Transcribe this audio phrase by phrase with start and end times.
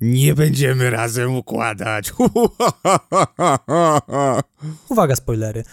[0.00, 2.12] Nie będziemy razem układać.
[4.90, 5.64] Uwaga, spoilery.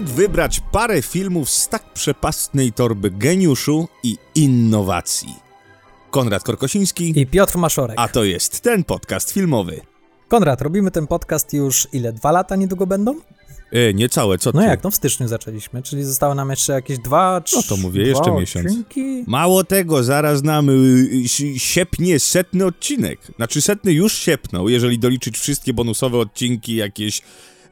[0.00, 5.34] Jak wybrać parę filmów z tak przepastnej torby geniuszu i innowacji?
[6.10, 7.96] Konrad Korkosiński, I Piotr Maszorek.
[7.98, 9.80] a to jest ten podcast filmowy.
[10.28, 12.12] Konrad, robimy ten podcast już ile?
[12.12, 13.14] Dwa lata niedługo będą?
[13.72, 14.58] E, niecałe, co ty?
[14.58, 17.56] No jak, no w styczniu zaczęliśmy, czyli zostało nam jeszcze jakieś dwa, trzy...
[17.56, 18.66] No to mówię, jeszcze miesiąc.
[18.66, 19.24] odcinki.
[19.26, 20.72] Mało tego, zaraz nam y,
[21.40, 23.20] y, siepnie setny odcinek.
[23.36, 27.22] Znaczy setny już siepnął, jeżeli doliczyć wszystkie bonusowe odcinki, jakieś...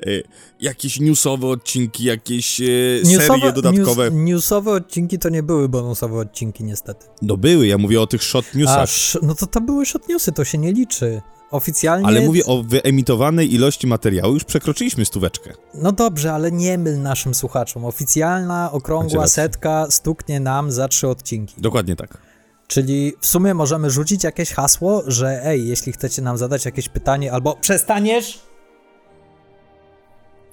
[0.06, 0.22] y,
[0.60, 4.10] jakieś newsowe odcinki, jakieś y, serie dodatkowe.
[4.10, 7.06] News, newsowe odcinki to nie były bonusowe odcinki niestety.
[7.22, 8.78] No były, ja mówię o tych shot newsach.
[8.78, 11.22] Aż, no to to były shot newsy, to się nie liczy.
[11.50, 12.06] Oficjalnie...
[12.06, 15.52] Ale mówię o wyemitowanej ilości materiału, już przekroczyliśmy stóweczkę.
[15.74, 17.84] No dobrze, ale nie myl naszym słuchaczom.
[17.84, 21.54] Oficjalna, okrągła setka stuknie nam za trzy odcinki.
[21.58, 22.19] Dokładnie tak.
[22.66, 27.32] Czyli w sumie możemy rzucić jakieś hasło, że ej, jeśli chcecie nam zadać jakieś pytanie
[27.32, 28.41] albo przestaniesz,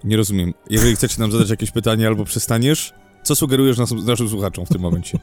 [0.06, 0.54] Nie rozumiem.
[0.70, 4.82] Jeżeli chcecie nam zadać jakieś pytanie albo przestaniesz, co sugerujesz nas, naszym słuchaczom w tym
[4.82, 5.20] momencie?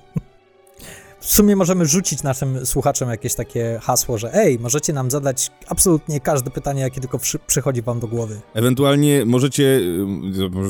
[1.22, 6.20] w sumie możemy rzucić naszym słuchaczom jakieś takie hasło, że ej, możecie nam zadać absolutnie
[6.20, 8.40] każde pytanie, jakie tylko przy, przychodzi wam do głowy.
[8.54, 9.80] Ewentualnie możecie,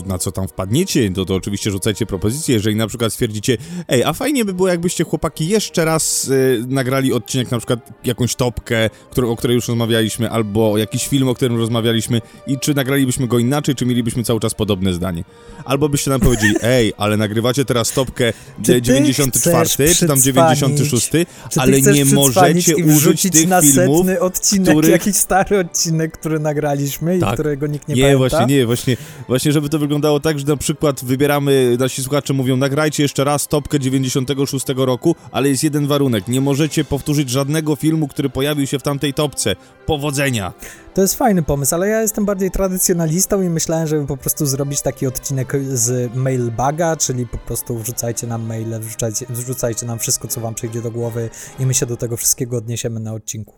[0.06, 3.56] na co tam wpadniecie, to, to oczywiście rzucajcie propozycje, jeżeli na przykład stwierdzicie,
[3.88, 8.34] ej, a fajnie by było, jakbyście chłopaki jeszcze raz y, nagrali odcinek, na przykład jakąś
[8.34, 13.26] topkę, którą, o której już rozmawialiśmy, albo jakiś film, o którym rozmawialiśmy i czy nagralibyśmy
[13.26, 15.24] go inaczej, czy mielibyśmy cały czas podobne zdanie.
[15.64, 21.10] Albo byście nam powiedzieli, ej, ale nagrywacie teraz topkę 94, czy tam 90 156,
[21.56, 24.90] ale nie możecie użyć tych na filmów, setny odcinek, których...
[24.90, 27.30] jakiś stary odcinek, który nagraliśmy tak.
[27.30, 28.18] i którego nikt nie, nie pamięta.
[28.18, 28.96] Właśnie, nie, właśnie,
[29.28, 33.48] właśnie, żeby to wyglądało tak, że na przykład wybieramy, nasi słuchacze mówią, nagrajcie jeszcze raz
[33.48, 38.78] topkę 96 roku, ale jest jeden warunek, nie możecie powtórzyć żadnego filmu, który pojawił się
[38.78, 39.56] w tamtej topce.
[39.86, 40.52] Powodzenia!
[40.94, 44.80] To jest fajny pomysł, ale ja jestem bardziej tradycjonalistą i myślałem, żeby po prostu zrobić
[44.80, 50.40] taki odcinek z mailbaga, czyli po prostu wrzucajcie nam maile, wrzucajcie, wrzucajcie nam wszystko, co
[50.40, 53.54] wam przyjdzie do głowy i my się do tego wszystkiego odniesiemy na odcinku.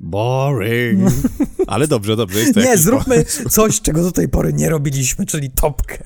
[0.00, 1.10] Boring.
[1.66, 5.50] Ale dobrze, dobrze, jest to Nie, zróbmy coś, czego do tej pory nie robiliśmy, czyli
[5.50, 5.98] topkę.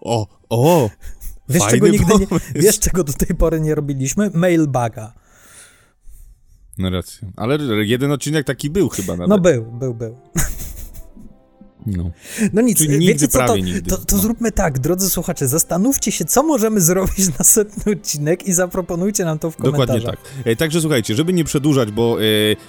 [0.00, 0.90] O, o!
[1.48, 4.30] Wiesz, czego nigdy nie, wiesz, czego do tej pory nie robiliśmy?
[4.34, 5.12] Mailbaga.
[6.78, 7.28] No racja.
[7.36, 9.28] Ale jeden odcinek taki był chyba nawet.
[9.28, 10.16] No był, był, był.
[11.86, 12.10] No.
[12.52, 13.90] No nic, Czyli nigdy, wiecie co, to, prawie nigdy.
[13.90, 14.22] to, to No.
[14.22, 19.38] zróbmy tak, drodzy słuchacze, zastanówcie się, co możemy zrobić na setny odcinek i zaproponujcie nam
[19.38, 19.96] to w komentarzach.
[20.00, 20.46] Dokładnie tak.
[20.46, 22.24] E, także słuchajcie, żeby nie przedłużać, bo e,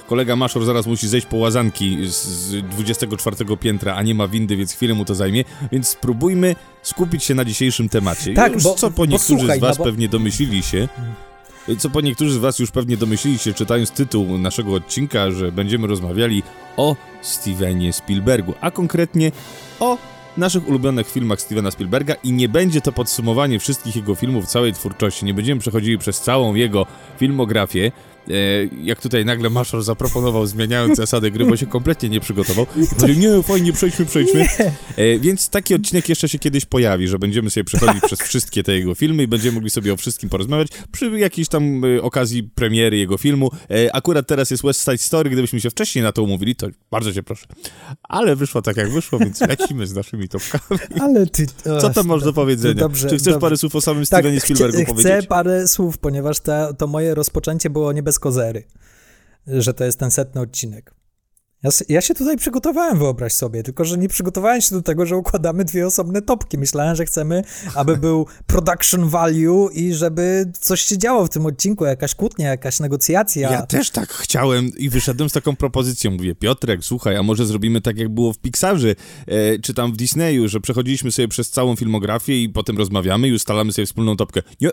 [0.07, 4.55] kolega Maszor zaraz musi zejść po łazanki z, z 24 piętra, a nie ma windy,
[4.57, 8.33] więc chwilę mu to zajmie, więc spróbujmy skupić się na dzisiejszym temacie.
[8.33, 10.77] Tak, Już bo- co po bo niektórzy słuchaj, z was no bo- pewnie domyślili się,
[10.77, 11.30] e,
[11.79, 15.87] co po niektórzy z was już pewnie domyślili się, czytając tytuł naszego odcinka, że będziemy
[15.87, 16.43] rozmawiali
[16.77, 19.31] o Stevenie Spielbergu, a konkretnie
[19.79, 19.97] o
[20.37, 25.25] naszych ulubionych filmach Stevena Spielberga i nie będzie to podsumowanie wszystkich jego filmów, całej twórczości.
[25.25, 26.85] Nie będziemy przechodzili przez całą jego
[27.19, 27.91] filmografię.
[28.27, 28.33] E,
[28.83, 32.65] jak tutaj nagle Maszor zaproponował, zmieniając zasady gry, bo się kompletnie nie przygotował.
[32.99, 34.47] Powiedział, nie, fajnie, przejdźmy, przejdźmy.
[34.97, 38.73] E, więc taki odcinek jeszcze się kiedyś pojawi, że będziemy sobie przechodzić przez wszystkie te
[38.75, 42.97] jego filmy i będziemy mogli sobie o wszystkim porozmawiać przy jakiejś tam e, okazji premiery
[42.97, 43.51] jego filmu.
[43.93, 47.23] Akurat teraz jest West Side Story, gdybyśmy się wcześniej na to umówili, to bardzo cię
[47.23, 47.45] proszę.
[48.03, 50.81] Ale wyszło tak, jak wyszło, więc lecimy z naszymi topkami.
[50.99, 51.45] Ale ty...
[51.81, 52.73] Co tam masz do powiedzenia?
[52.73, 53.39] Dobrze, Czy chcesz dobrze.
[53.39, 55.13] parę słów o samym Tak, Stevenie Spielbergu chcie, powiedzieć?
[55.13, 58.63] chcę parę słów, ponieważ to, to moje rozpoczęcie było nie bez kozery,
[59.47, 60.93] że to jest ten setny odcinek.
[61.63, 65.17] Ja, ja się tutaj przygotowałem, wyobraź sobie, tylko że nie przygotowałem się do tego, że
[65.17, 66.57] układamy dwie osobne topki.
[66.57, 67.43] Myślałem, że chcemy,
[67.75, 72.79] aby był production value i żeby coś się działo w tym odcinku, jakaś kłótnia, jakaś
[72.79, 73.51] negocjacja.
[73.51, 76.11] Ja też tak chciałem i wyszedłem z taką propozycją.
[76.11, 78.95] Mówię, Piotrek, słuchaj, a może zrobimy tak, jak było w Pixarze,
[79.27, 83.33] e, czy tam w Disneyu, że przechodziliśmy sobie przez całą filmografię i potem rozmawiamy i
[83.33, 84.41] ustalamy sobie wspólną topkę.
[84.61, 84.69] Nie,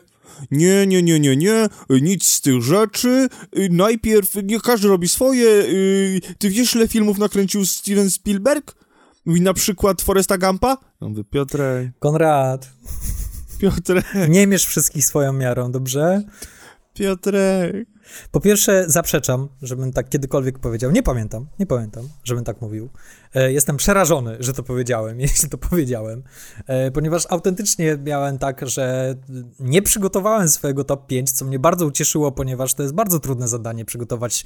[0.51, 3.29] nie, nie, nie, nie, nie, nic z tych rzeczy.
[3.59, 5.49] Y, Najpierw niech każdy robi swoje.
[5.49, 8.75] Y, Ty wiesz, ile filmów nakręcił Steven Spielberg?
[9.25, 10.79] Mówi na przykład Foresta Gampa?
[11.01, 12.69] Ja mówię, Piotrek, Konrad,
[13.59, 14.05] Piotrek.
[14.29, 16.23] Nie mierz wszystkich swoją miarą, dobrze?
[16.99, 17.89] Piotrek.
[18.31, 20.91] Po pierwsze, zaprzeczam, żebym tak kiedykolwiek powiedział.
[20.91, 22.89] Nie pamiętam, nie pamiętam, żebym tak mówił.
[23.35, 26.23] E, jestem przerażony, że to powiedziałem, jeśli to powiedziałem,
[26.67, 29.15] e, ponieważ autentycznie miałem tak, że
[29.61, 33.85] nie przygotowałem swojego top 5, co mnie bardzo ucieszyło, ponieważ to jest bardzo trudne zadanie
[33.85, 34.45] przygotować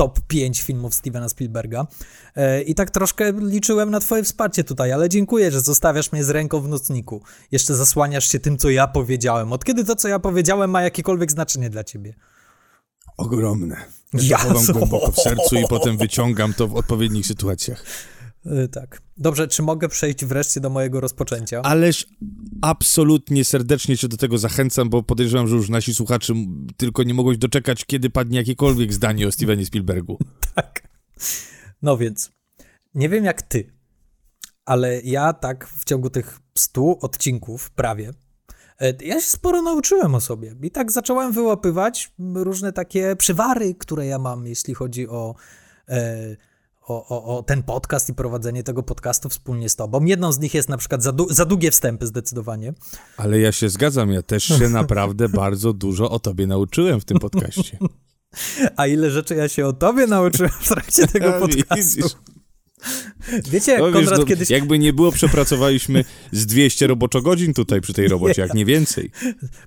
[0.00, 1.86] top 5 filmów Stevena Spielberga.
[2.36, 6.30] E, I tak troszkę liczyłem na twoje wsparcie tutaj, ale dziękuję, że zostawiasz mnie z
[6.30, 7.22] ręką w nocniku.
[7.52, 9.52] Jeszcze zasłaniasz się tym, co ja powiedziałem.
[9.52, 12.14] Od kiedy to, co ja powiedziałem, ma jakiekolwiek znaczenie dla ciebie?
[13.16, 13.76] Ogromne.
[14.12, 17.84] Ja to chowam głęboko w sercu i potem wyciągam to w odpowiednich sytuacjach.
[18.44, 19.02] Yy, tak.
[19.16, 21.62] Dobrze, czy mogę przejść wreszcie do mojego rozpoczęcia?
[21.62, 22.06] Ależ
[22.62, 26.34] absolutnie serdecznie cię do tego zachęcam, bo podejrzewam, że już nasi słuchacze
[26.76, 30.18] tylko nie mogą doczekać, kiedy padnie jakiekolwiek zdanie o Stevenie Spielbergu.
[30.54, 30.88] tak.
[31.82, 32.30] No więc,
[32.94, 33.72] nie wiem jak ty,
[34.64, 38.12] ale ja tak w ciągu tych stu odcinków prawie
[38.80, 44.06] E, ja się sporo nauczyłem o sobie i tak zacząłem wyłapywać różne takie przywary, które
[44.06, 45.34] ja mam, jeśli chodzi o,
[45.88, 46.36] e,
[46.90, 50.04] o, o, o, ten podcast i prowadzenie tego podcastu wspólnie z tobą.
[50.04, 52.72] Jedną z nich jest na przykład za, za długie wstępy zdecydowanie.
[53.16, 57.18] Ale ja się zgadzam, ja też się naprawdę bardzo dużo o tobie nauczyłem w tym
[57.18, 57.78] podcaście.
[58.76, 62.08] A ile rzeczy ja się o tobie nauczyłem w trakcie tego podcastu.
[63.50, 64.50] Wiecie, jak no, Konrad no, kiedyś...
[64.50, 69.10] Jakby nie było, przepracowaliśmy z 200 roboczo-godzin tutaj przy tej robocie, jak nie więcej.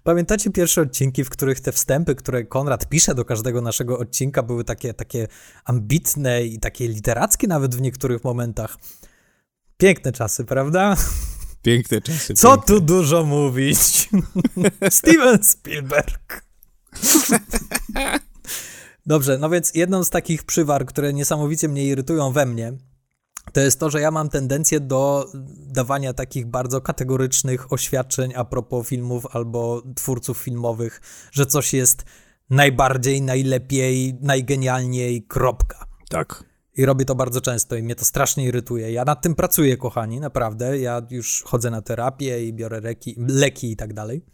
[0.03, 4.63] Pamiętacie pierwsze odcinki, w których te wstępy, które Konrad pisze do każdego naszego odcinka, były
[4.63, 5.27] takie, takie
[5.65, 8.77] ambitne i takie literackie nawet w niektórych momentach.
[9.77, 10.95] Piękne czasy, prawda?
[11.61, 12.33] Piękne czasy.
[12.33, 12.75] Co piękne.
[12.75, 14.09] tu dużo mówić?
[14.89, 16.43] Steven Spielberg.
[19.05, 22.73] Dobrze, no więc jedną z takich przywar, które niesamowicie mnie irytują we mnie,
[23.53, 28.87] to jest to, że ja mam tendencję do dawania takich bardzo kategorycznych oświadczeń a propos
[28.87, 31.01] filmów albo twórców filmowych,
[31.31, 32.05] że coś jest
[32.49, 35.85] najbardziej, najlepiej, najgenialniej, kropka.
[36.09, 36.43] Tak.
[36.77, 38.91] I robię to bardzo często i mnie to strasznie irytuje.
[38.91, 40.79] Ja nad tym pracuję, kochani, naprawdę.
[40.79, 44.25] Ja już chodzę na terapię i biorę leki, leki i tak dalej.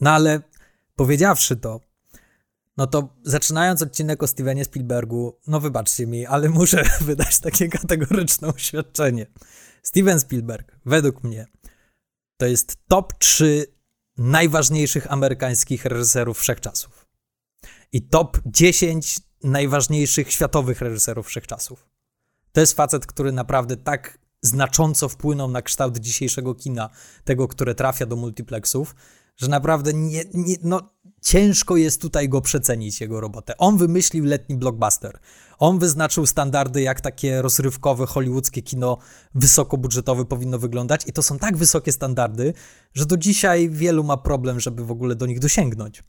[0.00, 0.40] No ale
[0.96, 1.80] powiedziawszy to,
[2.78, 8.48] no to zaczynając odcinek o Stevenie Spielbergu, no wybaczcie mi, ale muszę wydać takie kategoryczne
[8.48, 9.26] oświadczenie.
[9.82, 11.46] Steven Spielberg, według mnie,
[12.36, 13.66] to jest top 3
[14.16, 17.08] najważniejszych amerykańskich reżyserów wszechczasów.
[17.92, 21.88] I top 10 najważniejszych światowych reżyserów wszechczasów.
[22.52, 26.90] To jest facet, który naprawdę tak znacząco wpłynął na kształt dzisiejszego kina,
[27.24, 28.94] tego, które trafia do multiplexów,
[29.36, 33.56] że naprawdę nie, nie, no, ciężko jest tutaj go przecenić, jego robotę.
[33.56, 35.18] On wymyślił letni blockbuster.
[35.58, 38.98] On wyznaczył standardy, jak takie rozrywkowe, hollywoodzkie kino
[39.34, 42.54] wysokobudżetowe powinno wyglądać i to są tak wysokie standardy,
[42.94, 46.02] że do dzisiaj wielu ma problem, żeby w ogóle do nich dosięgnąć.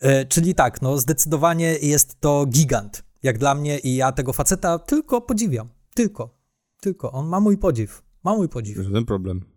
[0.00, 4.78] E, czyli tak, no zdecydowanie jest to gigant, jak dla mnie i ja tego faceta
[4.78, 5.68] tylko podziwiam.
[5.94, 6.38] Tylko.
[6.80, 7.12] Tylko.
[7.12, 8.02] On ma mój podziw.
[8.24, 8.78] Ma mój podziw.
[8.78, 9.51] Żaden problem.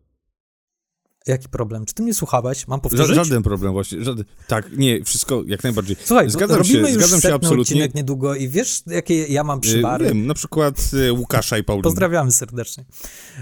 [1.28, 1.86] Jaki problem?
[1.86, 2.68] Czy ty mnie słuchałeś?
[2.68, 3.16] Mam powtórzyć?
[3.16, 4.04] Żaden problem właśnie.
[4.04, 4.26] Żaden...
[4.48, 5.96] Tak, nie, wszystko jak najbardziej.
[6.04, 7.62] Słuchaj, zgadzam robimy się, już zgadzam się absolutnie.
[7.62, 10.06] odcinek niedługo i wiesz, jakie ja mam przywary?
[10.06, 11.84] Wiem, na przykład e, Łukasza i Paulina.
[11.84, 12.86] Pozdrawiamy serdecznie.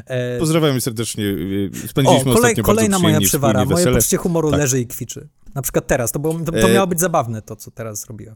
[0.06, 0.40] E...
[0.40, 1.26] Pozdrawiamy serdecznie.
[1.26, 3.66] E, spędziliśmy o, kolej, ostatnio Kolejna moja przywara.
[3.66, 4.60] Moje poczucie humoru tak.
[4.60, 5.30] leży i kwiczy.
[5.56, 6.12] Na przykład teraz.
[6.12, 6.74] To, było, to, to e...
[6.74, 8.36] miało być zabawne, to co teraz zrobiłem.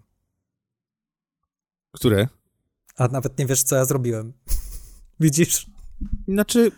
[1.92, 2.28] Które?
[2.98, 4.34] A nawet nie wiesz, co ja zrobiłem.
[5.20, 5.66] Widzisz?
[6.28, 6.72] Znaczy,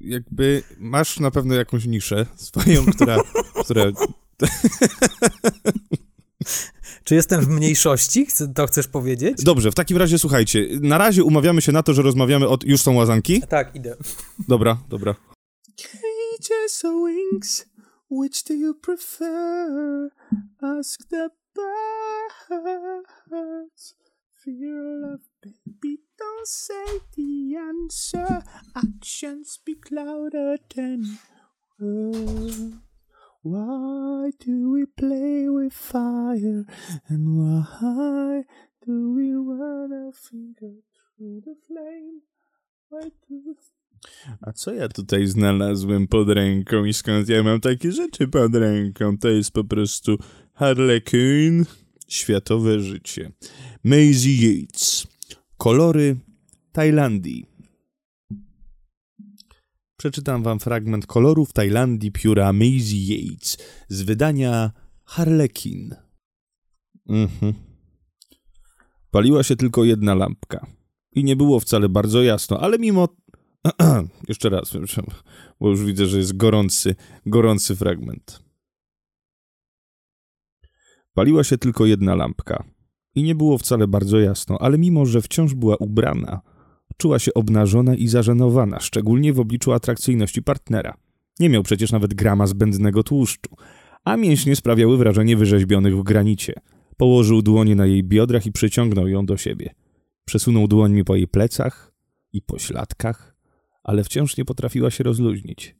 [0.00, 3.16] jakby masz na pewno jakąś niszę swoją, która...
[3.64, 3.84] która...
[7.04, 8.26] Czy jestem w mniejszości?
[8.54, 9.44] To chcesz powiedzieć?
[9.44, 10.68] Dobrze, w takim razie słuchajcie.
[10.80, 12.64] Na razie umawiamy się na to, że rozmawiamy od...
[12.64, 13.42] Już są łazanki?
[13.48, 13.96] Tak, idę.
[14.48, 15.14] Dobra, dobra.
[15.76, 17.66] Cages or wings,
[18.10, 20.10] which do you prefer?
[20.60, 21.28] Ask the
[23.30, 23.94] birds.
[24.44, 25.35] Fear love, baby,
[26.18, 28.42] don't say the answer.
[28.74, 31.18] Actions speak louder than
[31.78, 32.74] words.
[33.42, 36.64] Why do we play with fire?
[37.08, 38.44] And why
[38.84, 40.82] do we run our finger
[41.16, 42.22] through the flame?
[42.88, 43.54] Why do
[44.40, 49.18] a co ja tutaj znalazłem pod ręką i skąd ja mam takie rzeczy pod ręką?
[49.18, 50.18] To jest po prostu
[50.54, 51.64] Harlequin,
[52.08, 53.32] światowe życie.
[53.84, 55.15] Maisie Yates.
[55.56, 56.16] Kolory
[56.72, 57.46] Tajlandii.
[59.96, 63.58] Przeczytam wam fragment kolorów Tajlandii pióra Maisie Yates
[63.88, 64.72] z wydania
[65.04, 65.94] Harlekin.
[67.08, 67.54] Mhm.
[69.10, 70.66] Paliła się tylko jedna lampka.
[71.12, 73.08] I nie było wcale bardzo jasno, ale mimo
[74.28, 74.72] Jeszcze raz,
[75.60, 76.94] bo już widzę, że jest gorący,
[77.26, 78.42] gorący fragment.
[81.14, 82.75] Paliła się tylko jedna lampka
[83.16, 86.40] i nie było wcale bardzo jasno, ale mimo, że wciąż była ubrana,
[86.96, 90.96] czuła się obnażona i zażenowana, szczególnie w obliczu atrakcyjności partnera.
[91.40, 93.50] Nie miał przecież nawet grama zbędnego tłuszczu,
[94.04, 96.54] a mięśnie sprawiały wrażenie wyrzeźbionych w granicie.
[96.96, 99.74] Położył dłonie na jej biodrach i przyciągnął ją do siebie.
[100.24, 101.92] Przesunął dłońmi po jej plecach
[102.32, 103.36] i po śladkach,
[103.84, 105.76] ale wciąż nie potrafiła się rozluźnić.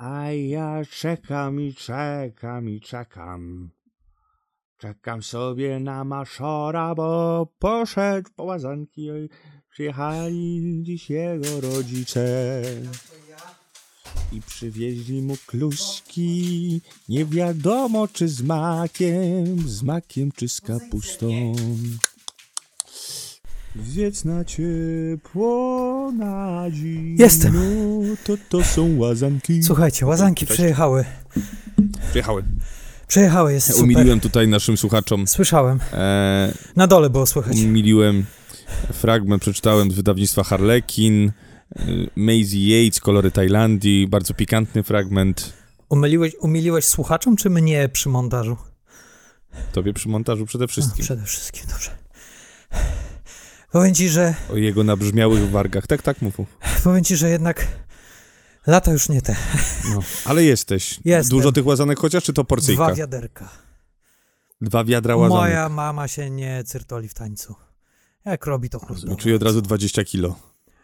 [0.00, 3.70] A ja czekam i czekam i czekam.
[4.78, 9.10] Czekam sobie na maszora, bo poszedł po łazanki.
[9.10, 9.28] Oj,
[9.70, 12.62] Przyjechali dziś jego rodzice.
[14.32, 21.54] I przywieźli mu kluski, nie wiadomo czy z makiem, z makiem czy z kapustą.
[23.76, 27.54] Zjedz na ciepło, na zimno, Jestem.
[28.24, 29.62] to to są łazanki.
[29.62, 30.58] Słuchajcie, łazanki Cześć.
[30.58, 31.04] przejechały.
[32.10, 32.42] Przyjechały.
[33.08, 33.82] Przejechały, jest super.
[33.84, 35.26] Umiliłem tutaj naszym słuchaczom.
[35.26, 35.80] Słyszałem.
[35.92, 37.56] E, Na dole było słychać.
[37.56, 38.24] umiliłem
[38.92, 41.32] fragment, przeczytałem z wydawnictwa Harlekin.
[41.76, 41.82] e,
[42.16, 45.52] Maisie Yates, Kolory Tajlandii, bardzo pikantny fragment.
[45.88, 48.56] Umyliłeś, umiliłeś słuchaczom, czy mnie przy montażu?
[49.72, 51.04] Tobie przy montażu przede wszystkim.
[51.04, 51.90] przede wszystkim, dobrze.
[53.72, 55.86] Powiem ci, że, O jego nabrzmiałych wargach.
[55.86, 56.34] Tak, tak, mów.
[56.84, 57.66] powiem ci, że jednak
[58.66, 59.36] lata już nie te.
[59.94, 60.00] No.
[60.24, 61.00] Ale jesteś.
[61.04, 61.38] Jestem.
[61.38, 62.84] Dużo tych łazanek chociaż, czy to porcyjka?
[62.86, 63.48] Dwa wiaderka.
[64.60, 65.42] Dwa wiadra łazanek.
[65.42, 67.54] Moja mama się nie cyrtoli w tańcu.
[68.24, 68.98] Jak robi to chlub.
[69.18, 70.36] Czuję od razu 20 kilo.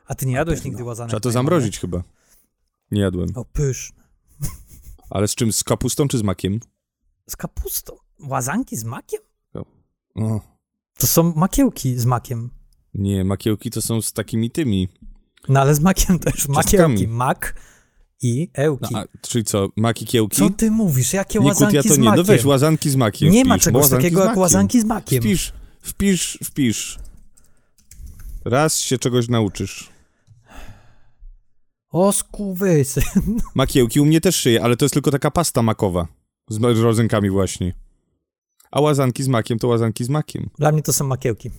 [0.06, 1.10] A ty nie jadłeś nigdy łazanek?
[1.10, 2.02] Trzeba to zamrozić chyba.
[2.90, 3.28] Nie jadłem.
[3.34, 4.02] O, pyszne.
[5.10, 5.52] Ale z czym?
[5.52, 6.60] Z kapustą czy z makiem?
[7.30, 7.96] Z kapustą.
[8.20, 9.20] Łazanki z makiem?
[10.14, 10.40] O,
[10.98, 12.50] To są makiełki z makiem.
[12.98, 14.88] Nie, makiełki to są z takimi tymi.
[15.48, 16.48] No ale z makiem też.
[16.48, 17.08] Makiełki.
[17.08, 17.54] Mak
[18.22, 18.94] i No, ełki.
[18.96, 20.36] a, czyli co, maki kiełki?
[20.36, 21.12] Co ty mówisz?
[21.12, 22.04] Jakie nie, łazanki ja to z nie.
[22.04, 22.16] makiem?
[22.18, 23.30] No weź łazanki z makiem.
[23.30, 25.20] Nie ma wpisz, bo czegoś takiego jak łazanki z makiem.
[25.22, 26.98] Wpisz, wpisz, wpisz.
[28.44, 29.88] Raz się czegoś nauczysz.
[31.90, 33.02] O skurwysy.
[33.54, 36.06] Makiełki u mnie też szyję, ale to jest tylko taka pasta makowa.
[36.50, 37.74] Z ma- rodzynkami właśnie.
[38.70, 40.50] A łazanki z makiem to łazanki z makiem.
[40.58, 41.50] Dla mnie to są makiełki.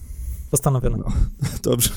[0.52, 1.04] Postanowione.
[1.64, 1.90] Dobrze.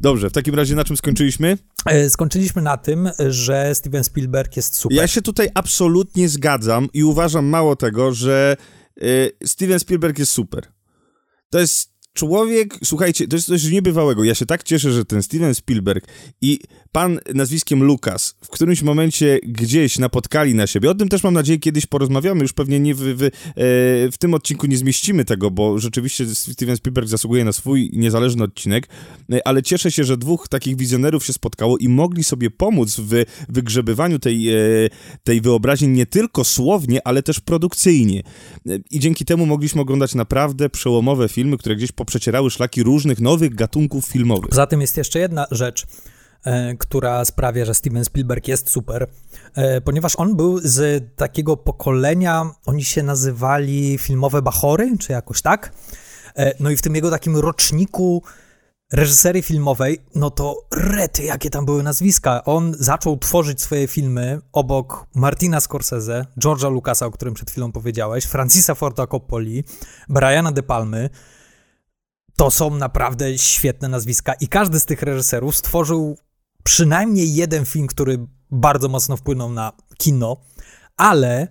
[0.00, 1.58] Dobrze, w takim razie na czym skończyliśmy?
[1.86, 4.98] E, Skończyliśmy na tym, że Steven Spielberg jest super.
[4.98, 8.56] Ja się tutaj absolutnie zgadzam i uważam mało tego, że
[9.02, 10.66] y, Steven Spielberg jest super.
[11.50, 14.24] To jest człowiek, słuchajcie, to jest coś niebywałego.
[14.24, 16.06] Ja się tak cieszę, że ten Steven Spielberg
[16.40, 16.58] i
[16.92, 20.90] pan nazwiskiem Lucas w którymś momencie gdzieś napotkali na siebie.
[20.90, 22.42] O tym też mam nadzieję kiedyś porozmawiamy.
[22.42, 23.30] Już pewnie nie w, e,
[24.18, 28.88] tym odcinku nie zmieścimy tego, bo rzeczywiście Steven Spielberg zasługuje na swój niezależny odcinek,
[29.32, 33.24] E, ale cieszę się, że dwóch takich wizjonerów się spotkało i mogli sobie pomóc w
[33.48, 34.56] wygrzebywaniu tej, e,
[35.24, 38.22] tej wyobraźni nie tylko słownie, ale też produkcyjnie.
[38.90, 44.06] I dzięki temu mogliśmy oglądać naprawdę przełomowe filmy, które gdzieś poprzecierały szlaki różnych nowych gatunków
[44.06, 44.50] filmowych.
[44.50, 45.86] Poza tym jest jeszcze jedna rzecz,
[46.44, 49.06] e, która sprawia, że Steven Spielberg jest super,
[49.54, 55.72] e, ponieważ on był z takiego pokolenia, oni się nazywali filmowe bachory, czy jakoś tak.
[56.36, 58.22] E, no i w tym jego takim roczniku
[58.92, 62.44] reżyserii filmowej, no to rety, jakie tam były nazwiska.
[62.44, 68.24] On zaczął tworzyć swoje filmy obok Martina Scorsese, George'a Lucasa, o którym przed chwilą powiedziałeś,
[68.24, 69.64] Francisa Forda Coppoli,
[70.08, 71.10] Briana De Palmy,
[72.36, 76.18] to są naprawdę świetne nazwiska i każdy z tych reżyserów stworzył
[76.64, 80.36] przynajmniej jeden film, który bardzo mocno wpłynął na kino,
[80.96, 81.48] ale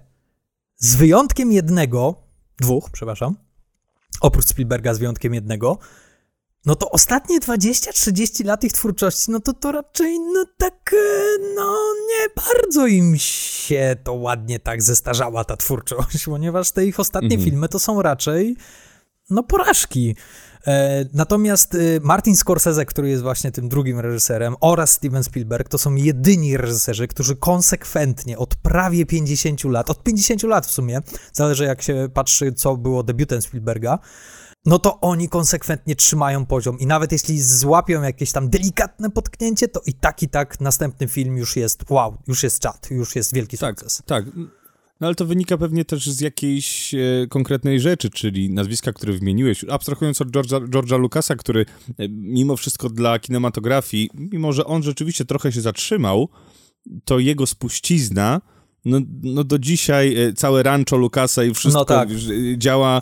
[0.78, 2.16] z wyjątkiem jednego,
[2.62, 3.36] dwóch, przepraszam,
[4.22, 5.78] oprócz Spielberga z wyjątkiem jednego,
[6.66, 11.78] no to ostatnie 20-30 lat ich twórczości, no to to raczej, no tak, e, no
[12.10, 17.50] nie bardzo im się to ładnie tak zestarzała ta twórczość, ponieważ te ich ostatnie Mhm.
[17.50, 18.56] filmy to są raczej,
[19.30, 20.16] no porażki.
[20.68, 25.78] E, Natomiast y, Martin Scorsese, który jest właśnie tym drugim reżyserem, oraz Steven Spielberg, to
[25.78, 31.00] są jedyni reżyserzy, którzy konsekwentnie od prawie 50 lat, od 50 lat w sumie,
[31.34, 34.00] zależy jak się patrzy, co było debiutem Spielberga,
[34.66, 39.82] no to oni konsekwentnie trzymają poziom i nawet jeśli złapią jakieś tam delikatne potknięcie, to
[39.86, 43.58] i tak, i tak następny film już jest wow, już jest czat, już jest wielki
[43.58, 44.02] Tak, sukces.
[44.06, 44.26] tak.
[45.02, 49.66] No ale to wynika pewnie też z jakiejś e, konkretnej rzeczy, czyli nazwiska, które wymieniłeś,
[49.70, 51.66] abstrahując od George'a, George'a Lucasa, który
[52.00, 56.30] e, mimo wszystko dla kinematografii, mimo że on rzeczywiście trochę się zatrzymał,
[57.06, 58.42] to jego spuścizna
[58.86, 62.10] no, no do dzisiaj e, całe rancho Lucasa i wszystko No tak.
[62.10, 63.02] e, działa,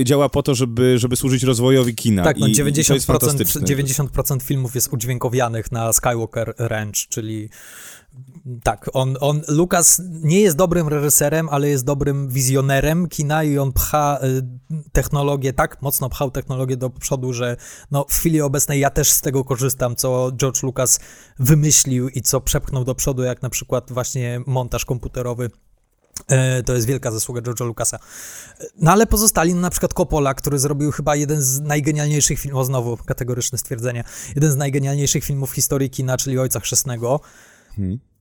[0.00, 2.24] e, działa po to, żeby, żeby służyć rozwojowi kina.
[2.24, 3.60] Tak, no I, i to jest 90%, fantastyczne.
[3.60, 7.48] 90% filmów jest udźwiękowianych na Skywalker Ranch, czyli
[8.62, 13.72] tak, on, on, Lucas nie jest dobrym reżyserem, ale jest dobrym wizjonerem kina i on
[13.72, 17.56] pcha y, technologię, tak mocno pchał technologię do przodu, że
[17.90, 21.00] no, w chwili obecnej ja też z tego korzystam, co George Lucas
[21.38, 25.50] wymyślił i co przepchnął do przodu, jak na przykład właśnie montaż komputerowy.
[26.28, 27.98] E, To jest wielka zasługa George'a Lucasa.
[28.76, 32.64] No ale pozostali, no, na przykład Coppola, który zrobił chyba jeden z najgenialniejszych filmów, o
[32.64, 37.20] znowu kategoryczne stwierdzenie, jeden z najgenialniejszych filmów historii kina, czyli Ojca Chrzestnego.
[37.76, 38.13] Hmm.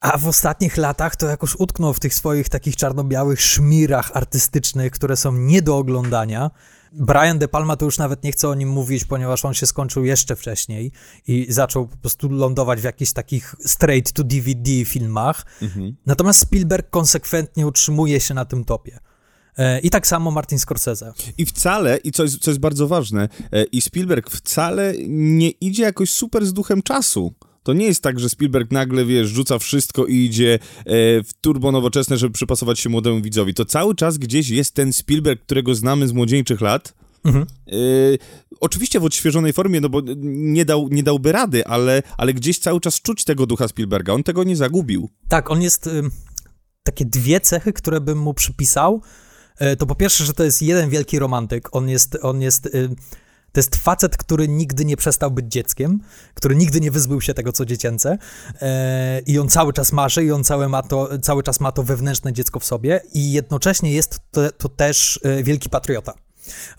[0.00, 5.16] A w ostatnich latach to jakoś utknął w tych swoich takich czarno-białych szmirach artystycznych, które
[5.16, 6.50] są nie do oglądania.
[6.92, 10.04] Brian De Palma to już nawet nie chce o nim mówić, ponieważ on się skończył
[10.04, 10.92] jeszcze wcześniej
[11.26, 15.46] i zaczął po prostu lądować w jakichś takich straight to DVD filmach.
[15.62, 15.96] Mhm.
[16.06, 18.98] Natomiast Spielberg konsekwentnie utrzymuje się na tym topie.
[19.56, 21.12] E, I tak samo Martin Scorsese.
[21.38, 25.82] I wcale, i co jest, co jest bardzo ważne, e, i Spielberg wcale nie idzie
[25.82, 27.34] jakoś super z duchem czasu.
[27.62, 30.58] To nie jest tak, że Spielberg nagle, wiesz, rzuca wszystko i idzie e,
[31.22, 33.54] w turbo nowoczesne, żeby przypasować się młodemu widzowi.
[33.54, 36.94] To cały czas gdzieś jest ten Spielberg, którego znamy z młodzieńczych lat.
[37.24, 37.46] Mhm.
[37.68, 37.72] E,
[38.60, 42.80] oczywiście w odświeżonej formie, no bo nie, dał, nie dałby rady, ale, ale gdzieś cały
[42.80, 44.12] czas czuć tego ducha Spielberga.
[44.12, 45.08] On tego nie zagubił.
[45.28, 45.86] Tak, on jest.
[45.86, 46.10] ym,
[46.82, 49.02] takie dwie cechy, które bym mu przypisał.
[49.58, 51.68] E, To po pierwsze, że to jest jeden wielki romantyk.
[51.72, 52.18] On jest.
[52.22, 52.96] On jest ym,
[53.52, 56.00] to jest facet, który nigdy nie przestał być dzieckiem,
[56.34, 58.18] który nigdy nie wyzbył się tego, co dziecięce.
[58.62, 61.82] E, I on cały czas marzy, i on cały, ma to, cały czas ma to
[61.82, 66.14] wewnętrzne dziecko w sobie, i jednocześnie jest to, to też e, wielki patriota.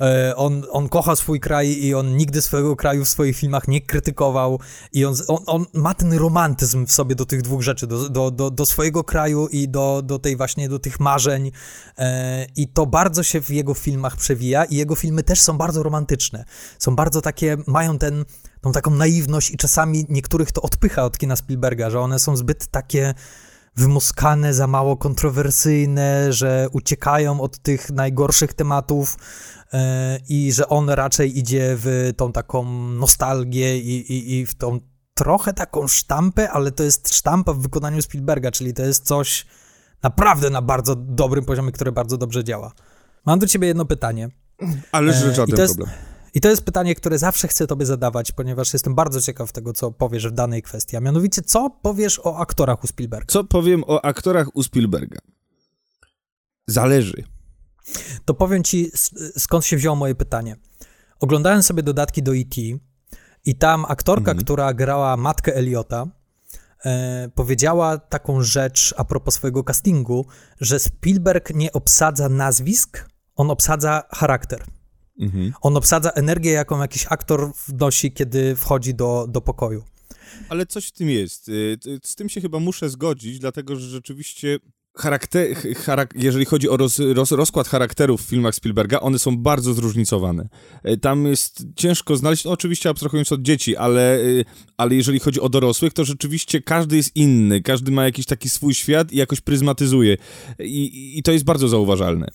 [0.01, 3.81] E, On, on kocha swój kraj i on nigdy swojego kraju w swoich filmach nie
[3.81, 4.59] krytykował
[4.93, 8.31] i on, on, on ma ten romantyzm w sobie do tych dwóch rzeczy, do, do,
[8.31, 11.51] do, do swojego kraju i do, do tej właśnie, do tych marzeń
[11.97, 15.83] E, i to bardzo się w jego filmach przewija i jego filmy też są bardzo
[15.83, 16.45] romantyczne.
[16.79, 18.25] Są bardzo takie, mają ten,
[18.61, 22.67] tą taką naiwność i czasami niektórych to odpycha od kina Spielberga, że one są zbyt
[22.67, 23.13] takie
[23.75, 29.17] wymuskane, za mało kontrowersyjne, że uciekają od tych najgorszych tematów
[30.29, 34.79] i że on raczej idzie w tą taką nostalgię i, i, i w tą
[35.13, 39.45] trochę taką sztampę, ale to jest sztampa w wykonaniu Spielberga, czyli to jest coś
[40.03, 42.71] naprawdę na bardzo dobrym poziomie, które bardzo dobrze działa.
[43.25, 44.29] Mam do ciebie jedno pytanie.
[44.91, 45.97] Ale E, żaden i to jest- problem.
[46.33, 49.91] I to jest pytanie, które zawsze chcę tobie zadawać, ponieważ jestem bardzo ciekaw tego, co
[49.91, 50.97] powiesz w danej kwestii.
[50.97, 53.25] A mianowicie, co powiesz o aktorach u Spielberga?
[53.27, 55.19] Co powiem o aktorach u Spielberga?
[56.67, 57.23] Zależy.
[58.25, 58.91] To powiem ci,
[59.37, 60.55] skąd się wzięło moje pytanie.
[61.19, 62.61] Oglądałem sobie dodatki do E.T.
[63.45, 64.43] i tam aktorka, Mhm.
[64.45, 66.07] która grała matkę Eliota,
[66.85, 70.25] e, powiedziała taką rzecz a propos swojego castingu,
[70.61, 74.63] że Spielberg nie obsadza nazwisk, on obsadza charakter.
[75.19, 75.53] Mhm.
[75.61, 79.83] On obsadza energię, jaką jakiś aktor wnosi, kiedy wchodzi do, do pokoju.
[80.49, 81.49] Ale coś w tym jest.
[81.49, 84.59] Y, Z tym się chyba muszę zgodzić, dlatego że rzeczywiście
[84.97, 89.37] charakter, ch- charak jeżeli chodzi o roz, roz, rozkład charakterów w filmach Spielberga, one są
[89.37, 90.49] bardzo zróżnicowane.
[90.87, 94.45] Y, Tam jest ciężko znaleźć, no oczywiście abstrahując od dzieci, ale, y,
[94.77, 98.73] ale jeżeli chodzi o dorosłych, to rzeczywiście każdy jest inny, każdy ma jakiś taki swój
[98.73, 100.17] świat i jakoś pryzmatyzuje.
[100.59, 102.27] I, i to jest bardzo zauważalne.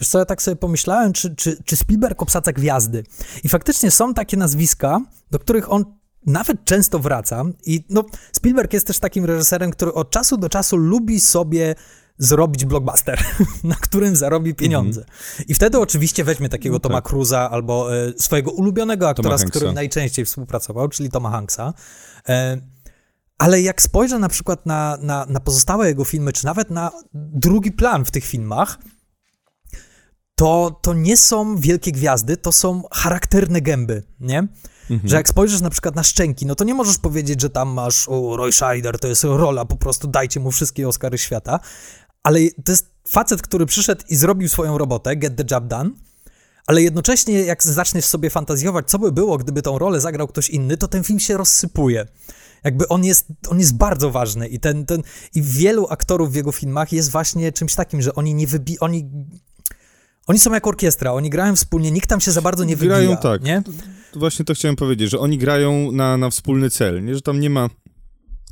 [0.00, 3.04] Wiesz co, ja tak sobie pomyślałem, czy, czy, czy Spielberg obsadza gwiazdy.
[3.44, 5.97] I faktycznie są takie nazwiska, do których on
[6.28, 7.44] nawet często wraca.
[7.66, 11.74] I no, Spielberg jest też takim reżyserem, który od czasu do czasu lubi sobie
[12.18, 13.24] zrobić blockbuster,
[13.64, 15.04] na którym zarobi pieniądze.
[15.48, 17.04] I wtedy oczywiście weźmie takiego No Toma tak.
[17.04, 19.58] Cruza albo e, swojego ulubionego aktora, z Hanksa.
[19.58, 21.74] którym najczęściej współpracował, czyli Toma Hanksa.
[22.28, 22.60] E,
[23.38, 27.72] ale jak spojrzę na przykład na, na, na pozostałe jego filmy, czy nawet na drugi
[27.72, 28.78] plan w tych filmach,
[30.34, 34.48] to, to nie są wielkie gwiazdy, to są charakterne gęby, nie?
[35.04, 38.08] Że jak spojrzysz na przykład na Szczęki, no to nie możesz powiedzieć, że tam masz
[38.08, 41.60] o, Roy Scheider, to jest rola, po prostu dajcie mu wszystkie Oscary świata,
[42.22, 45.90] ale to jest facet, który przyszedł i zrobił swoją robotę, get the job done,
[46.66, 50.76] ale jednocześnie jak zaczniesz sobie fantazjować, co by było, gdyby tą rolę zagrał ktoś inny,
[50.76, 52.06] to ten film się rozsypuje.
[52.64, 55.02] Jakby on jest, on jest bardzo ważny i ten, ten,
[55.34, 59.10] i wielu aktorów w jego filmach jest właśnie czymś takim, że oni nie wybi, oni,
[60.28, 63.16] oni są jak orkiestra, oni grają wspólnie, nikt tam się za bardzo nie wybija, Grają
[63.16, 63.42] tak.
[63.42, 63.62] nie?
[64.12, 67.14] To Właśnie to chciałem powiedzieć, że oni grają na, na wspólny cel, nie?
[67.14, 67.68] Że tam nie ma,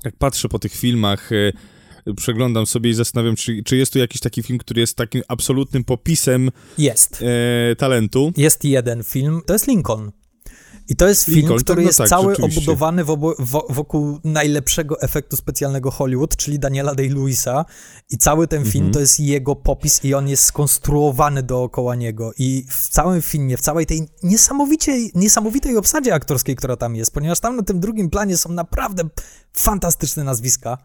[0.04, 1.52] jak patrzę po tych filmach, e,
[2.16, 5.84] przeglądam sobie i zastanawiam, czy, czy jest tu jakiś taki film, który jest takim absolutnym
[5.84, 7.22] popisem Jest.
[7.70, 8.32] e, talentu.
[8.36, 10.12] Jest jeden film, to jest Lincoln.
[10.88, 13.04] I to jest film, Lincoln, który tak, no jest tak, cały obudowany
[13.68, 17.64] wokół najlepszego efektu specjalnego Hollywood, czyli Daniela Day-Lewisa.
[18.10, 18.92] I cały ten film Mhm.
[18.94, 22.32] to jest jego popis i on jest skonstruowany dookoła niego.
[22.38, 27.40] I w całym filmie, w całej tej niesamowicie, niesamowitej obsadzie aktorskiej, która tam jest, ponieważ
[27.40, 29.02] tam na tym drugim planie są naprawdę
[29.52, 30.78] fantastyczne nazwiska.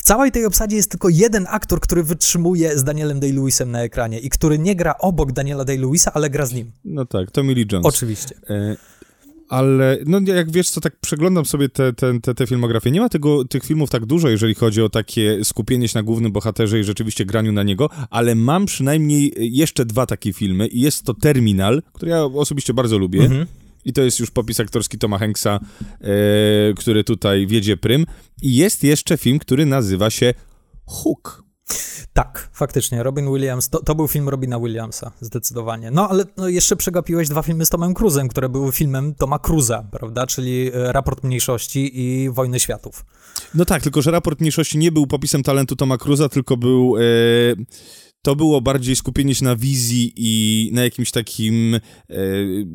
[0.00, 4.18] W całej tej obsadzie jest tylko jeden aktor, który wytrzymuje z Danielem Day-Lewisem na ekranie
[4.18, 6.70] i który nie gra obok Daniela Day-Lewisa, ale gra z nim.
[6.84, 7.86] No tak, Tommy Lee Jones.
[7.86, 8.34] Oczywiście.
[8.50, 8.76] E,
[9.48, 12.90] Ale, no jak wiesz co, tak przeglądam sobie te, te, te, te filmografię.
[12.90, 16.32] Nie ma tego, tych filmów tak dużo, jeżeli chodzi o takie skupienie się na głównym
[16.32, 21.04] bohaterze i rzeczywiście graniu na niego, ale mam przynajmniej jeszcze dwa takie filmy i jest
[21.04, 23.22] to Terminal, który ja osobiście bardzo lubię.
[23.22, 23.46] Mhm.
[23.84, 25.60] I to jest już popis aktorski Toma Hanksa,
[26.00, 26.08] e,
[26.76, 28.06] który tutaj wiedzie prym.
[28.42, 30.34] I jest jeszcze film, który nazywa się
[30.86, 31.50] Hook.
[32.12, 33.02] Tak, faktycznie.
[33.02, 35.90] Robin Williams, to, to był film Robina Williamsa, zdecydowanie.
[35.90, 39.84] No ale no, jeszcze przegapiłeś dwa filmy z Tomem Cruzem, które były filmem Toma Cruza,
[39.90, 40.26] prawda?
[40.26, 43.04] Czyli e, Raport Mniejszości i Wojny Światów.
[43.54, 46.96] No tak, tylko że raport mniejszości nie był popisem talentu Toma Cruza, tylko był.
[46.96, 47.00] E,
[48.22, 51.80] to było bardziej skupienie się na wizji i na jakimś takim e,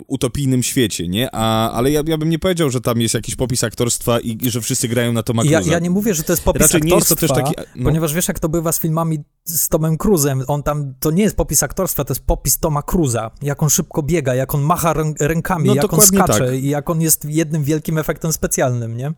[0.07, 1.29] utopijnym świecie, nie?
[1.31, 4.51] A, ale ja, ja bym nie powiedział, że tam jest jakiś popis aktorstwa i, i
[4.51, 5.59] że wszyscy grają na Toma Cruza.
[5.61, 7.69] ja, ja nie mówię, że to jest popis Raczej nie jest to aktorstwa, też taki-
[7.75, 7.83] no.
[7.83, 11.35] ponieważ wiesz, jak to bywa z filmami z Tomem Cruzem, on tam, to nie jest
[11.35, 15.13] popis aktorstwa, to jest popis Toma Cruza, jak on szybko biega, jak on macha rę,
[15.19, 16.53] rękami, No, jak on skacze tak.
[16.63, 19.13] i jak on jest jednym wielkim efektem specjalnym, nie?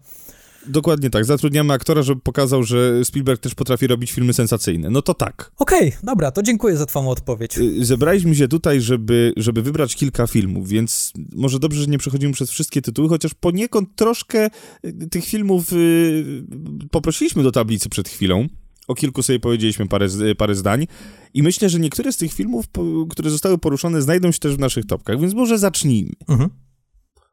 [0.68, 1.26] Dokładnie tak.
[1.26, 4.90] Zatrudniamy aktora, żeby pokazał, że Spielberg też potrafi robić filmy sensacyjne.
[4.90, 5.52] No to tak.
[5.58, 7.58] Okej, dobra, to dziękuję za twoją odpowiedź.
[7.58, 12.34] Y, Zebraliśmy się tutaj, żeby, żeby wybrać kilka filmów, więc może dobrze, że nie przechodzimy
[12.34, 14.50] przez wszystkie tytuły, chociaż poniekąd troszkę
[14.86, 16.44] y, tych filmów y,
[16.92, 18.48] poprosiliśmy do tablicy przed chwilą.
[18.88, 20.88] O kilku sobie powiedzieliśmy parę, z- parę zdań.
[21.34, 22.66] I myślę, że niektóre z tych filmów,
[23.10, 26.12] które zostały poruszone, znajdą się też w naszych topkach, więc może zacznijmy.
[26.28, 26.50] Mhm.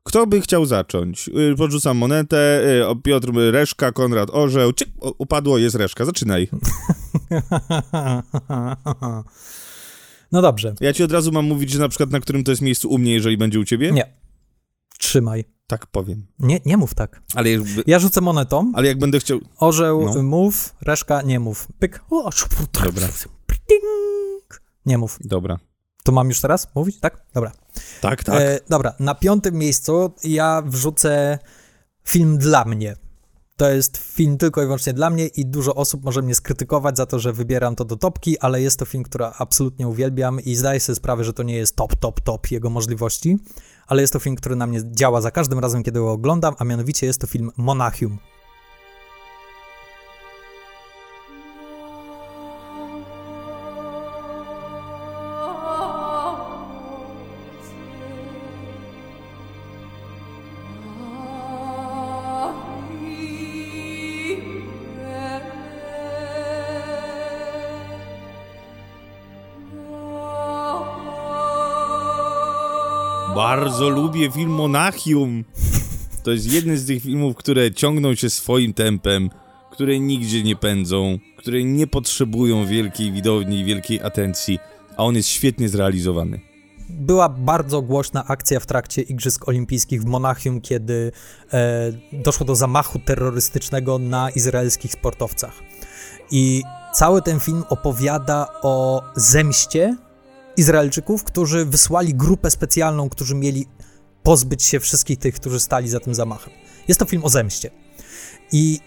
[0.07, 1.29] Kto by chciał zacząć?
[1.53, 2.63] Y, Podrzucam monetę.
[2.93, 4.73] y, Piotr Reszka, Konrad Orzeł.
[5.01, 6.05] O, upadło, jest Reszka.
[6.05, 6.49] Zaczynaj.
[10.33, 12.63] No dobrze, Ja ci od razu mam mówić, że na przykład na którym to jest
[12.63, 13.93] miejscu u mnie, jeżeli będzie u ciebie?
[13.93, 14.13] nie.
[14.99, 15.45] Trzymaj.
[15.67, 16.27] Tak powiem.
[16.39, 17.23] Nie, nie mów tak.
[17.35, 19.41] Ale, jakby, Ja rzucę monetą, ale jak będę chciał...
[19.59, 20.23] orzeł No.
[20.23, 21.69] mów, reszka nie mów.
[21.79, 22.05] Pyk.
[22.11, 22.31] O,
[22.85, 23.09] Dobra.
[23.69, 24.63] ding.
[24.87, 25.19] Nie mów.
[25.25, 25.59] Dobra.
[26.05, 27.01] To mam już teraz mówić?
[27.01, 27.27] Tak?
[27.35, 27.53] Dobra.
[28.01, 28.41] Tak, tak.
[28.41, 31.39] E, dobra, na piątym miejscu ja wrzucę
[32.05, 32.97] film dla mnie.
[33.57, 37.07] To jest film tylko i wyłącznie dla mnie i dużo osób może mnie skrytykować za
[37.07, 40.81] to, że wybieram to do topki, ale jest to film, który absolutnie uwielbiam i zdaję
[40.81, 43.39] sobie sprawę, że to nie jest top, top, top jego możliwości,
[43.87, 46.65] ale jest to film, który na mnie działa za każdym razem, kiedy go oglądam, a
[46.65, 48.19] mianowicie jest to film Monachium.
[73.65, 75.45] Bardzo lubię film Monachium.
[76.23, 79.31] To jest jeden z tych filmów, które ciągną się swoim tempem,
[79.73, 84.59] które nigdzie nie pędzą, które nie potrzebują wielkiej widowni wielkiej atencji,
[84.97, 86.41] a on jest świetnie zrealizowany.
[86.89, 91.13] była bardzo głośna akcja w trakcie Igrzysk Olimpijskich w Monachium, kiedy
[91.53, 95.53] e, doszło do zamachu terrorystycznego na izraelskich sportowcach.
[96.31, 96.63] I
[96.95, 99.97] cały ten film opowiada o zemście
[100.57, 103.67] Izraelczyków, którzy wysłali grupę specjalną, którzy mieli
[104.23, 106.53] pozbyć się wszystkich tych, którzy stali za tym zamachem.
[106.89, 107.71] Jest to film o zemście.
[108.53, 108.81] I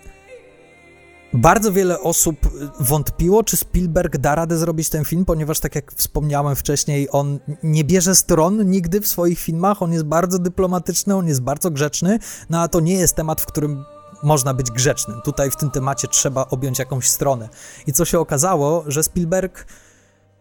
[1.33, 2.37] bardzo wiele osób
[2.79, 7.83] wątpiło, czy Spielberg da radę zrobić ten film, ponieważ, tak jak wspomniałem wcześniej, on nie
[7.83, 9.81] bierze stron nigdy w swoich filmach.
[9.81, 13.45] On jest bardzo dyplomatyczny, on jest bardzo grzeczny, no a to nie jest temat, w
[13.45, 13.85] którym
[14.23, 15.21] można być grzecznym.
[15.21, 17.49] Tutaj w tym temacie trzeba objąć jakąś stronę.
[17.87, 19.65] I co się okazało, że Spielberg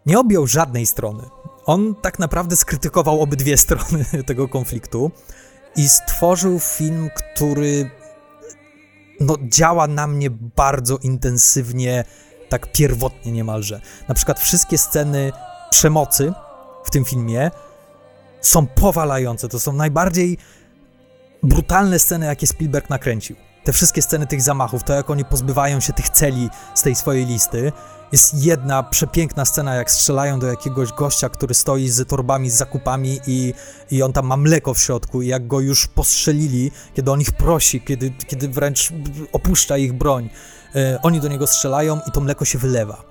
[0.07, 1.23] nie objął żadnej strony.
[1.65, 5.11] On tak naprawdę skrytykował obydwie strony tego konfliktu
[5.75, 7.89] i stworzył film, który
[9.19, 12.03] no, działa na mnie bardzo intensywnie,
[12.49, 13.81] tak pierwotnie niemalże.
[14.07, 15.31] Na przykład wszystkie sceny
[15.69, 16.33] przemocy
[16.85, 17.51] w tym filmie
[18.41, 19.49] są powalające.
[19.49, 20.37] To są najbardziej
[21.43, 23.35] brutalne sceny, jakie Spielberg nakręcił.
[23.63, 27.25] Te wszystkie sceny tych zamachów, to jak oni pozbywają się tych celi z tej swojej
[27.25, 27.71] listy.
[28.11, 33.19] Jest jedna przepiękna scena, jak strzelają do jakiegoś gościa, który stoi z torbami z zakupami
[33.27, 33.53] i,
[33.91, 37.31] i on tam ma mleko w środku i jak go już postrzelili, kiedy on ich
[37.31, 38.93] prosi, kiedy, kiedy wręcz
[39.31, 40.29] opuszcza ich broń,
[40.75, 43.03] e, oni do niego strzelają i to mleko się wylewa.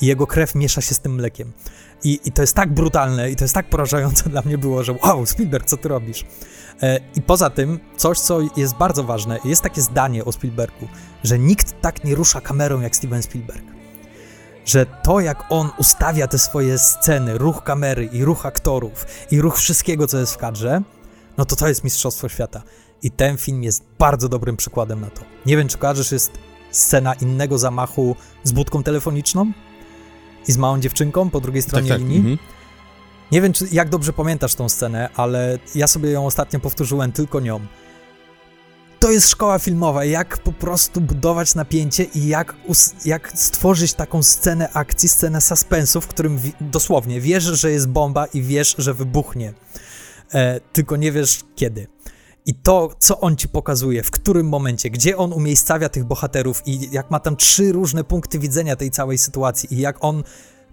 [0.00, 1.52] i jego krew miesza się z tym mlekiem.
[2.04, 4.92] I, I to jest tak brutalne i to jest tak porażające dla mnie było, że
[5.02, 6.24] wow, Spielberg, co ty robisz?
[6.82, 10.88] E, I poza tym, coś, co jest bardzo ważne, jest takie zdanie o Spielbergu,
[11.24, 13.73] że nikt tak nie rusza kamerą jak Steven Spielberg.
[14.64, 19.56] Że to, jak on ustawia te swoje sceny, ruch kamery i ruch aktorów i ruch
[19.56, 20.82] wszystkiego, co jest w kadrze,
[21.36, 22.62] no to to jest Mistrzostwo Świata.
[23.02, 25.22] I ten film jest bardzo dobrym przykładem na to.
[25.46, 26.32] Nie wiem, czy kojarzysz, jest
[26.70, 29.52] scena innego zamachu z budką telefoniczną
[30.48, 32.08] i z małą dziewczynką po drugiej stronie tak, tak.
[32.08, 32.18] linii.
[32.18, 32.38] Mhm.
[33.32, 37.40] Nie wiem, czy, jak dobrze pamiętasz tą scenę, ale ja sobie ją ostatnio powtórzyłem tylko
[37.40, 37.60] nią.
[39.04, 42.56] To jest szkoła filmowa, jak po prostu budować napięcie i jak,
[43.04, 48.42] jak stworzyć taką scenę akcji, scenę suspensu, w którym dosłownie wiesz, że jest bomba i
[48.42, 49.52] wiesz, że wybuchnie.
[50.34, 51.86] E, tylko nie wiesz kiedy.
[52.46, 56.88] I to, co on ci pokazuje, w którym momencie, gdzie on umiejscawia tych bohaterów i
[56.92, 60.22] jak ma tam trzy różne punkty widzenia tej całej sytuacji i jak on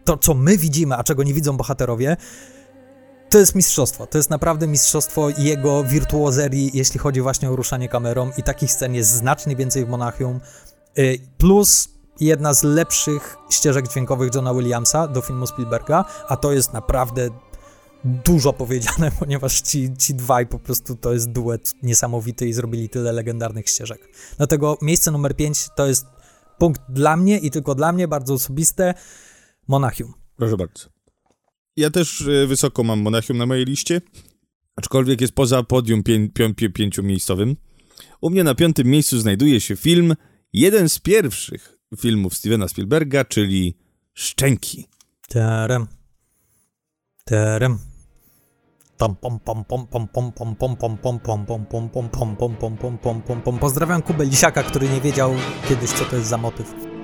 [0.03, 2.17] to, co my widzimy, a czego nie widzą bohaterowie,
[3.31, 4.07] to jest mistrzostwo.
[4.07, 8.95] To jest naprawdę mistrzostwo jego wirtuozerii, jeśli chodzi właśnie o ruszanie kamerą i takich scen
[8.95, 10.39] jest znacznie więcej w Monachium.
[10.99, 11.89] Y, Plus
[12.19, 17.29] jedna z lepszych ścieżek dźwiękowych Johna Williamsa do filmu Spielberga, a to jest naprawdę
[18.03, 23.11] dużo powiedziane, ponieważ ci, ci dwaj po prostu to jest duet niesamowity i zrobili tyle
[23.11, 24.09] legendarnych ścieżek.
[24.37, 26.05] Dlatego miejsce numer 5 to jest
[26.57, 28.93] punkt dla mnie i tylko dla mnie, bardzo osobiste,
[29.67, 30.13] Monachium.
[30.37, 31.00] Proszę bardzo
[31.77, 34.01] ja też wysoko mam Monachium na mojej liście,
[34.75, 37.55] aczkolwiek jest poza podium pię, pię, pię, pięciomiejscowym.
[38.21, 40.15] U mnie na piątym miejscu znajduje się film,
[40.53, 43.77] jeden z pierwszych filmów Stevena Spielberga, czyli
[44.13, 44.87] Szczęki.
[45.27, 45.87] Taram.
[47.25, 47.79] Taram.
[53.59, 55.35] Pozdrawiam Kubę Lisiaka, który nie wiedział
[55.69, 57.00] kiedyś, co to jest za motyw.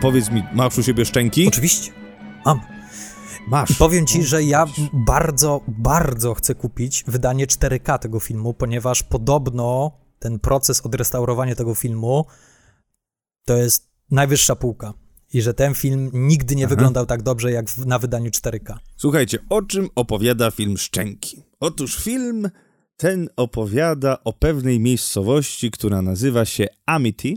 [0.00, 1.48] Powiedz mi, masz u siebie Szczęki?
[1.48, 1.92] Oczywiście.
[2.46, 2.60] Mam.
[3.48, 3.70] Masz.
[3.70, 9.92] I powiem ci, że ja bardzo, bardzo chcę kupić wydanie 4K tego filmu, ponieważ podobno
[10.18, 12.26] ten proces odrestaurowania tego filmu
[13.44, 14.94] to jest najwyższa półka.
[15.32, 16.74] I że ten film nigdy nie Aha.
[16.74, 18.76] wyglądał tak dobrze jak w, na wydaniu 4K.
[18.96, 21.42] Słuchajcie, o czym opowiada film Szczęki?
[21.60, 22.50] Otóż film
[22.96, 27.34] ten opowiada o pewnej miejscowości, która nazywa się Amity.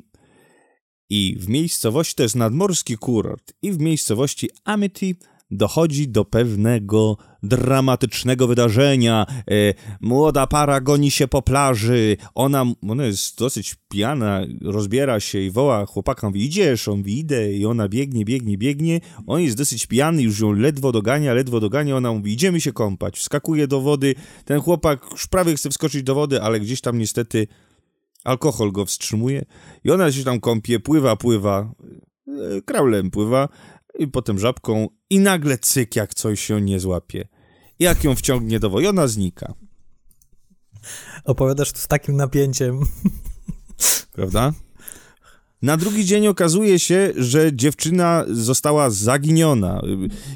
[1.13, 5.15] I w miejscowości, to jest nadmorski kurort, i w miejscowości Amity
[5.51, 9.25] dochodzi do pewnego dramatycznego wydarzenia.
[9.29, 15.51] E, młoda para goni się po plaży, ona, ona jest dosyć pijana, rozbiera się i
[15.51, 17.53] woła chłopaka, mówi idziesz, on mówi idę.
[17.53, 21.97] I ona biegnie, biegnie, biegnie, on jest dosyć pijany, już ją ledwo dogania, ledwo dogania,
[21.97, 26.15] ona mówi idziemy się kąpać, wskakuje do wody, ten chłopak już prawie chce wskoczyć do
[26.15, 27.47] wody, ale gdzieś tam niestety
[28.23, 29.45] alkohol go wstrzymuje
[29.83, 31.71] i ona się tam kąpie, pływa, pływa,
[32.27, 33.49] e, kraulem pływa
[33.99, 37.27] i potem żabką i nagle cyk, jak coś się nie złapie.
[37.79, 39.53] Jak ją wciągnie do wody, ona znika,
[41.23, 42.79] Opowiadasz to z takim napięciem.
[44.13, 44.53] prawda?
[45.61, 49.81] Na drugi dzień okazuje się, że dziewczyna została zaginiona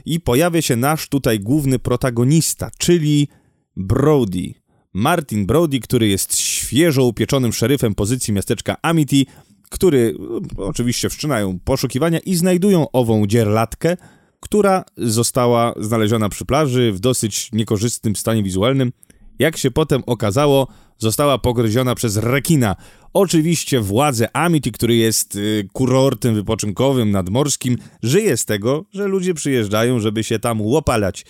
[0.06, 3.28] i pojawia się nasz tutaj główny protagonista, czyli
[3.76, 4.54] Brody.
[4.95, 9.25] Martin Brody, który jest świeżo upieczonym szeryfem pozycji miasteczka Amity,
[9.69, 10.15] który
[10.58, 13.97] y, oczywiście wszczynają poszukiwania i znajdują ową dzierlatkę,
[14.39, 18.91] która została znaleziona przy plaży w dosyć niekorzystnym stanie wizualnym.
[19.39, 22.75] Jak się potem okazało, została pogryziona przez rekina.
[23.13, 29.99] Oczywiście władze Amity, który jest y, kurortem wypoczynkowym nadmorskim, żyje z tego, że ludzie przyjeżdżają,
[29.99, 31.25] żeby się tam łopalać.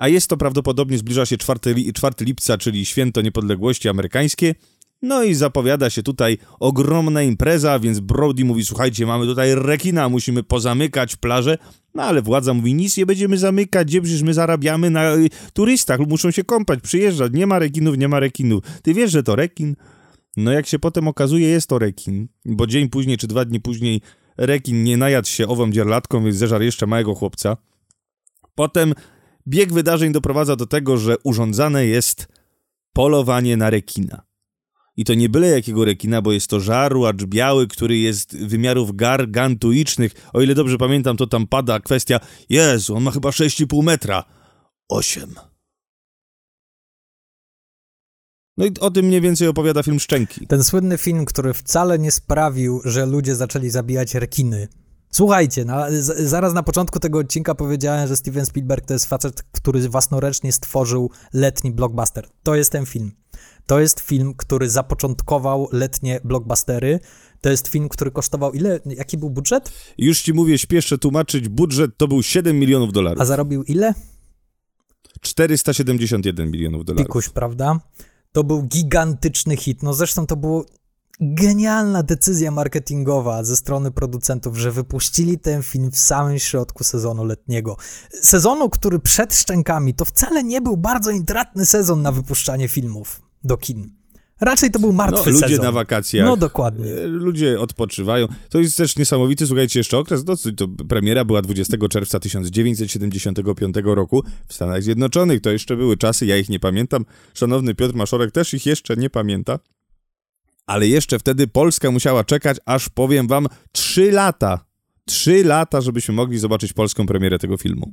[0.00, 4.54] A jest to prawdopodobnie, zbliża się 4, li, 4 lipca, czyli święto niepodległości amerykańskie.
[5.02, 10.42] No i zapowiada się tutaj ogromna impreza, więc Brody mówi, słuchajcie, mamy tutaj rekina, musimy
[10.42, 11.58] pozamykać plażę.
[11.94, 16.00] No ale władza mówi, nic nie będziemy zamykać, gdzie przecież my zarabiamy na y, turystach,
[16.00, 18.64] muszą się kąpać, przyjeżdżać, nie ma rekinów, nie ma rekinów.
[18.82, 19.76] Ty wiesz, że to rekin?
[20.36, 24.00] No jak się potem okazuje, jest to rekin, bo dzień później czy dwa dni później
[24.36, 27.56] rekin nie najadł się ową dzierlatką, więc zeżarł jeszcze małego chłopca.
[28.54, 28.94] Potem
[29.50, 32.28] bieg wydarzeń doprowadza do tego, że urządzane jest
[32.92, 34.22] polowanie na rekina.
[34.96, 40.12] I to nie byle jakiego rekina, bo jest to żarłacz biały, który jest wymiarów gargantuicznych.
[40.32, 44.24] O ile dobrze pamiętam, to tam pada kwestia, Jezu, on ma chyba 6,5 metra.
[44.88, 45.34] 8.
[48.56, 50.46] No i o tym mniej więcej opowiada film Szczęki.
[50.46, 54.68] Ten słynny film, który wcale nie sprawił, że ludzie zaczęli zabijać rekiny.
[55.10, 55.84] Słuchajcie, no,
[56.16, 61.10] zaraz na początku tego odcinka powiedziałem, że Steven Spielberg to jest facet, który własnoręcznie stworzył
[61.32, 62.28] letni blockbuster.
[62.42, 63.12] To jest ten film.
[63.66, 67.00] To jest film, który zapoczątkował letnie blockbustery.
[67.40, 68.80] To jest film, który kosztował ile?
[68.86, 69.72] Jaki był budżet?
[69.98, 73.20] Już ci mówię, śpieszę tłumaczyć, budżet to był 7 milionów dolarów.
[73.20, 73.94] A zarobił ile?
[75.20, 77.06] 471 milionów dolarów.
[77.06, 77.80] Pikuś, prawda?
[78.32, 79.82] To był gigantyczny hit.
[79.82, 80.64] No zresztą to było
[81.20, 87.76] genialna decyzja marketingowa ze strony producentów, że wypuścili ten film w samym środku sezonu letniego.
[88.10, 93.56] Sezonu, który przed Szczękami to wcale nie był bardzo intratny sezon na wypuszczanie filmów do
[93.56, 94.00] kin.
[94.40, 95.64] Raczej to był martwy no, ludzie sezon.
[95.64, 96.26] na wakacjach.
[96.26, 96.92] No dokładnie.
[96.92, 98.26] E, Ludzie odpoczywają.
[98.48, 104.22] To jest też niesamowity, słuchajcie, jeszcze okres, no, to premiera była 20 czerwca 1975 roku
[104.48, 105.40] w Stanach Zjednoczonych.
[105.40, 107.04] To jeszcze były czasy, ja ich nie pamiętam.
[107.34, 109.58] Szanowny Piotr Maszorek też ich jeszcze nie pamięta.
[110.66, 114.64] Ale jeszcze wtedy Polska musiała czekać, aż powiem wam, 3 lata.
[115.04, 117.92] 3 lata, żebyśmy mogli zobaczyć polską premierę tego filmu.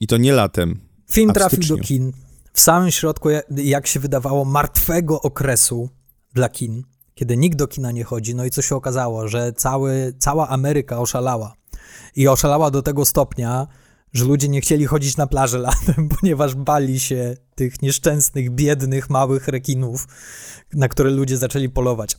[0.00, 0.80] I to nie latem.
[1.12, 2.12] Film trafił do kin
[2.52, 5.90] w samym środku, ja- jak się wydawało, martwego okresu
[6.34, 6.82] dla kin,
[7.14, 8.34] kiedy nikt do kina nie chodzi.
[8.34, 11.54] No i co się okazało, że cały, cała Ameryka oszalała.
[12.16, 13.66] I oszalała do tego stopnia,
[14.12, 19.48] że ludzie nie chcieli chodzić na plażę latem, ponieważ bali się tych nieszczęsnych, biednych, małych
[19.48, 20.08] rekinów,
[20.72, 22.16] na które ludzie zaczęli polować.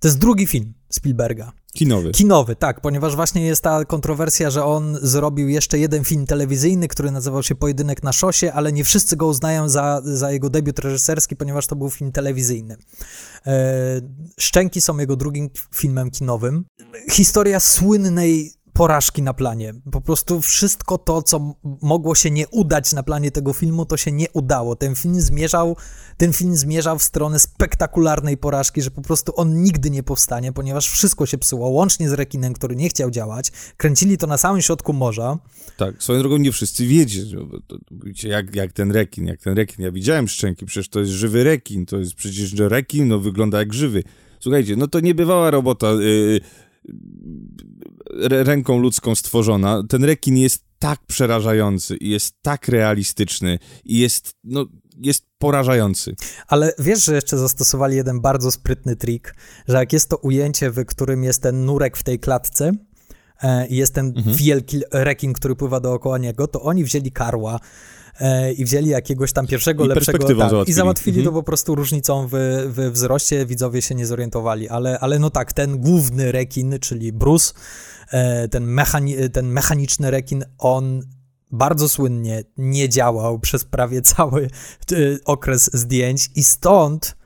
[0.00, 1.52] To jest drugi film Spielberga.
[1.72, 2.10] Kinowy.
[2.10, 7.10] Kinowy, tak, ponieważ właśnie jest ta kontrowersja, że on zrobił jeszcze jeden film telewizyjny, który
[7.10, 11.36] nazywał się Pojedynek na szosie, ale nie wszyscy go uznają za, za jego debiut reżyserski,
[11.36, 12.76] ponieważ to był film telewizyjny.
[13.46, 14.00] E,
[14.38, 16.64] Szczęki są jego drugim filmem kinowym.
[17.10, 19.74] Historia słynnej porażki na planie.
[19.92, 24.12] Po prostu wszystko to, co mogło się nie udać na planie tego filmu, to się
[24.12, 24.76] nie udało.
[24.76, 25.76] Ten film zmierzał,
[26.16, 30.88] ten film zmierzał w stronę spektakularnej porażki, że po prostu on nigdy nie powstanie, ponieważ
[30.88, 33.52] wszystko się psuło, łącznie z rekinem, który nie chciał działać.
[33.76, 35.38] Kręcili to na samym środku morza.
[35.76, 37.22] Tak, swoją drogą nie wszyscy wiecie,
[37.90, 39.84] wiecie, jak, jak ten rekin, jak ten rekin.
[39.84, 43.58] Ja widziałem szczęki, przecież to jest żywy rekin, to jest przecież, że rekin no, wygląda
[43.58, 44.02] jak żywy.
[44.40, 46.40] Słuchajcie, no to niebywała robota yy,
[48.18, 49.82] ręką ludzką stworzona.
[49.88, 54.66] Ten rekin jest tak przerażający i jest tak realistyczny i jest, no,
[55.02, 56.14] jest porażający.
[56.48, 59.34] Ale wiesz, że jeszcze zastosowali jeden bardzo sprytny trik,
[59.68, 62.72] że jak jest to ujęcie, w którym jest ten nurek w tej klatce
[63.42, 64.36] e, i jest ten Mhm.
[64.36, 67.60] wielki rekin, który pływa dookoła niego, to oni wzięli karła
[68.20, 70.70] e, i wzięli jakiegoś tam pierwszego, I lepszego tak, załatwili.
[70.70, 71.34] i załatwili Mhm.
[71.34, 72.32] to po prostu różnicą w,
[72.66, 77.52] w wzroście, widzowie się nie zorientowali, ale, ale no tak, ten główny rekin, czyli Bruce,
[78.50, 81.02] ten, mechani- ten mechaniczny rekin, on
[81.52, 84.48] bardzo słynnie nie działał przez prawie cały
[84.92, 87.16] y, okres zdjęć i stąd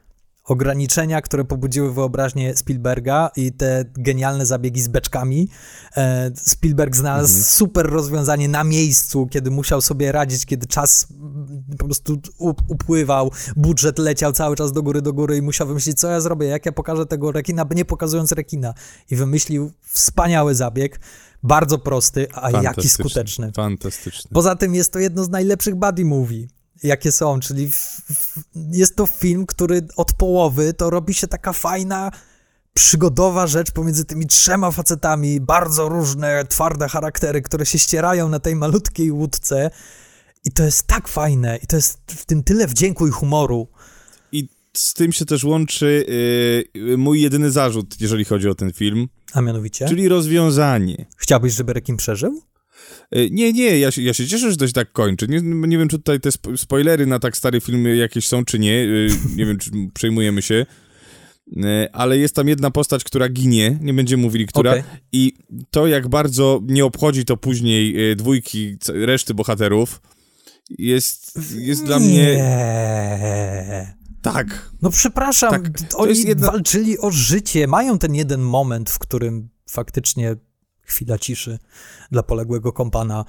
[0.44, 5.48] ograniczenia, które pobudziły wyobraźnię Spielberga i te genialne zabiegi z beczkami.
[5.96, 11.84] E, Spielberg znalazł super rozwiązanie na miejscu, kiedy musiał sobie radzić, kiedy czas mm, po
[11.84, 16.08] prostu up- upływał, budżet leciał cały czas do góry, do góry i musiał wymyślić, co
[16.08, 18.74] ja zrobię, jak ja pokażę tego rekina, nie pokazując rekina.
[19.10, 21.00] I wymyślił wspaniały zabieg,
[21.42, 23.52] bardzo prosty, a jaki skuteczny.
[23.52, 24.30] Fantastyczny.
[24.34, 26.46] Poza tym jest to jedno z najlepszych buddy movie,
[26.82, 31.52] jakie są, czyli w, w, jest to film, który od połowy to robi się taka
[31.52, 32.10] fajna,
[32.74, 38.56] przygodowa rzecz pomiędzy tymi trzema facetami, bardzo różne, twarde charaktery, które się ścierają na tej
[38.56, 39.70] malutkiej łódce
[40.44, 43.68] i to jest tak fajne i to jest w tym tyle wdzięku i humoru.
[44.32, 46.04] I z tym się też łączy
[46.74, 51.06] yy, mój jedyny zarzut, jeżeli chodzi o ten film, A mianowicie, czyli rozwiązanie.
[51.16, 52.42] chciałbyś, żeby Rekin przeżył?
[53.10, 55.28] E, Nie, nie, ja się, ja się cieszę, że to się tak kończy.
[55.28, 58.58] Nie, nie wiem, czy tutaj te spo- spoilery na tak stare filmy jakieś są, czy
[58.58, 58.72] nie.
[58.82, 58.86] E,
[59.36, 60.66] Nie wiem, czy przejmujemy się.
[61.64, 64.70] E, Ale jest tam jedna postać, która ginie, nie będziemy mówili, która.
[64.70, 64.82] Okej.
[65.12, 65.32] I
[65.70, 70.00] to, jak bardzo nie obchodzi to później dwójki, reszty bohaterów,
[70.78, 72.36] jest, jest dla mnie...
[72.36, 73.94] Nie.
[74.22, 74.70] Tak.
[74.82, 77.66] No przepraszam, Tak, oni jedna- walczyli o życie.
[77.66, 80.36] Mają ten jeden moment, w którym faktycznie
[80.84, 81.58] chwila ciszy
[82.10, 83.24] dla poległego kompana.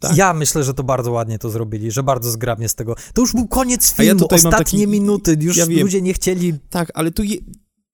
[0.00, 0.16] Tak.
[0.16, 2.94] Ja myślę, że to bardzo ładnie to zrobili, że bardzo zgrabnie z tego.
[3.14, 6.54] To już był koniec ja filmu, mam ostatnie taki- minuty, już ja ludzie nie chcieli
[6.70, 7.36] Tak, ale tu je,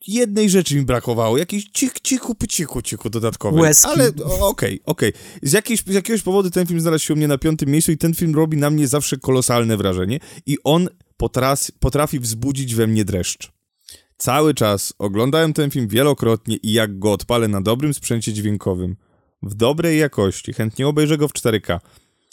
[0.07, 3.62] jednej rzeczy mi brakowało, jakiejś cich, cichu, cichu, cichu dodatkowej.
[3.62, 3.88] Łezki.
[3.91, 5.12] Ale okej, okej.
[5.43, 7.99] Z, jakiejś, z jakiegoś powodu ten film znalazł się u mnie na piątym miejscu i
[7.99, 13.05] ten film robi na mnie zawsze kolosalne wrażenie i on potras, potrafi wzbudzić we mnie
[13.05, 13.53] dreszcz.
[14.16, 18.97] Cały czas oglądałem ten film wielokrotnie i jak go odpalę na dobrym sprzęcie dźwiękowym,
[19.49, 21.80] w dobrej jakości, chętnie obejrzę go w 4K,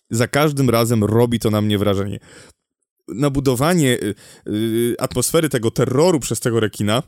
[0.10, 2.20] za każdym razem robi to na mnie wrażenie.
[3.08, 4.16] nabudowanie y,
[4.48, 7.04] y, atmosfery tego terroru przez tego rekina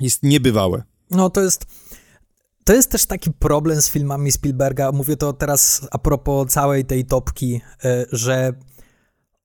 [0.00, 0.82] jest niebywałe.
[1.10, 1.66] No to jest.
[2.64, 4.92] To jest też taki problem z filmami Spielberga.
[4.92, 8.52] Mówię to teraz a propos całej tej topki, y, że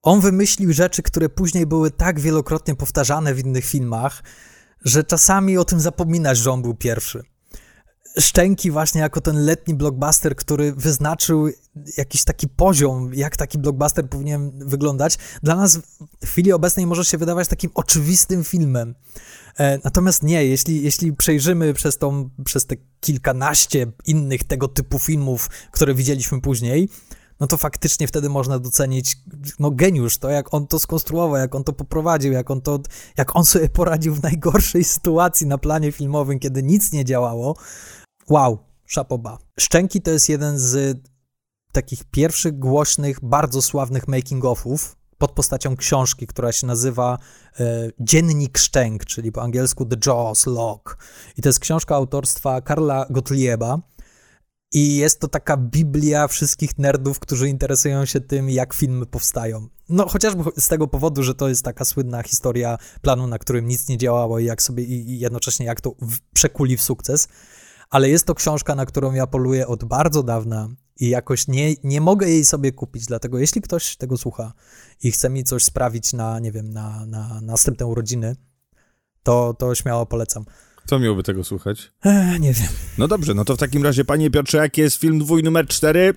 [0.01, 4.23] on wymyślił rzeczy, które później były tak wielokrotnie powtarzane w innych filmach,
[4.85, 7.23] że czasami o tym zapominasz, że on był pierwszy.
[8.19, 11.49] Szczęki właśnie jako ten letni blockbuster, który wyznaczył
[11.97, 15.77] jakiś taki poziom, jak taki blockbuster powinien wyglądać, dla nas
[16.25, 18.95] w chwili obecnej może się wydawać takim oczywistym filmem.
[19.57, 25.49] E, natomiast nie, jeśli, jeśli przejrzymy przez, tą, przez te kilkanaście innych tego typu filmów,
[25.71, 26.89] które widzieliśmy później,
[27.41, 29.17] no to faktycznie wtedy można docenić
[29.59, 32.79] no geniusz, to jak on to skonstruował, jak on to poprowadził, jak on to,
[33.17, 37.55] jak on sobie poradził w najgorszej sytuacji na planie filmowym, kiedy nic nie działało.
[38.29, 39.37] Wow, szapoba.
[39.59, 40.99] Szczęki to jest jeden z
[41.71, 47.17] takich pierwszych głośnych, bardzo sławnych making-offów pod postacią książki, która się nazywa
[47.59, 50.97] e, Dziennik Szczęk, czyli po angielsku The Jaws Log.
[51.37, 53.79] I to jest książka autorstwa Karla Gottlieba,
[54.73, 59.67] i jest to taka biblia wszystkich nerdów, którzy interesują się tym, jak filmy powstają.
[59.89, 63.89] No, chociażby z tego powodu, że to jest taka słynna historia planu, na którym nic
[63.89, 67.27] nie działało i jak sobie, i jednocześnie jak to w, przekuli w sukces.
[67.91, 70.69] Ale jest to książka, na którą ja poluję od bardzo dawna
[70.99, 74.53] i jakoś nie, nie mogę jej sobie kupić, dlatego jeśli ktoś tego słucha
[75.03, 78.35] i chce mi coś sprawić na, nie wiem, na, na, na następne urodziny,
[79.23, 80.45] to, to śmiało polecam.
[80.75, 81.91] Kto miałby tego słuchać?
[82.05, 82.67] Eee, nie wiem.
[82.97, 86.13] No dobrze, no to w takim razie, panie Piotrze, jaki jest film dwój numer cztery?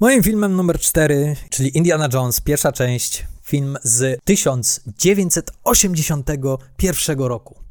[0.00, 7.65] Moim filmem numer cztery, czyli Indiana Jones, pierwsza część, film z 1981 roku.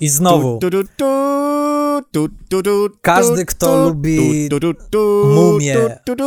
[0.00, 0.58] I znowu,
[3.00, 4.48] Każdy, kto lubi
[4.90, 5.24] tu,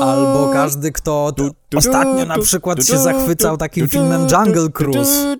[0.02, 1.34] albo każdy, kto
[1.76, 5.38] ostatnio na przykład się zachwycał takim filmem Jungle Cruise,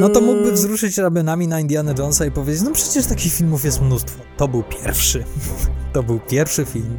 [0.00, 3.80] no to mógłby wzruszyć ramionami na Indiana Jonesa i powiedzieć, no przecież takich filmów jest
[3.80, 4.22] mnóstwo.
[4.36, 5.24] To był pierwszy.
[5.92, 6.98] To był pierwszy film.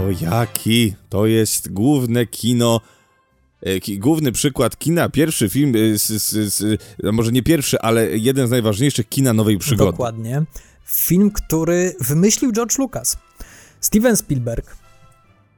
[0.00, 0.94] To jaki?
[1.08, 2.80] To jest główne kino,
[3.62, 6.82] e, główny przykład kina, pierwszy film, z, z, z,
[7.12, 9.90] może nie pierwszy, ale jeden z najważniejszych kina nowej przygody.
[9.90, 10.42] Dokładnie.
[10.84, 13.16] Film, który wymyślił George Lucas.
[13.80, 14.76] Steven Spielberg.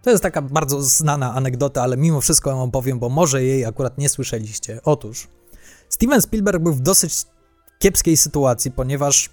[0.02, 3.98] To jest taka bardzo znana anegdota, ale mimo wszystko ją opowiem, bo może jej akurat
[3.98, 4.80] nie słyszeliście.
[4.84, 5.28] Otóż
[5.88, 7.14] Steven Spielberg był w dosyć
[7.78, 9.30] kiepskiej sytuacji, ponieważ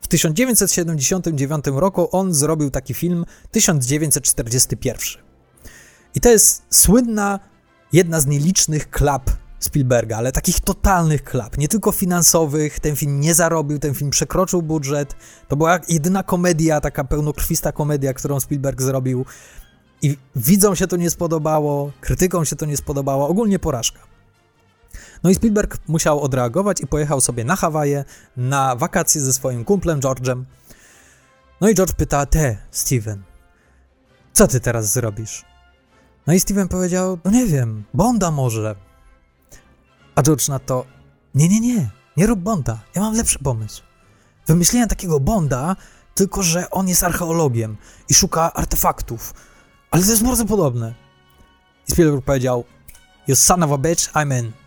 [0.00, 5.22] w 1979 roku on zrobił taki film 1941.
[6.14, 7.40] I to jest słynna,
[7.92, 9.30] jedna z nielicznych klap
[9.60, 12.80] Spielberga, ale takich totalnych klap, nie tylko finansowych.
[12.80, 15.16] Ten film nie zarobił, ten film przekroczył budżet.
[15.48, 19.24] To była jedyna komedia, taka pełnokrwista komedia, którą Spielberg zrobił.
[20.02, 24.09] I widzom się to nie spodobało, krytykom się to nie spodobało, ogólnie porażka.
[25.22, 28.04] No i Spielberg musiał odreagować i pojechał sobie na Hawaje
[28.36, 30.44] na wakacje ze swoim kumplem George'em.
[31.60, 33.22] No i George pyta, te, Steven,
[34.32, 35.44] co ty teraz zrobisz?
[36.26, 38.74] No i Steven powiedział, no nie wiem, Bonda może.
[40.14, 40.84] A George na to,
[41.34, 43.82] nie, nie, nie, nie rób Bonda, ja mam lepszy pomysł.
[44.46, 45.76] Wymyśliłem takiego Bonda,
[46.14, 47.76] tylko że on jest archeologiem
[48.08, 49.34] i szuka artefaktów,
[49.90, 50.94] ale to jest bardzo podobne.
[51.88, 52.64] I Spielberg powiedział,
[53.28, 54.59] you son of a bitch, I'm in.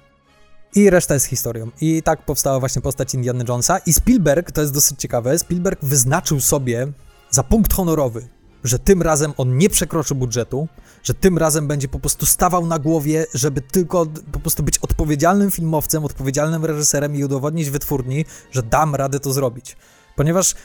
[0.76, 1.72] I reszta jest historią.
[1.82, 3.78] I tak powstała właśnie postać Indiana Jonesa.
[3.78, 6.88] I Spielberg, to jest dosyć ciekawe, Spielberg wyznaczył sobie
[7.30, 8.28] za punkt honorowy,
[8.64, 10.68] że tym razem on nie przekroczy budżetu,
[11.04, 15.52] że tym razem będzie po prostu stawał na głowie, żeby tylko po prostu być odpowiedzialnym
[15.52, 19.78] filmowcem, odpowiedzialnym reżyserem i udowodnić wytwórni, że dam radę to zrobić.
[20.16, 20.56] Ponieważ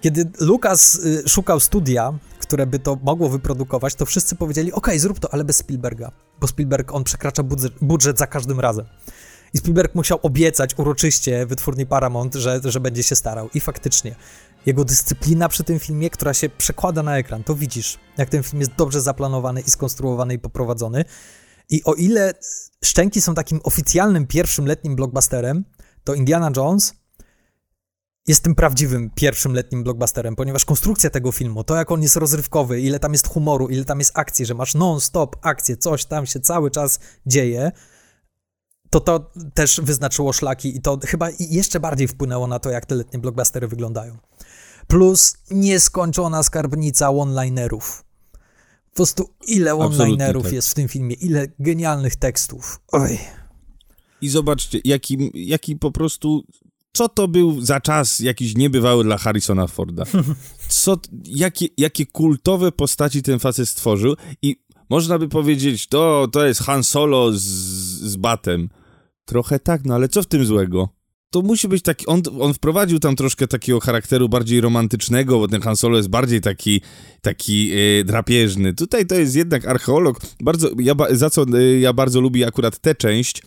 [0.00, 5.20] kiedy Lucas y, szukał studia, które by to mogło wyprodukować, to wszyscy powiedzieli, ok, zrób
[5.20, 8.86] to, ale bez Spielberga, bo Spielberg, on przekracza budżet, budżet za każdym razem.
[9.56, 13.48] I Spielberg musiał obiecać uroczyście wytwórni Paramount, że, że będzie się starał.
[13.54, 14.14] I faktycznie,
[14.66, 18.60] jego dyscyplina przy tym filmie, która się przekłada na ekran, to widzisz, jak ten film
[18.60, 21.04] jest dobrze zaplanowany i skonstruowany i poprowadzony.
[21.70, 22.34] I o ile
[22.84, 25.64] Szczęki są takim oficjalnym pierwszym letnim blockbusterem,
[26.04, 26.94] to Indiana Jones
[28.26, 32.80] jest tym prawdziwym pierwszym letnim blockbusterem, ponieważ konstrukcja tego filmu, to jak on jest rozrywkowy,
[32.80, 36.40] ile tam jest humoru, ile tam jest akcji, że masz non-stop akcję, coś tam się
[36.40, 37.72] cały czas dzieje,
[38.90, 42.94] to to też wyznaczyło szlaki i to chyba jeszcze bardziej wpłynęło na to, jak te
[42.94, 44.16] letnie blockbustery wyglądają.
[44.86, 48.04] Plus nieskończona skarbnica one-linerów.
[48.94, 50.52] prostu ile one-linerów tak.
[50.52, 52.80] jest w tym filmie, ile genialnych tekstów.
[52.92, 53.18] Oj.
[54.20, 56.44] I zobaczcie, jaki, jaki po prostu.
[56.92, 60.04] Co to był za czas jakiś niebywały dla Harrisona Forda?
[60.68, 64.56] Co, jakie, jakie kultowe postaci ten facet stworzył i
[64.90, 68.68] można by powiedzieć, to, to jest Han Solo z, z batem.
[69.24, 70.88] Trochę tak, no ale co w tym złego?
[71.30, 75.60] To musi być taki, on, on wprowadził tam troszkę takiego charakteru bardziej romantycznego, bo ten
[75.60, 76.80] Han Solo jest bardziej taki,
[77.20, 78.74] taki e, drapieżny.
[78.74, 80.20] Tutaj to jest jednak archeolog.
[80.40, 83.42] Bardzo, ja, za co e, ja bardzo lubię akurat tę część,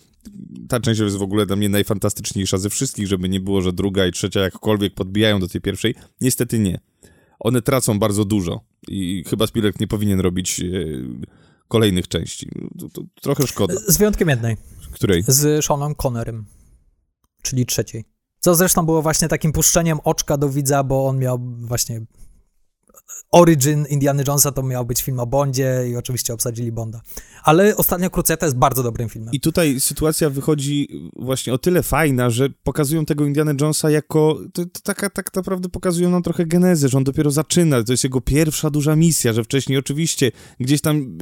[0.69, 4.07] ta część jest w ogóle dla mnie najfantastyczniejsza ze wszystkich, żeby nie było, że druga
[4.07, 5.95] i trzecia jakkolwiek podbijają do tej pierwszej.
[6.21, 6.79] Niestety nie.
[7.39, 10.65] One tracą bardzo dużo i chyba Spielberg nie powinien robić e,
[11.67, 12.49] kolejnych części.
[12.79, 13.73] To, to trochę szkoda.
[13.87, 14.57] Z wyjątkiem jednej,
[14.91, 15.23] Której?
[15.27, 16.45] z Seanem Connerem,
[17.41, 18.03] czyli trzeciej.
[18.39, 22.01] Co zresztą było właśnie takim puszczeniem oczka do widza, bo on miał właśnie
[23.31, 27.01] origin Indiana Jonesa to miał być film o Bondzie i oczywiście obsadzili Bonda.
[27.43, 29.33] Ale Ostatnia Krucjata jest bardzo dobrym filmem.
[29.33, 34.65] I tutaj sytuacja wychodzi właśnie o tyle fajna, że pokazują tego Indiana Jonesa jako, to,
[34.65, 38.21] to taka, tak naprawdę pokazują nam trochę genezę, że on dopiero zaczyna, to jest jego
[38.21, 41.17] pierwsza duża misja, że wcześniej oczywiście gdzieś tam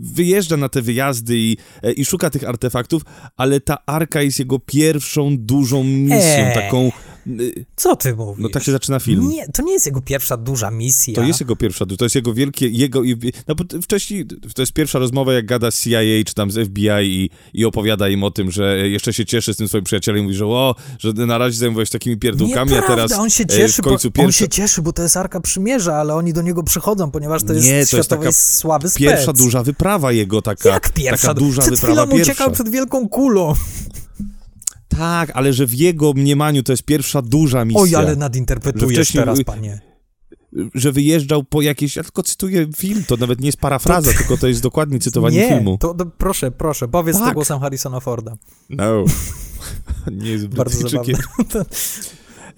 [0.00, 1.56] wyjeżdża na te wyjazdy i,
[1.96, 3.02] i szuka tych artefaktów,
[3.36, 6.54] ale ta arka jest jego pierwszą dużą misją, Eee.
[6.54, 6.92] taką,
[7.76, 8.42] Co ty mówisz?
[8.42, 9.28] no tak się zaczyna film.
[9.28, 11.14] Nie, to nie jest jego pierwsza duża misja.
[11.14, 13.02] To jest jego pierwsza, to jest jego wielkie, jego,
[13.48, 17.30] no wcześniej, to jest pierwsza rozmowa, jak gada z CIA czy tam z FBI i,
[17.54, 20.34] i opowiada im o tym, że jeszcze się cieszy z tym swoim przyjacielem i mówi,
[20.34, 23.84] że o, że na razie zajmowałeś takimi pierdółkami, a teraz on się e, cieszy, w
[23.84, 26.62] końcu bo, on pierwsza, się cieszy, bo to jest Arka Przymierza, ale oni do niego
[26.62, 28.98] przychodzą, ponieważ to jest Nie, to jest taka sławy spec.
[29.02, 31.28] pierwsza duża wyprawa jego taka, Jak pierwsza?
[31.28, 32.32] taka duża przed wyprawa chwilą pierwsza.
[32.32, 33.54] uciekał przed wielką kulą.
[34.98, 37.82] Tak, ale że w jego mniemaniu to jest pierwsza duża misja.
[37.82, 39.80] Oj, ale nadinterpretujesz teraz, panie.
[40.74, 44.48] Że wyjeżdżał po jakieś, ja tylko cytuję film, to nawet nie jest parafraza, tylko to
[44.48, 45.78] jest dokładnie cytowanie Nie, filmu.
[45.78, 47.34] to, to proszę, proszę, powiedz to Tak.
[47.34, 48.36] głosem Harrisona Forda.
[48.70, 49.04] No.
[50.12, 51.14] nie jest Bardzo zabawne.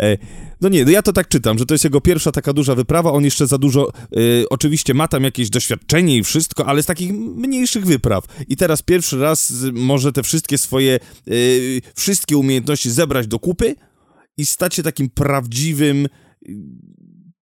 [0.01, 0.17] E,
[0.61, 3.13] no nie, no ja to tak czytam, że to jest jego pierwsza taka duża wyprawa,
[3.13, 4.15] on jeszcze za dużo, e,
[4.51, 8.25] oczywiście ma tam jakieś doświadczenie i wszystko, ale z takich mniejszych wypraw.
[8.49, 10.95] I teraz pierwszy raz z- może te wszystkie swoje,
[11.27, 11.31] e,
[11.97, 13.75] wszystkie umiejętności zebrać do kupy
[14.37, 16.07] i stać się takim prawdziwym,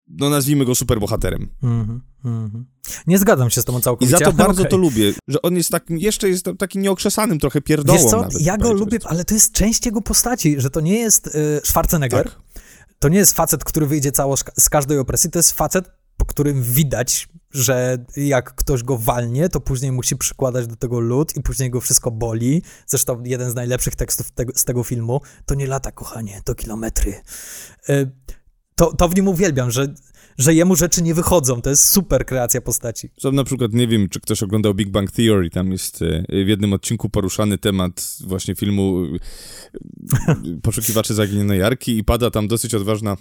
[0.07, 1.47] no nazwijmy go superbohaterem.
[1.63, 2.65] Mhm, mhm.
[3.07, 4.17] Nie zgadzam się z tobą I całkowicie.
[4.17, 4.71] za to bardzo okej.
[4.71, 8.41] to lubię, że on jest tak, jeszcze jest taki nieokrzesanym trochę pierdołą Wiesz co, nawet.
[8.41, 11.31] ja go lubię, ale to jest część jego postaci, że to nie jest y,
[11.63, 12.39] Schwarzenegger, Tak.
[12.99, 16.63] To nie jest facet, który wyjdzie cało z każdej opresji, to jest facet, po którym
[16.63, 21.69] widać, że jak ktoś go walnie, to później musi przykładać do tego lód i później
[21.69, 22.63] go wszystko boli.
[22.87, 27.21] Zresztą jeden z najlepszych tekstów tego, z tego filmu, to nie lata, kochanie, to kilometry.
[27.89, 28.11] Y,
[28.75, 29.87] to, to w nim uwielbiam, że,
[30.39, 33.09] że jemu rzeczy nie wychodzą, to jest super kreacja postaci.
[33.17, 36.47] Są na przykład, nie wiem, czy ktoś oglądał Big Bang Theory, tam jest e, w
[36.47, 39.05] jednym odcinku poruszany temat właśnie filmu
[40.27, 43.17] e, Poszukiwacze Zaginionej Jarki i pada tam dosyć odważna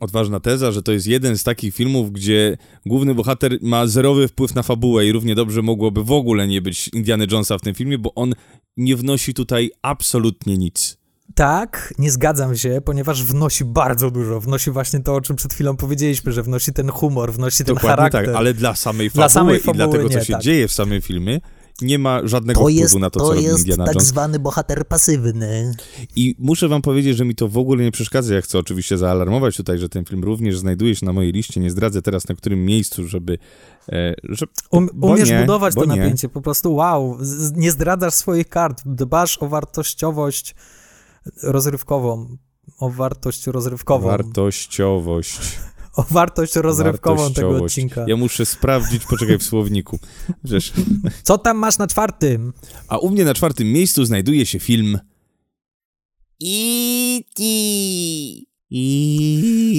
[0.00, 4.54] odważna teza, że to jest jeden z takich filmów, gdzie główny bohater ma zerowy wpływ
[4.54, 7.98] na fabułę i równie dobrze mogłoby w ogóle nie być Indiana Jonesa w tym filmie,
[7.98, 8.34] bo on
[8.76, 11.01] nie wnosi tutaj absolutnie nic.
[11.34, 14.40] Tak, nie zgadzam się, ponieważ wnosi bardzo dużo.
[14.40, 17.88] Wnosi właśnie to, o czym przed chwilą powiedzieliśmy, że wnosi ten humor, wnosi ten Dokładnie
[17.90, 18.26] charakter.
[18.26, 20.42] tak, ale dla samej fabuły, Dla samej i fabuły dla tego, co nie, się tak.
[20.42, 21.40] dzieje w samym filmie,
[21.82, 24.08] nie ma żadnego To wpływu jest, na to, to co robi jest Indiana tak Jones.
[24.08, 25.74] zwany bohater pasywny.
[26.16, 28.34] I muszę wam powiedzieć, że mi to w ogóle nie przeszkadza.
[28.34, 31.60] Ja chcę oczywiście zaalarmować tutaj, że ten film również znajduje się na mojej liście.
[31.60, 33.38] Nie zdradzę teraz na którym miejscu, żeby...
[33.92, 35.96] E, że, Um, umiesz nie, budować to nie.
[35.96, 40.54] napięcie, po prostu wow, z- nie zdradzasz swoich kart, dbasz o wartościowość
[41.42, 42.36] rozrywkową,
[42.78, 45.38] o wartość rozrywkową, Wartościowość.
[45.96, 48.04] o wartość rozrywkową tego odcinka.
[48.08, 49.98] Ja muszę sprawdzić, poczekaj w słowniku.
[51.22, 52.52] Co tam masz na czwartym?
[52.88, 54.98] A u mnie na czwartym miejscu znajduje się film...
[56.42, 57.42] E.T.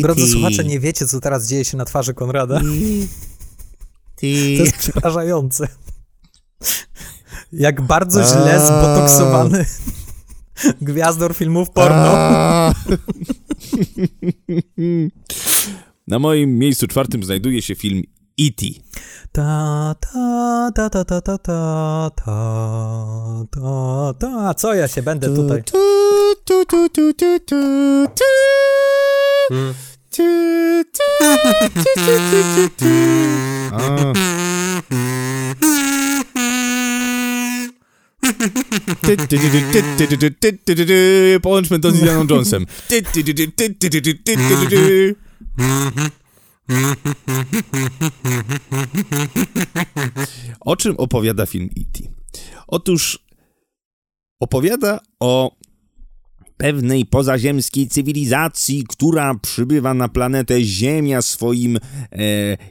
[0.02, 2.62] Drodzy słuchacze, nie wiecie, co teraz dzieje się na twarzy Konrada.
[4.16, 5.68] To jest przerażające.
[7.54, 9.66] Jak bardzo źle zbotoksowany
[10.82, 12.14] gwiazdor filmów porno.
[16.07, 18.03] Na moim miejscu czwartym znajduje się film
[18.41, 18.66] E.T.
[19.32, 24.53] Ta, ta, ta, ta, ta, ta, ta, ta, ta, ta.
[24.53, 25.64] Co ja się będę tutaj...
[25.64, 25.78] Tu,
[41.41, 42.66] Połączmy to z Indianą Jonesem.
[50.60, 52.10] O czym opowiada film E.T.?
[52.68, 53.20] Otóż
[54.39, 55.56] opowiada o
[56.58, 61.80] pewnej pozaziemskiej cywilizacji, która przybywa na planetę Ziemia swoim e,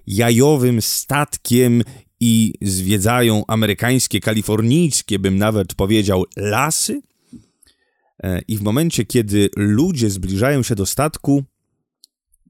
[0.06, 1.82] jajowym statkiem
[2.24, 7.02] i zwiedzają amerykańskie, kalifornijskie, bym nawet powiedział, lasy.
[8.22, 11.44] E, I w momencie, kiedy ludzie zbliżają się do statku,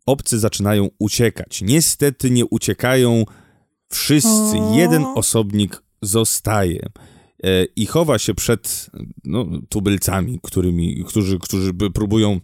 [0.07, 1.63] obcy zaczynają uciekać.
[1.63, 3.25] Niestety nie uciekają
[3.89, 4.57] wszyscy.
[4.75, 6.87] Jeden osobnik zostaje
[7.43, 8.91] e, i chowa się przed
[9.25, 12.41] no, tubylcami, którymi, którzy, którzy próbują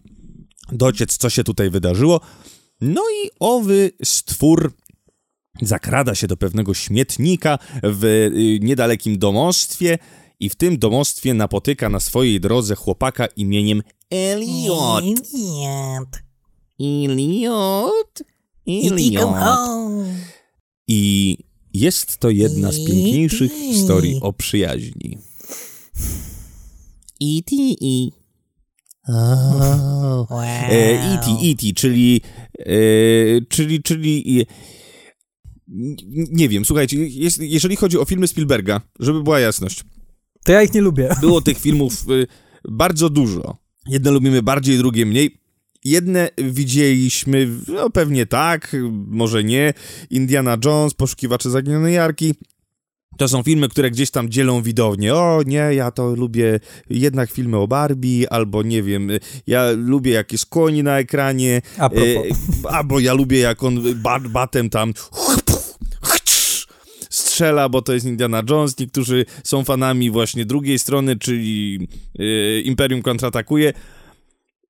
[0.71, 2.21] dociec, co się tutaj wydarzyło.
[2.81, 4.73] No i owy stwór
[5.61, 9.97] zakrada się do pewnego śmietnika w y, niedalekim domostwie
[10.39, 15.03] i w tym domostwie napotyka na swojej drodze chłopaka imieniem Eliot.
[16.79, 18.21] Eliot?
[19.19, 20.05] Come home.
[20.87, 21.37] I
[21.73, 25.17] jest to jedna z piękniejszych historii o przyjaźni.
[27.21, 27.55] E.T.
[27.81, 28.11] i
[29.07, 30.41] Oh, wow.
[30.41, 31.19] E,
[31.73, 32.21] czyli,
[32.59, 32.71] e,
[33.49, 34.45] czyli, czyli, n-
[36.31, 39.83] nie wiem, słuchajcie, jest, jeżeli chodzi o filmy Spielberga, żeby była jasność,
[40.45, 41.09] To ja ich nie lubię.
[41.21, 42.25] było tych filmów e,
[42.71, 43.57] bardzo dużo.
[43.87, 45.39] Jedne lubimy bardziej, drugie mniej.
[45.85, 48.75] Jedne widzieliśmy, no pewnie tak,
[49.07, 49.73] może nie.
[50.09, 52.33] Indiana Jones, Poszukiwacze Zaginionej Jarki.
[53.17, 55.15] To są filmy, które gdzieś tam dzielą widownię.
[55.15, 56.59] O nie, ja to lubię
[56.89, 59.09] jednak filmy o Barbie, albo nie wiem,
[59.47, 61.99] ja lubię jak jest koń na ekranie, A e,
[62.69, 64.93] albo ja lubię jak on bat, batem tam
[67.39, 68.79] strzela, bo to jest Indiana Jones.
[68.79, 71.87] Niektórzy są fanami właśnie drugiej strony, czyli
[72.19, 73.73] e, Imperium kontratakuje.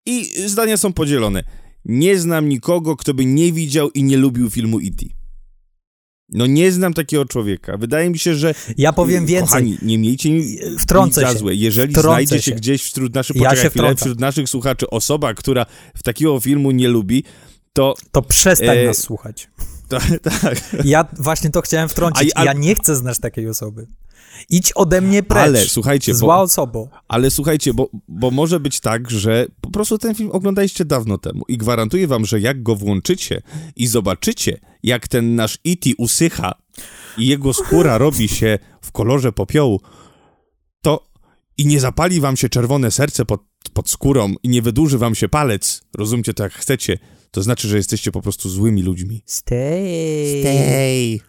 [0.05, 1.43] I zdania są podzielone.
[1.85, 5.05] Nie znam nikogo, kto by nie widział i nie lubił filmu E.T.
[6.29, 7.77] No nie znam takiego człowieka.
[7.77, 8.55] Wydaje mi się, że...
[8.77, 9.47] Ja powiem więcej.
[9.47, 11.55] Kochani, nie miejcie mi Wtrącę nic za złe.
[11.55, 13.35] Jeżeli Wtrącę znajdzie się gdzieś wśród naszych...
[13.35, 15.65] Ja się chwilę, wśród naszych słuchaczy osoba, która
[15.95, 17.23] w takiego filmu nie lubi,
[17.73, 17.93] to...
[18.11, 19.47] To przestań E, nas słuchać.
[20.41, 20.75] tak.
[20.85, 22.31] Ja właśnie to chciałem wtrącić.
[22.35, 23.87] A- a- Ja nie chcę znać takiej osoby.
[24.49, 25.43] Idź ode mnie precz.
[25.43, 26.89] Ale słuchajcie, Zła bo, osobą.
[27.07, 31.43] ale słuchajcie, bo, bo może być tak, że po prostu ten film oglądaliście dawno temu
[31.47, 33.41] i gwarantuję wam, że jak go włączycie
[33.75, 35.89] i zobaczycie, jak ten nasz E.T.
[35.97, 36.53] usycha
[37.17, 39.81] i jego skóra robi się w kolorze popiołu,
[40.81, 41.09] to
[41.57, 43.41] i nie zapali wam się czerwone serce pod,
[43.73, 46.97] pod skórą i nie wydłuży wam się palec, rozumcie to jak chcecie,
[47.31, 49.23] to znaczy, że jesteście po prostu złymi ludźmi.
[49.25, 50.39] Stay.
[50.41, 51.19] Stay.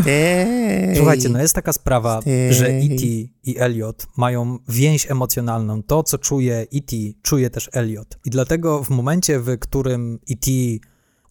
[0.00, 0.96] Stay.
[0.96, 2.52] Słuchajcie, no jest taka sprawa, Stay.
[2.52, 3.04] że E.T.
[3.44, 5.82] i Elliot mają więź emocjonalną.
[5.82, 8.18] To, co czuje E.T., czuje też Elliot.
[8.24, 10.50] I dlatego w momencie, w którym E.T.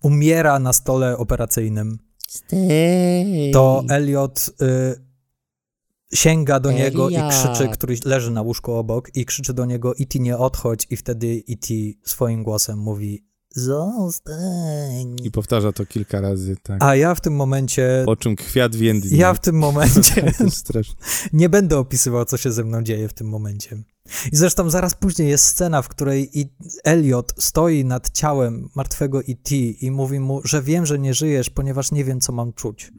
[0.03, 1.97] umiera na stole operacyjnym,
[2.27, 3.51] Stay.
[3.53, 7.31] to Elliot y, sięga do niego i Elliot.
[7.33, 10.19] krzyczy, który leży na łóżku obok i krzyczy do niego E.T.
[10.19, 11.73] nie odchodź i wtedy E.T.
[12.03, 15.15] swoim głosem mówi Zostań.
[15.23, 16.83] I powtarza to kilka razy, tak.
[16.83, 19.17] a ja w tym momencie Po czym kwiat więdnie.
[19.17, 20.33] ja w tym momencie
[21.33, 23.77] nie będę opisywał, co się ze mną dzieje w tym momencie.
[24.31, 26.31] I zresztą zaraz później jest scena, w której
[26.83, 29.55] Elliot stoi nad ciałem martwego E.T.
[29.55, 32.91] i mówi mu, że wiem, że nie żyjesz, ponieważ nie wiem, co mam czuć.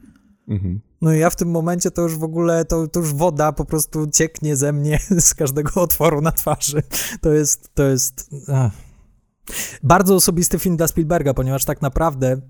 [0.47, 0.81] Mhm.
[1.01, 3.65] No i ja w tym momencie to już w ogóle, to, to już woda po
[3.65, 6.83] prostu cieknie ze mnie z każdego otworu na twarzy.
[7.21, 8.29] To jest, to jest...
[8.53, 8.88] Ach.
[9.83, 12.41] Bardzo osobisty film dla Spielberga, ponieważ tak naprawdę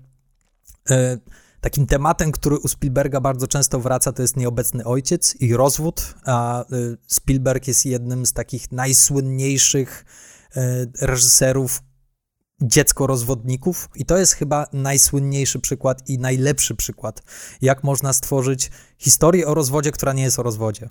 [0.90, 1.18] e,
[1.60, 6.62] takim tematem, który u Spielberga bardzo często wraca, to jest nieobecny ojciec i rozwód, a
[6.62, 6.66] e,
[7.06, 10.04] Spielberg jest jednym z takich najsłynniejszych
[10.56, 11.82] e, reżyserów
[12.62, 17.22] dziecko-rozwodników i to jest chyba najsłynniejszy przykład i najlepszy przykład,
[17.62, 20.90] jak można stworzyć historię o rozwodzie, która nie jest o rozwodzie.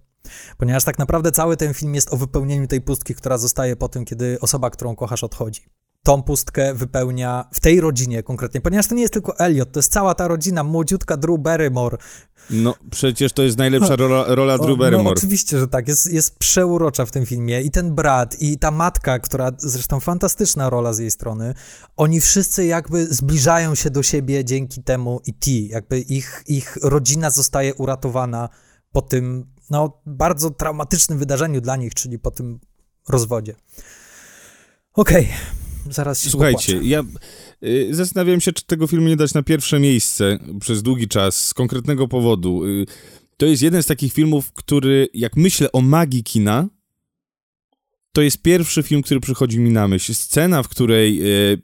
[0.57, 4.05] Ponieważ tak naprawdę cały ten film jest o wypełnieniu tej pustki, która zostaje po tym,
[4.05, 5.78] kiedy osoba, którą kochasz, odchodzi.
[6.03, 9.91] Tą pustkę wypełnia w tej rodzinie konkretnie, ponieważ to nie jest tylko Elliot, to jest
[9.91, 11.97] cała ta rodzina, młodziutka Drew Barrymore.
[12.49, 15.17] No, przecież to jest najlepsza rola, rola O, Drew No Barrymore.
[15.17, 19.19] oczywiście, że tak, jest, jest przeurocza w tym filmie i ten brat i ta matka,
[19.19, 21.53] która zresztą fantastyczna rola z jej strony,
[21.97, 27.29] oni wszyscy jakby zbliżają się do siebie dzięki temu i ti, jakby ich, ich rodzina
[27.29, 28.49] zostaje uratowana
[28.91, 32.59] po tym, no, bardzo traumatycznym wydarzeniu dla nich, czyli po tym
[33.09, 33.55] rozwodzie.
[34.93, 35.29] Okej,
[35.93, 36.89] zaraz się Słuchajcie, popłaczę.
[36.89, 37.03] ja
[37.63, 41.53] y, zastanawiałem się, czy tego filmu nie dać na pierwsze miejsce przez długi czas, z
[41.53, 42.65] konkretnego powodu.
[42.65, 42.85] Y,
[43.37, 46.67] to jest jeden z takich filmów, który, jak myślę o magii kina,
[48.11, 50.13] to jest pierwszy film, który przychodzi mi na myśl.
[50.13, 51.21] Scena, w której
[51.53, 51.61] y,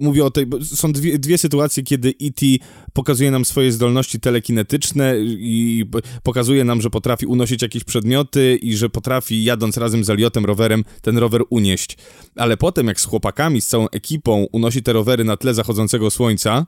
[0.00, 2.46] mówię o tej, bo są dwie, dwie sytuacje, kiedy E.T.
[2.92, 5.84] pokazuje nam swoje zdolności telekinetyczne i
[6.22, 10.84] pokazuje nam, że potrafi unosić jakieś przedmioty i że potrafi jadąc razem z Eliotem rowerem
[11.02, 11.96] ten rower unieść.
[12.36, 16.66] Ale potem jak z chłopakami, z całą ekipą unosi te rowery na tle zachodzącego słońca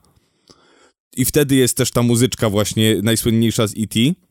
[1.17, 4.26] i wtedy jest też ta muzyczka właśnie najsłynniejsza z E.T.,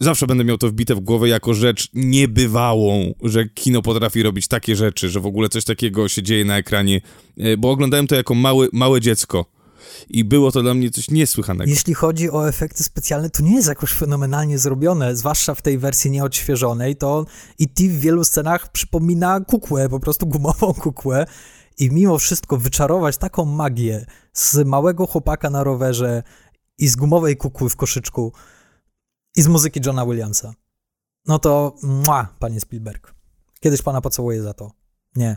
[0.00, 4.76] Zawsze będę miał to wbite w głowę jako rzecz niebywałą, że kino potrafi robić takie
[4.76, 7.00] rzeczy, że w ogóle coś takiego się dzieje na ekranie,
[7.38, 9.44] E, bo oglądałem to jako mały, małe dziecko
[10.08, 11.70] i było to dla mnie coś niesłychanego.
[11.70, 16.10] Jeśli chodzi o efekty specjalne, to nie jest jakoś fenomenalnie zrobione, zwłaszcza w tej wersji
[16.10, 17.26] nieodświeżonej, to
[17.60, 17.84] E.T.
[17.88, 21.26] w wielu scenach przypomina kukłę, po prostu gumową kukłę
[21.78, 26.22] i mimo wszystko wyczarować taką magię z małego chłopaka na rowerze
[26.78, 28.32] i z gumowej kukły w koszyczku
[29.38, 30.54] i z muzyki Johna Williamsa.
[31.26, 33.14] No to mua, panie Spielberg.
[33.60, 34.72] Kiedyś pana pocałuję za to.
[35.16, 35.36] Nie,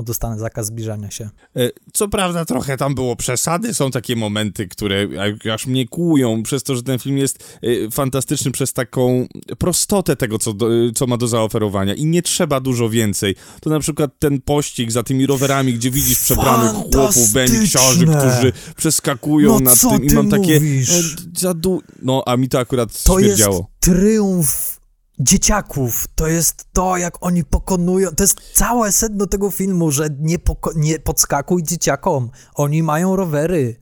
[0.00, 1.30] bo dostanę zakaz zbliżania się.
[1.56, 5.06] E, Co prawda trochę tam było przesady, są takie momenty, które
[5.54, 9.26] aż mnie kłują przez to, że ten film jest e, fantastyczny przez taką
[9.58, 13.34] prostotę tego, co, do, e, co ma do zaoferowania i nie trzeba dużo więcej.
[13.60, 18.06] To na przykład ten pościg za tymi rowerami, gdzie widzisz przebranych chłopów, Fantastyczne!
[18.30, 20.54] którzy przeskakują No nad tym i mam takie...
[20.54, 20.90] mówisz?
[20.90, 21.02] e,
[21.40, 21.82] Zadu...
[22.02, 23.70] No, a mi to akurat To jest śmierdziało.
[23.80, 24.79] triumf
[25.20, 26.06] dzieciaków.
[26.14, 28.10] To jest to, jak oni pokonują.
[28.10, 32.30] To jest całe sedno tego filmu, że nie, poko- nie podskakuj dzieciakom.
[32.54, 33.76] Oni mają rowery.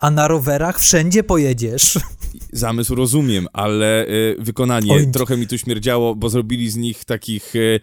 [0.00, 1.98] A na rowerach wszędzie pojedziesz.
[2.52, 4.06] Zamysł rozumiem, ale e,
[4.38, 5.10] wykonanie Oj.
[5.10, 7.56] trochę mi tu śmierdziało, bo zrobili z nich takich...
[7.56, 7.80] e,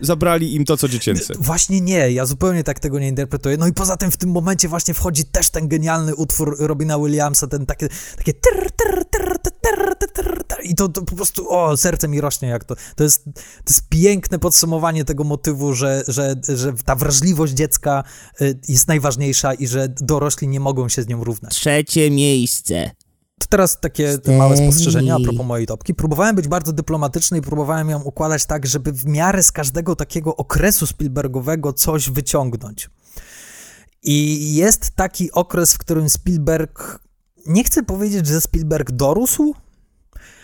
[0.00, 1.34] Zabrali im to, co dziecięce.
[1.38, 3.56] Właśnie nie, ja zupełnie tak tego nie interpretuję.
[3.56, 7.46] No i poza tym w tym momencie właśnie wchodzi też ten genialny utwór Robina Williamsa,
[7.46, 9.36] ten takie, takie tyr, tyr, tyr,
[10.66, 12.76] i to, to po prostu, o, serce mi rośnie jak to.
[12.96, 18.04] To jest, to jest piękne podsumowanie tego motywu, że, że, że ta wrażliwość dziecka
[18.40, 21.54] y, jest najważniejsza i że dorośli nie mogą się z nią równać.
[21.54, 22.90] Trzecie miejsce.
[23.38, 25.94] To teraz takie małe spostrzeżenia a propos mojej topki.
[25.94, 30.36] Próbowałem być bardzo dyplomatyczny i próbowałem ją układać tak, żeby w miarę z każdego takiego
[30.36, 32.90] okresu Spielbergowego coś wyciągnąć.
[34.02, 36.98] I jest taki okres, w którym Spielberg,
[37.46, 39.54] nie chcę powiedzieć, że Spielberg dorósł,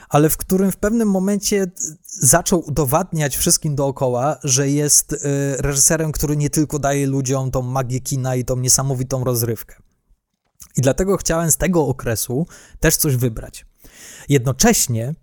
[0.08, 1.66] ale w którym w pewnym momencie
[2.04, 5.18] zaczął udowadniać wszystkim dookoła, że jest y,
[5.58, 9.74] reżyserem, który nie tylko daje ludziom tą magię kina i tą niesamowitą rozrywkę.
[10.76, 12.46] I dlatego chciałem z tego okresu
[12.80, 13.66] też coś wybrać.
[14.28, 15.14] Jednocześnie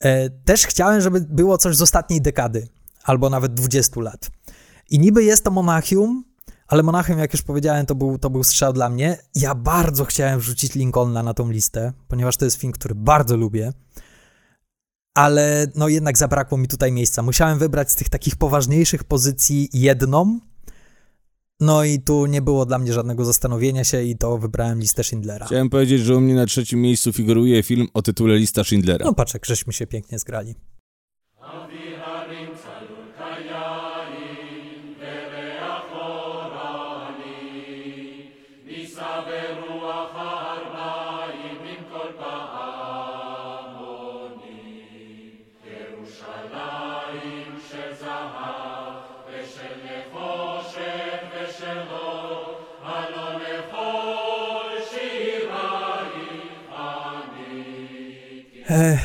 [0.00, 2.68] e, też chciałem, żeby było coś z ostatniej dekady,
[3.04, 4.30] albo nawet 20 lat.
[4.90, 6.24] I niby jest to Monachium,
[6.68, 9.18] ale Monachium, jak już powiedziałem, to był, to był strzał dla mnie.
[9.34, 13.72] Ja bardzo chciałem wrzucić Lincolna na tą listę, ponieważ to jest film, który bardzo lubię.
[15.14, 17.22] Ale no jednak zabrakło mi tutaj miejsca.
[17.22, 20.40] Musiałem wybrać z tych takich poważniejszych pozycji jedną.
[21.60, 25.46] No i tu nie było dla mnie żadnego zastanowienia się i to wybrałem listę Schindlera.
[25.46, 29.06] Chciałem powiedzieć, że u mnie na trzecim miejscu figuruje film o tytule Lista Schindlera.
[29.06, 30.54] No patrz, żeśmy się pięknie zgrali.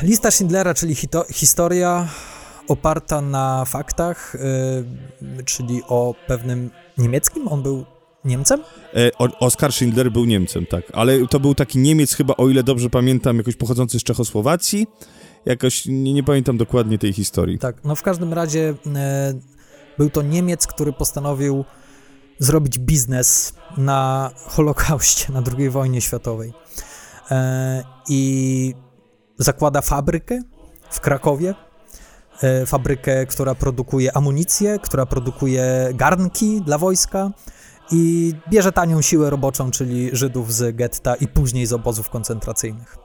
[0.02, 2.08] Lista Schindlera, czyli hito- historia
[2.68, 7.84] oparta na faktach, e, czyli o pewnym niemieckim, on był
[8.24, 8.60] Niemcem?
[8.94, 12.90] E, Oskar Schindler był Niemcem, tak, ale to był taki Niemiec chyba, o ile dobrze
[12.90, 14.86] pamiętam, jakoś pochodzący z Czechosłowacji.
[15.46, 17.58] Jakoś nie, nie pamiętam dokładnie tej historii.
[17.58, 19.34] Tak, no w każdym razie e,
[19.98, 21.64] był to Niemiec, który postanowił
[22.38, 26.52] zrobić biznes na Holokauście, na II wojnie światowej.
[27.30, 28.74] E, I
[29.38, 30.42] zakłada fabrykę
[30.90, 31.54] w Krakowie,
[32.42, 37.30] e, fabrykę, która produkuje amunicję, która produkuje garnki dla wojska
[37.90, 42.96] i bierze tanią siłę roboczą, czyli Żydów z getta i później z obozów koncentracyjnych.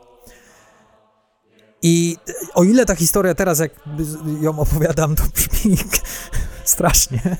[1.82, 3.72] I e, o ile ta historia teraz, jak
[4.42, 5.78] ją opowiadam, to brzmi
[6.64, 7.38] strasznie,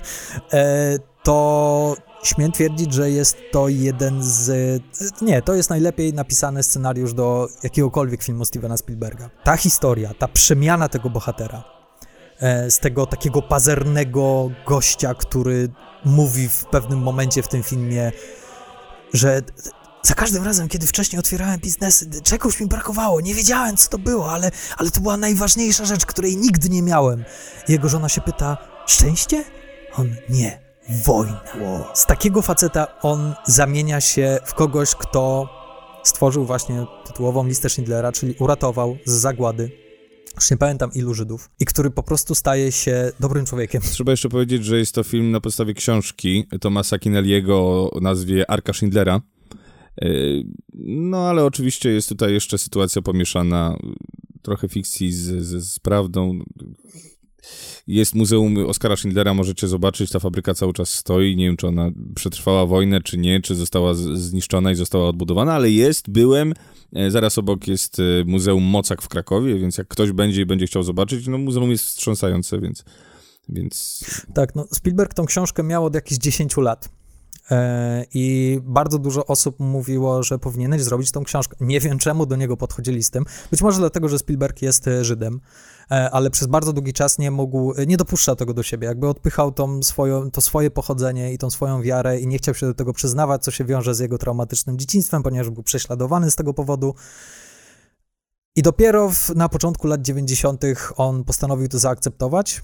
[0.54, 4.52] e, to śmiem twierdzić, że jest to jeden z.
[5.22, 9.30] Nie, to jest najlepiej napisany scenariusz do jakiegokolwiek filmu Stevena Spielberga.
[9.44, 11.64] Ta historia, ta przemiana tego bohatera,
[12.40, 15.70] e, z tego takiego pazernego gościa, który
[16.06, 18.12] mówi w pewnym momencie w tym filmie,
[19.14, 19.42] że
[20.04, 24.32] za każdym razem, kiedy wcześniej otwierałem biznesy, czegoś mi brakowało, nie wiedziałem, co to było,
[24.32, 27.24] ale, ale to była najważniejsza rzecz, której nigdy nie miałem.
[27.68, 29.44] Jego żona się pyta, szczęście?
[29.96, 30.67] On, nie,
[31.06, 31.42] wojna.
[31.94, 35.50] Z takiego faceta on zamienia się w kogoś, kto
[36.04, 39.72] stworzył właśnie tytułową listę Schindlera, czyli uratował z zagłady.
[40.36, 43.82] Już nie pamiętam ilu Żydów, i który po prostu staje się dobrym człowiekiem.
[43.82, 48.74] Trzeba jeszcze powiedzieć, że jest to film na podstawie książki Tomasa Kinelliego o nazwie Arka
[48.74, 49.22] Schindlera.
[50.02, 53.78] Yy, No ale oczywiście jest tutaj jeszcze sytuacja pomieszana,
[54.42, 56.40] trochę fikcji z, z, z prawdą.
[57.88, 61.92] Jest Muzeum Oskara Schindlera, możecie zobaczyć, ta fabryka cały czas stoi, nie wiem czy ona
[62.16, 66.54] przetrwała wojnę, czy nie, czy została zniszczona i została odbudowana, ale jest, byłem,
[66.94, 70.68] E, zaraz obok jest e, Muzeum Mocak w Krakowie, więc jak ktoś będzie i będzie
[70.68, 72.84] chciał zobaczyć, no muzeum jest wstrząsające, więc...
[73.50, 76.90] więc Tak, no Spielberg tą książkę miał od jakichś 10 lat.
[77.52, 81.58] E, I bardzo dużo osób mówiło, że powinieneś zrobić tą książkę.
[81.60, 83.26] Nie wiem, czemu do niego podchodzili z tym.
[83.52, 85.40] Być może dlatego, że Spielberg jest e, Żydem,
[85.92, 88.88] e, ale przez bardzo długi czas nie mógł, nie dopuszczał tego do siebie.
[88.88, 92.66] Jakby odpychał tą swoją, to swoje pochodzenie i tą swoją wiarę i nie chciał się
[92.66, 96.54] do tego przyznawać, co się wiąże z jego traumatycznym dzieciństwem, ponieważ był prześladowany z tego
[96.54, 96.96] powodu.
[98.56, 100.64] I dopiero w, na początku lat 90.
[100.96, 102.62] on postanowił to zaakceptować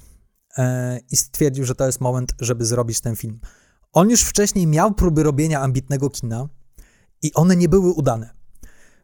[1.12, 3.40] i stwierdził, że to jest moment, żeby zrobić ten film.
[3.94, 6.50] On już wcześniej miał próby robienia ambitnego kina
[7.22, 8.30] i one nie były udane,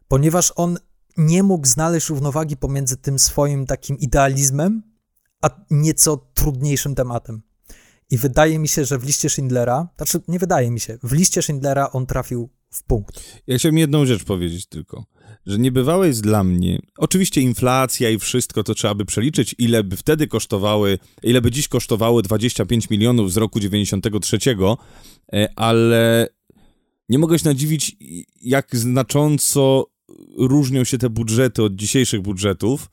[0.08, 0.78] ponieważ on
[1.16, 4.82] nie mógł znaleźć równowagi pomiędzy tym swoim takim idealizmem,
[5.42, 7.42] a nieco trudniejszym tematem.
[8.10, 11.42] I wydaje mi się, że w liście Schindlera, znaczy nie wydaje mi się, w liście
[11.42, 13.42] Schindlera on trafił w punkt.
[13.46, 15.04] Ja chciałem jedną rzecz powiedzieć tylko,
[15.46, 19.96] że niebywałe jest dla mnie, oczywiście inflacja i wszystko to trzeba by przeliczyć, ile by
[19.96, 24.38] wtedy kosztowały, ile by dziś kosztowały 25 milionów z roku 93,
[25.32, 26.28] e, ale
[27.08, 27.96] nie mogę się nadziwić,
[28.42, 29.86] jak znacząco
[30.36, 32.90] różnią się te budżety od dzisiejszych budżetów,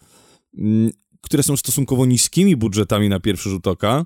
[0.58, 4.06] mm, które są stosunkowo niskimi budżetami na pierwszy rzut oka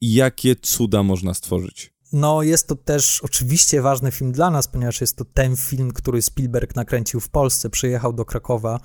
[0.00, 1.93] i jakie cuda można stworzyć.
[2.14, 6.22] No, jest to też oczywiście ważny film dla nas, ponieważ jest to ten film, który
[6.22, 8.80] Spielberg nakręcił w Polsce, przyjechał do Krakowa.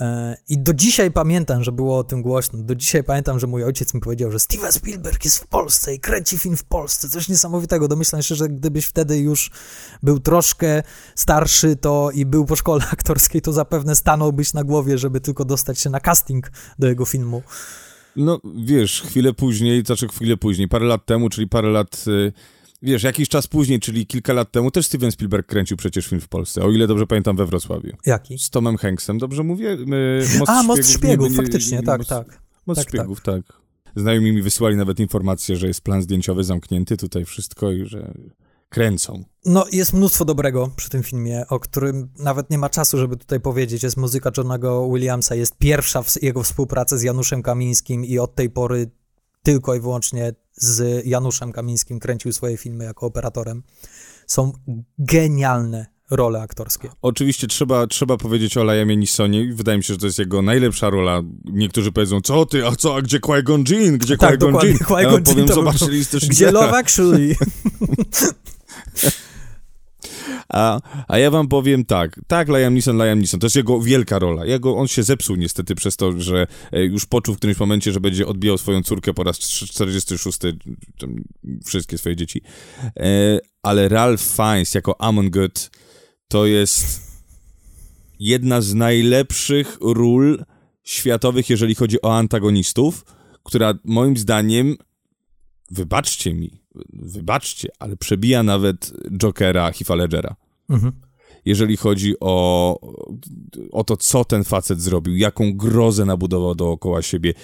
[0.00, 2.58] e, I do dzisiaj pamiętam, że było o tym głośno.
[2.58, 6.00] Do dzisiaj pamiętam, że mój ojciec mi powiedział, że Steven Spielberg jest w Polsce i
[6.00, 7.08] kręci film w Polsce.
[7.08, 7.88] Coś niesamowitego.
[7.88, 9.50] Domyślam się, że gdybyś wtedy już
[10.02, 10.82] był troszkę
[11.14, 15.80] starszy to i był po szkole aktorskiej, to zapewne stanąłbyś na głowie, żeby tylko dostać
[15.80, 17.42] się na casting do jego filmu.
[18.16, 22.32] No, wiesz, chwilę później, znaczy chwilę później, parę lat temu, czyli parę lat, y,
[22.82, 26.28] wiesz, jakiś czas później, czyli kilka lat temu, też Steven Spielberg kręcił przecież film w
[26.28, 27.96] Polsce, o ile dobrze pamiętam, we Wrocławiu.
[28.06, 28.38] Jaki?
[28.38, 29.72] Z Tomem Hanksem, dobrze mówię?
[29.72, 32.42] Y, A, Most Szpiegów, nie- nie- faktycznie, tak, Most, tak.
[32.66, 33.42] Most tak, Szpiegów, tak.
[33.96, 38.14] Znajomi mi wysyłali nawet informację, że jest plan zdjęciowy zamknięty, tutaj wszystko i że
[38.68, 39.24] kręcą.
[39.44, 43.40] No, jest mnóstwo dobrego przy tym filmie, o którym nawet nie ma czasu, żeby tutaj
[43.40, 43.82] powiedzieć.
[43.82, 48.50] Jest muzyka Johnego Williamsa, jest pierwsza w jego współpraca z Januszem Kamińskim i od tej
[48.50, 48.90] pory
[49.48, 53.62] tylko i wyłącznie z Januszem Kamińskim kręcił swoje filmy jako operatorem.
[54.26, 54.52] Są
[54.98, 56.88] genialne role aktorskie.
[57.02, 59.52] Oczywiście trzeba, trzeba powiedzieć o Liamie Neesonie.
[59.54, 61.22] Wydaje mi się, że to jest jego najlepsza rola.
[61.44, 63.98] Niektórzy powiedzą, co ty, a co, a gdzie Qui-Gon Jinn?
[63.98, 64.78] Gdzie Tak, Qui-Gon Jinn?
[64.80, 65.86] Ja powiem, zobaczcie
[66.28, 66.50] Gdzie.
[66.50, 67.34] Love Actually?
[70.58, 74.18] A, a ja wam powiem tak, tak, Liam Neeson, Liam Neeson, to jest jego wielka
[74.18, 74.46] rola.
[74.46, 78.00] Jego, on się zepsuł niestety przez to, że e, już poczuł w którymś momencie, że
[78.00, 80.38] będzie odbijał swoją córkę po raz 46,
[80.98, 81.24] tam,
[81.66, 82.42] wszystkie swoje dzieci.
[82.96, 85.70] E, ale Ralph Fiennes jako Amon Good
[86.28, 87.00] to jest
[88.18, 90.44] jedna z najlepszych ról
[90.84, 93.04] światowych, jeżeli chodzi o antagonistów,
[93.42, 94.76] która moim zdaniem,
[95.70, 98.92] wybaczcie mi, wybaczcie, ale przebija nawet
[99.22, 100.47] Jokera Heath'a Ledgera.
[100.68, 100.92] Mhm.
[101.44, 102.80] Jeżeli chodzi o,
[103.72, 107.34] o to, co ten facet zrobił, jaką grozę nabudował dookoła siebie,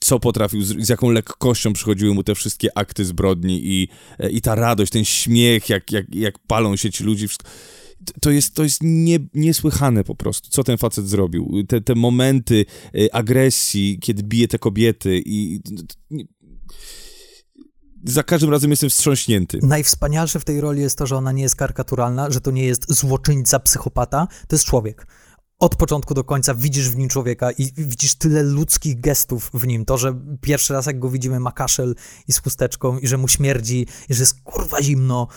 [0.00, 3.88] co potrafił, z, z jaką lekkością przychodziły mu te wszystkie akty zbrodni i,
[4.30, 7.50] i ta radość, ten śmiech, jak, jak, jak palą się ci ludzie, wszystko.
[8.20, 11.64] To jest, to jest nie, niesłychane po prostu, co ten facet zrobił.
[11.68, 12.64] Te, te momenty
[12.94, 15.60] y, agresji, kiedy bije te kobiety i...
[18.04, 19.58] Za każdym razem jestem wstrząśnięty.
[19.62, 22.92] Najwspanialsze w tej roli jest to, że ona nie jest karykaturalna, że to nie jest
[22.92, 25.06] złoczyńca, psychopata, to jest człowiek.
[25.58, 29.84] Od początku do końca widzisz w nim człowieka i widzisz tyle ludzkich gestów w nim.
[29.84, 31.94] To, że pierwszy raz jak go widzimy ma kaszel
[32.28, 35.28] i z chusteczką i że mu śmierdzi i że jest kurwa zimno.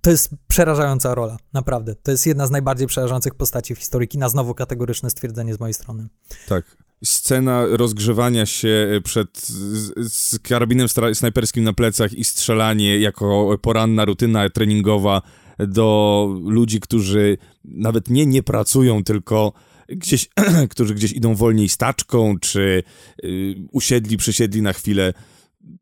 [0.00, 1.94] To jest przerażająca rola, naprawdę.
[1.94, 4.28] To jest jedna z najbardziej przerażających postaci w historii kina.
[4.28, 6.08] Znowu kategoryczne stwierdzenie z mojej strony.
[6.48, 6.83] Tak.
[7.04, 14.50] Scena rozgrzewania się przed z, z karabinem snajperskim na plecach i strzelanie jako poranna rutyna
[14.50, 15.22] treningowa
[15.58, 19.52] do ludzi, którzy nawet nie nie pracują, tylko
[19.88, 20.28] gdzieś,
[20.70, 22.82] którzy gdzieś idą wolniej staczką, czy
[23.24, 25.12] y, usiedli, przysiedli na chwilę.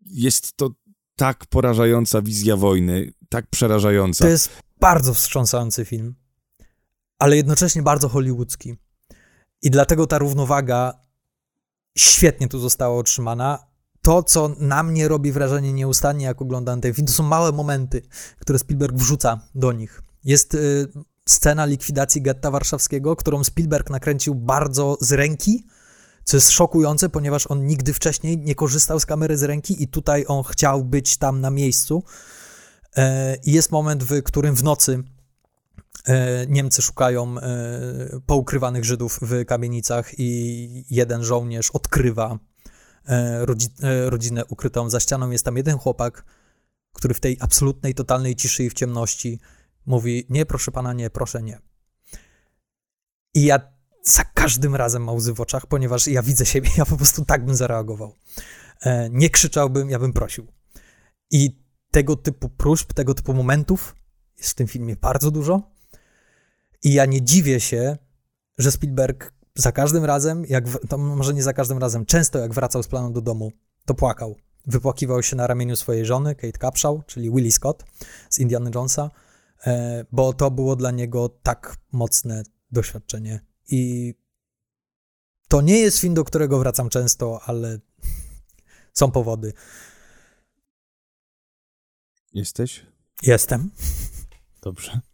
[0.06, 0.70] Jest to
[1.16, 4.24] tak porażająca wizja wojny, tak przerażająca.
[4.24, 4.50] To jest
[4.80, 6.14] bardzo wstrząsający film,
[7.18, 8.74] ale jednocześnie bardzo hollywoodzki.
[9.62, 11.00] I dlatego ta równowaga
[11.98, 13.66] świetnie tu została utrzymana.
[14.02, 18.02] To, co na mnie robi wrażenie nieustannie, jak oglądam ten film, to są małe momenty,
[18.38, 20.02] które Spielberg wrzuca do nich.
[20.24, 20.88] Jest y,
[21.28, 25.66] scena likwidacji getta warszawskiego, którą Spielberg nakręcił bardzo z ręki,
[26.24, 30.24] co jest szokujące, ponieważ on nigdy wcześniej nie korzystał z kamery z ręki i tutaj
[30.28, 32.04] on chciał być tam na miejscu.
[33.44, 35.02] I jest moment, w którym w nocy
[36.48, 42.38] Niemcy szukają e, poukrywanych Żydów w kamienicach i jeden żołnierz odkrywa
[43.06, 45.30] e, rodzi, e, rodzinę ukrytą za ścianą.
[45.30, 46.24] Jest tam jeden chłopak,
[46.92, 49.40] który w tej absolutnej, totalnej ciszy i w ciemności
[49.86, 51.58] mówi: Nie, proszę pana, nie, proszę, nie.
[53.34, 53.60] I ja
[54.04, 57.44] za każdym razem mam łzy w oczach, ponieważ ja widzę siebie, ja po prostu tak
[57.44, 58.14] bym zareagował.
[58.80, 60.46] E, Nie krzyczałbym, ja bym prosił.
[61.30, 63.94] I tego typu próśb, tego typu momentów
[64.38, 65.72] jest w tym filmie bardzo dużo.
[66.82, 67.96] I ja nie dziwię się,
[68.58, 72.54] że Spielberg za każdym razem, jak w, to może nie za każdym razem, często jak
[72.54, 73.52] wracał z planu do domu,
[73.84, 74.36] to płakał.
[74.66, 77.84] Wypłakiwał się na ramieniu swojej żony, Kate Capshaw, czyli Willie Scott
[78.30, 79.10] z Indiana Jonesa,
[79.66, 83.40] e, bo to było dla niego tak mocne doświadczenie.
[83.68, 84.14] I
[85.48, 87.78] to nie jest film, do którego wracam często, ale
[88.98, 89.52] są powody.
[92.32, 92.86] Jesteś?
[93.22, 93.70] Jestem.
[94.62, 95.11] Dobrze.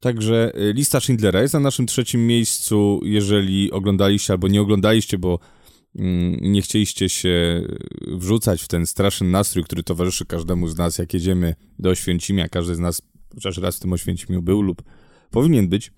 [0.00, 5.38] Także y, lista Schindlera jest na naszym trzecim miejscu, jeżeli oglądaliście albo nie oglądaliście, bo
[5.96, 7.62] mm, nie chcieliście się
[8.06, 12.48] wrzucać w ten straszny nastrój, który towarzyszy każdemu z nas, jak jedziemy do Oświęcimia.
[12.48, 13.02] Każdy z nas
[13.34, 14.82] chociaż raz w tym Oświęcimiu był lub
[15.30, 15.92] powinien być.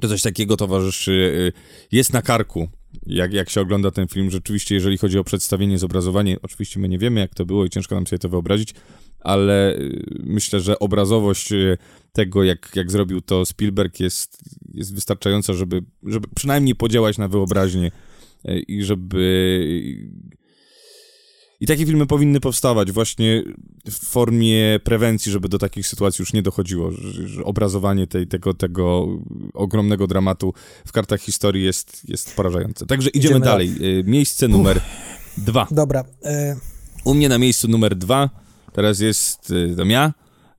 [0.00, 1.52] To coś takiego towarzyszy, y,
[1.92, 2.68] jest na karku,
[3.06, 4.30] jak, jak się ogląda ten film.
[4.30, 7.94] Rzeczywiście, jeżeli chodzi o przedstawienie, zobrazowanie, oczywiście my nie wiemy, jak to było i ciężko
[7.94, 8.74] nam sobie to wyobrazić,
[9.20, 11.78] ale y, myślę, że obrazowość y,
[12.12, 14.38] tego, jak, jak zrobił to Spielberg, jest,
[14.74, 17.90] jest wystarczająca, żeby, żeby przynajmniej podziałać na wyobraźnię
[18.48, 19.20] y, i żeby.
[21.62, 23.44] I takie filmy powinny powstawać właśnie
[23.90, 26.90] w formie prewencji, żeby do takich sytuacji już nie dochodziło.
[26.90, 29.06] Że, obrazowanie tej, tego, tego
[29.54, 30.54] ogromnego dramatu
[30.86, 32.86] w kartach historii jest, jest porażające.
[32.86, 33.70] Także idziemy, Idziemy dalej.
[33.98, 34.80] Y, Miejsce numer
[35.36, 35.66] dwa.
[35.70, 36.04] Dobra.
[36.24, 36.56] E,
[37.04, 38.30] U mnie na miejscu numer dwa
[38.72, 40.12] teraz jest y, tam ja,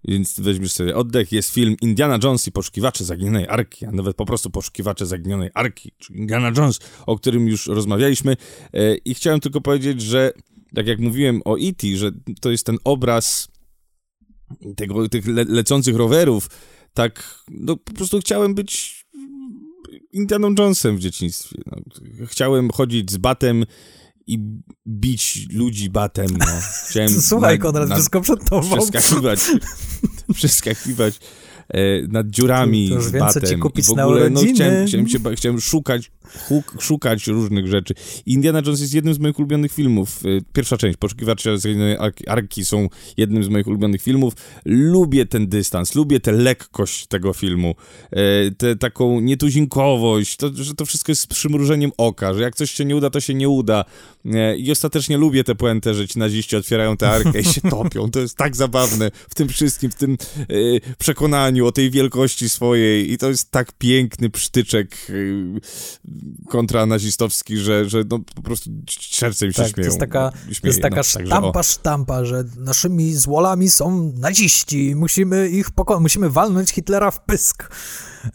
[0.05, 1.31] więc weźmiesz sobie oddech.
[1.31, 5.91] Jest film Indiana Jones i Poszukiwacze Zaginionej Arki, a nawet po prostu Poszukiwacze Zaginionej Arki,
[5.97, 8.37] czyli Indiana Jones, o którym już rozmawialiśmy.
[8.73, 10.33] E, I chciałem tylko powiedzieć, że
[10.75, 13.47] tak jak mówiłem o E.T., że to jest ten obraz
[14.75, 16.49] tego, tych le lecących rowerów,
[16.93, 19.01] tak, no po prostu chciałem być
[20.11, 21.61] Indianą Jonesem w dzieciństwie.
[21.65, 21.77] No.
[22.27, 23.65] Chciałem chodzić z batem
[24.27, 24.39] i
[24.87, 26.45] bić ludzi batem, no.
[26.89, 28.77] Chciałem słuchaj, Konrad, na- wszystko przed tobą.
[28.77, 29.39] przeskakiwać,
[30.35, 31.19] przeskakiwać
[32.09, 33.59] nad dziurami To już z co ci batem.
[33.59, 36.11] kupić I w ogóle, no, chciałem, chciałem, się, chciałem szukać,
[36.47, 37.93] huk, szukać różnych rzeczy.
[38.25, 40.19] Indiana Jones jest jednym z moich ulubionych filmów.
[40.25, 41.97] E, Pierwsza część, Poszukiwacze Zaginionej
[42.27, 44.33] Arki, są jednym z moich ulubionych filmów.
[44.65, 47.75] Lubię ten dystans, lubię tę lekkość tego filmu,
[48.11, 52.71] e, tę taką nietuzinkowość, to, że to wszystko jest z przymrużeniem oka, że jak coś
[52.71, 53.85] się nie uda, to się nie uda.
[54.25, 58.11] E, I ostatecznie lubię tę puentę, że ci naziści otwierają tę arkę i się topią.
[58.11, 60.45] To jest tak zabawne w tym wszystkim, w tym e,
[61.61, 65.13] o tej wielkości swojej i to jest tak piękny przytyczek e,
[66.49, 68.69] kontranazistowski, że, że no po prostu
[69.11, 69.87] serce mi się Tak, to śmieją.
[69.87, 70.59] jest taka, śmieje.
[70.61, 71.27] to jest taka No, także o.
[71.27, 77.69] sztampa, sztampa, że naszymi złolami są naziści, musimy ich pokonać, musimy walnąć Hitlera w pysk.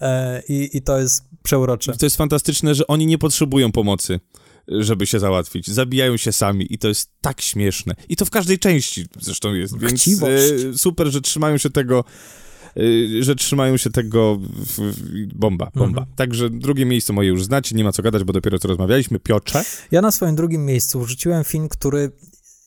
[0.00, 1.96] E, i, I to jest przeurocze.
[1.96, 4.20] To jest fantastyczne, że oni nie potrzebują pomocy,
[4.68, 5.70] żeby się załatwić.
[5.70, 7.94] Zabijają się sami i to jest tak śmieszne.
[8.08, 12.04] I to w każdej części zresztą jest, więc e, super, że trzymają się tego
[13.20, 14.38] że trzymają się tego
[15.34, 16.00] bomba, bomba.
[16.00, 16.16] Mhm.
[16.16, 19.18] Także drugie miejsce moje już znacie, nie ma co gadać, bo dopiero co rozmawialiśmy.
[19.18, 19.64] Piotrze?
[19.90, 22.12] Ja na swoim drugim miejscu wrzuciłem film, który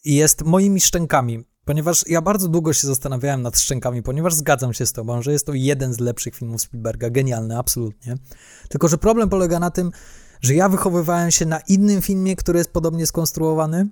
[0.06, 4.94] jest moimi szczękami, ponieważ ja bardzo długo się zastanawiałem nad szczękami, ponieważ zgadzam się z
[4.94, 8.16] tobą, że jest to jeden z lepszych filmów Spielberga, genialny, absolutnie.
[8.70, 9.92] Tylko, że problem polega na tym,
[10.42, 13.88] że ja wychowywałem się na innym filmie, który jest podobnie skonstruowany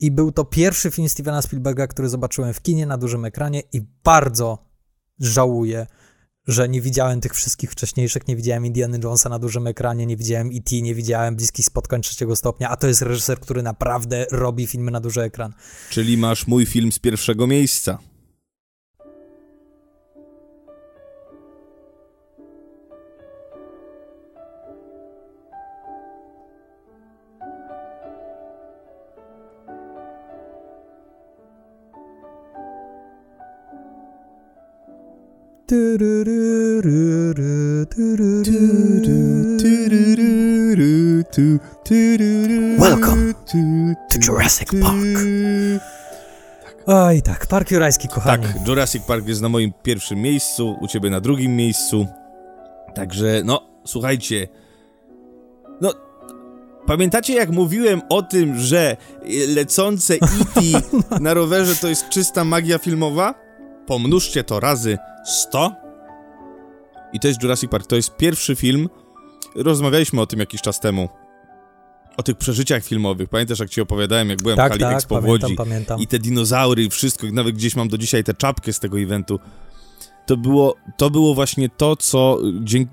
[0.00, 3.82] i był to pierwszy film Stevena Spielberga, który zobaczyłem w kinie na dużym ekranie i
[4.04, 4.67] bardzo
[5.20, 5.86] żałuję,
[6.46, 10.50] że nie widziałem tych wszystkich wcześniejszych, nie widziałem Indiana Jonesa na dużym ekranie, nie widziałem
[10.54, 14.90] E.T., nie widziałem Bliskich Spotkań trzeciego stopnia, a to jest reżyser, który naprawdę robi filmy
[14.90, 15.52] na duży ekran.
[15.90, 17.98] Czyli masz mój film z pierwszego miejsca.
[42.78, 43.34] Welcome
[44.08, 44.96] to Jurassic Park.
[46.86, 48.46] Oj tak, Park Jurajski, kochani.
[48.46, 52.06] Tak, Jurassic Park jest na moim pierwszym miejscu, u ciebie na drugim miejscu.
[52.94, 54.48] Także, no, słuchajcie.
[55.80, 55.92] No,
[56.86, 58.96] pamiętacie jak mówiłem o tym, że
[59.48, 60.60] lecące E.T.
[61.20, 63.47] na rowerze to jest czysta magia filmowa?
[63.88, 65.72] Pomnóżcie to razy 100.
[67.12, 67.86] I to jest Jurassic Park.
[67.86, 68.88] To jest pierwszy film.
[69.54, 71.08] Rozmawialiśmy o tym jakiś czas temu.
[72.16, 73.28] O tych przeżyciach filmowych.
[73.28, 75.56] Pamiętasz, jak ci opowiadałem, jak byłem w tak, Hali tak, Expo w pamiętam, Łodzi?
[75.56, 76.00] pamiętam.
[76.00, 79.00] I te dinozaury i wszystko, i nawet gdzieś mam do dzisiaj tę czapkę z tego
[79.00, 79.40] eventu.
[80.26, 82.92] To było, to było właśnie to, co dzięki,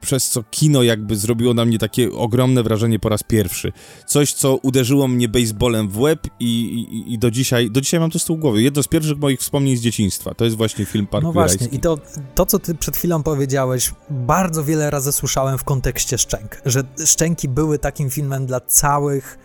[0.00, 3.72] przez co kino jakby zrobiło na mnie takie ogromne wrażenie po raz pierwszy.
[4.06, 8.10] Coś, co uderzyło mnie baseballem w łeb i, i, i do dzisiaj, do dzisiaj mam
[8.10, 8.62] to z tyłu głowy.
[8.62, 10.34] Jedno z pierwszych moich wspomnień z dzieciństwa.
[10.34, 11.98] To jest właśnie film Park No właśnie, i to,
[12.34, 17.48] to, co ty przed chwilą powiedziałeś, bardzo wiele razy słyszałem w kontekście Szczęk, że Szczęki
[17.48, 19.38] były takim filmem dla całych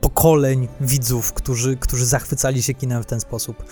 [0.00, 3.64] pokoleń widzów, którzy, którzy zachwycali się kinem w ten sposób.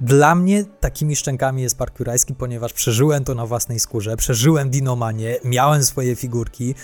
[0.00, 5.36] Dla mnie takimi szczękami jest Park Jurajski, ponieważ przeżyłem to na własnej skórze, przeżyłem dinomanię,
[5.44, 6.74] miałem swoje figurki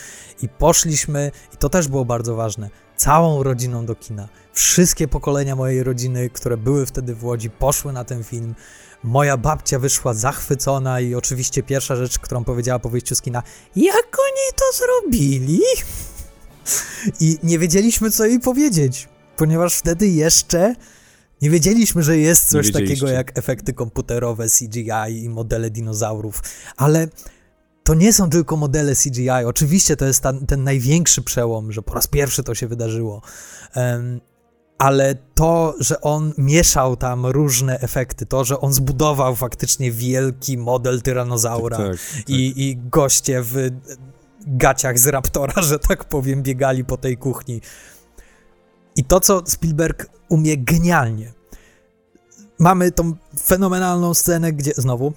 [0.42, 4.28] i poszliśmy, i to też było bardzo ważne, całą rodziną do kina.
[4.52, 8.54] Wszystkie pokolenia mojej rodziny, które były wtedy w Łodzi, poszły na ten film.
[9.02, 13.42] Moja babcia wyszła zachwycona i oczywiście pierwsza rzecz, którą powiedziała po wyjściu z kina,
[13.76, 15.60] jak oni to zrobili?
[17.20, 20.74] I nie wiedzieliśmy, co jej powiedzieć, ponieważ wtedy jeszcze
[21.43, 26.43] nie wiedzieliśmy, że jest coś takiego jak efekty komputerowe, CGI i modele dinozaurów,
[26.76, 27.09] ale
[27.85, 29.45] to nie są tylko modele CGI.
[29.47, 33.22] Oczywiście to jest ta, ten największy przełom, że po raz pierwszy to się wydarzyło.
[33.74, 34.20] Em,
[34.78, 41.03] ale to, że on mieszał tam różne efekty, to, że on zbudował faktycznie wielki model
[41.03, 42.28] tyranozaura Tak, tak.
[42.28, 43.70] i, i goście w
[44.47, 47.61] gaciach z Raptora, że tak powiem, biegali po tej kuchni.
[48.97, 51.32] I to, co Spielberg umie genialnie.
[52.59, 55.12] Mamy tą fenomenalną scenę, gdzie znowu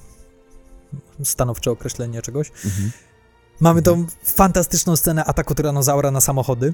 [1.24, 2.52] stanowcze określenie czegoś.
[2.66, 2.92] Mhm.
[3.60, 6.74] Mamy tą fantastyczną scenę ataku tyranozaura na samochody,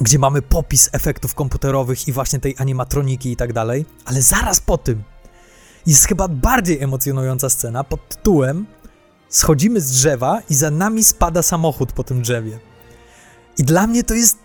[0.00, 4.78] gdzie mamy popis efektów komputerowych i właśnie tej animatroniki i tak dalej, ale zaraz po
[4.78, 5.02] tym
[5.86, 8.66] jest chyba bardziej emocjonująca scena pod tytułem
[9.28, 12.58] Schodzimy z drzewa i za nami spada samochód po tym drzewie.
[13.58, 14.38] I dla mnie to jest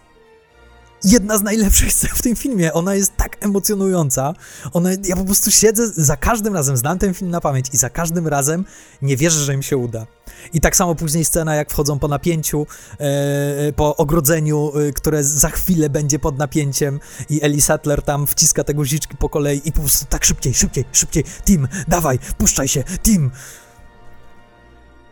[1.03, 2.73] jedna z najlepszych scen w tym filmie.
[2.73, 4.33] Ona jest tak emocjonująca.
[4.73, 7.89] Ona, ja po prostu siedzę za każdym razem, znam ten film na pamięć i za
[7.89, 8.65] każdym razem
[9.01, 10.05] nie wierzę, że im się uda.
[10.53, 12.67] I tak samo później scena, jak wchodzą po napięciu,
[12.99, 16.99] e, po ogrodzeniu, e, które za chwilę będzie pod napięciem
[17.29, 20.85] i Ellie Sattler tam wciska te guziczki po kolei i po prostu tak szybciej, szybciej,
[20.91, 23.31] szybciej, Tim, dawaj, puszczaj się, Tim.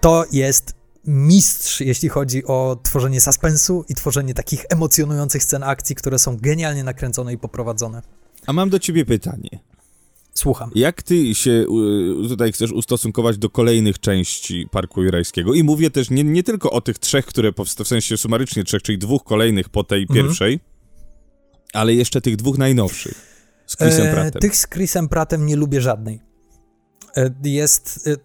[0.02, 0.79] To jest
[1.10, 6.84] mistrz, jeśli chodzi o tworzenie suspensu i tworzenie takich emocjonujących scen akcji, które są genialnie
[6.84, 8.02] nakręcone i poprowadzone.
[8.48, 9.50] A mam do ciebie pytanie.
[10.34, 10.72] Słucham.
[10.76, 11.52] Jak ty się
[12.26, 15.54] y, tutaj chcesz ustosunkować do kolejnych części Parku Jurajskiego?
[15.54, 18.82] I mówię też nie, nie tylko o tych trzech, które powstały, w sensie sumarycznie trzech,
[18.82, 20.20] czyli dwóch kolejnych po tej Mhm.
[20.26, 20.60] pierwszej,
[21.74, 23.14] ale jeszcze tych dwóch najnowszych
[23.68, 24.42] z Chrisem E, Prattem.
[24.42, 26.20] Tych z Chrisem Prattem nie lubię żadnej.
[27.18, 28.08] E, Jest.
[28.08, 28.16] e,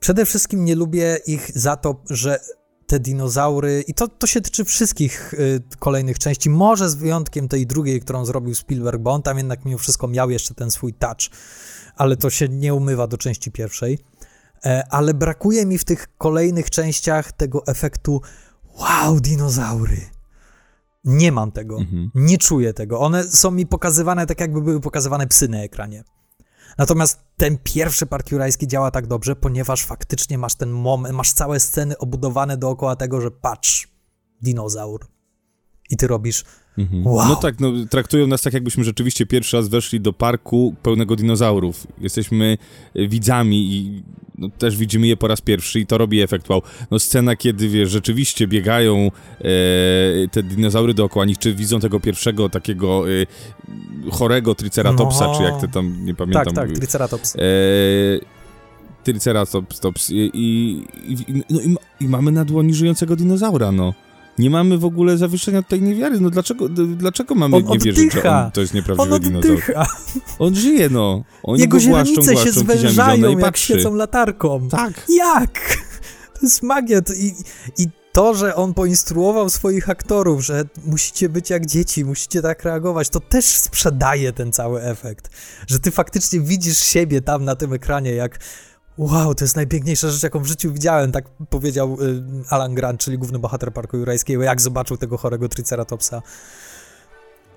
[0.00, 2.40] Przede wszystkim nie lubię ich za to, że
[2.86, 7.66] te dinozaury, i to, to się tyczy wszystkich y, kolejnych części, może z wyjątkiem tej
[7.66, 11.20] drugiej, którą zrobił Spielberg, bo on tam jednak mimo wszystko miał jeszcze ten swój touch,
[11.96, 13.98] ale to się nie umywa do części pierwszej.
[14.64, 18.20] E, ale brakuje mi w tych kolejnych częściach tego efektu
[18.80, 20.00] wow, dinozaury.
[21.04, 21.78] Nie mam tego.
[21.78, 22.10] Mhm.
[22.14, 23.00] Nie czuję tego.
[23.00, 26.04] One są mi pokazywane tak, jakby były pokazywane psy na ekranie.
[26.78, 31.60] Natomiast ten pierwszy Park Jurajski działa tak dobrze, ponieważ faktycznie masz ten moment, masz całe
[31.60, 33.88] sceny obudowane dookoła tego, że patrz,
[34.42, 35.06] dinozaur.
[35.90, 36.44] I ty robisz,
[36.78, 37.06] Mhm.
[37.06, 37.28] Wow.
[37.28, 41.86] No tak, no, traktują nas tak, jakbyśmy rzeczywiście pierwszy raz weszli do parku pełnego dinozaurów.
[42.00, 42.58] Jesteśmy
[42.94, 44.02] e, widzami i
[44.38, 46.62] no, też widzimy je po raz pierwszy i to robi efekt wow.
[46.90, 48.96] No scena, kiedy, wiesz, rzeczywiście biegają
[49.40, 49.40] e,
[50.32, 53.26] te dinozaury dookoła nich, czy widzą tego pierwszego takiego e,
[54.10, 55.36] chorego triceratopsa, No.
[55.36, 56.44] czy jak to tam, nie pamiętam.
[56.44, 57.36] tak, tak, Triceratops.
[57.36, 57.40] E,
[59.04, 60.78] Triceratops tops, i, i,
[61.12, 63.94] i, no, i, i mamy na dłoni żyjącego dinozaura, no.
[64.38, 66.20] Nie mamy w ogóle zawieszenia tutaj niewiary.
[66.20, 69.52] No dlaczego, dlaczego mamy On nie wierzyć, że on to jest On nieprawdziwy dinozaur?
[69.52, 69.86] oddycha.
[70.38, 71.24] On żyje, no.
[71.42, 73.64] Oni Jego go głaszczą, się zwężają, jak patrzy.
[73.64, 74.68] świecą latarką.
[74.68, 75.06] Tak.
[75.08, 75.78] Jak?
[76.34, 77.00] To jest magia.
[77.16, 77.34] I,
[77.82, 83.08] I to, że on poinstruował swoich aktorów, że musicie być jak dzieci, musicie tak reagować,
[83.08, 85.30] to też sprzedaje ten cały efekt.
[85.66, 88.38] Że ty faktycznie widzisz siebie tam na tym ekranie, jak
[88.98, 93.18] wow, to jest najpiękniejsza rzecz, jaką w życiu widziałem, tak powiedział y, Alan Grant, czyli
[93.18, 96.22] główny bohater Parku Jurajskiego, jak zobaczył tego chorego Triceratopsa.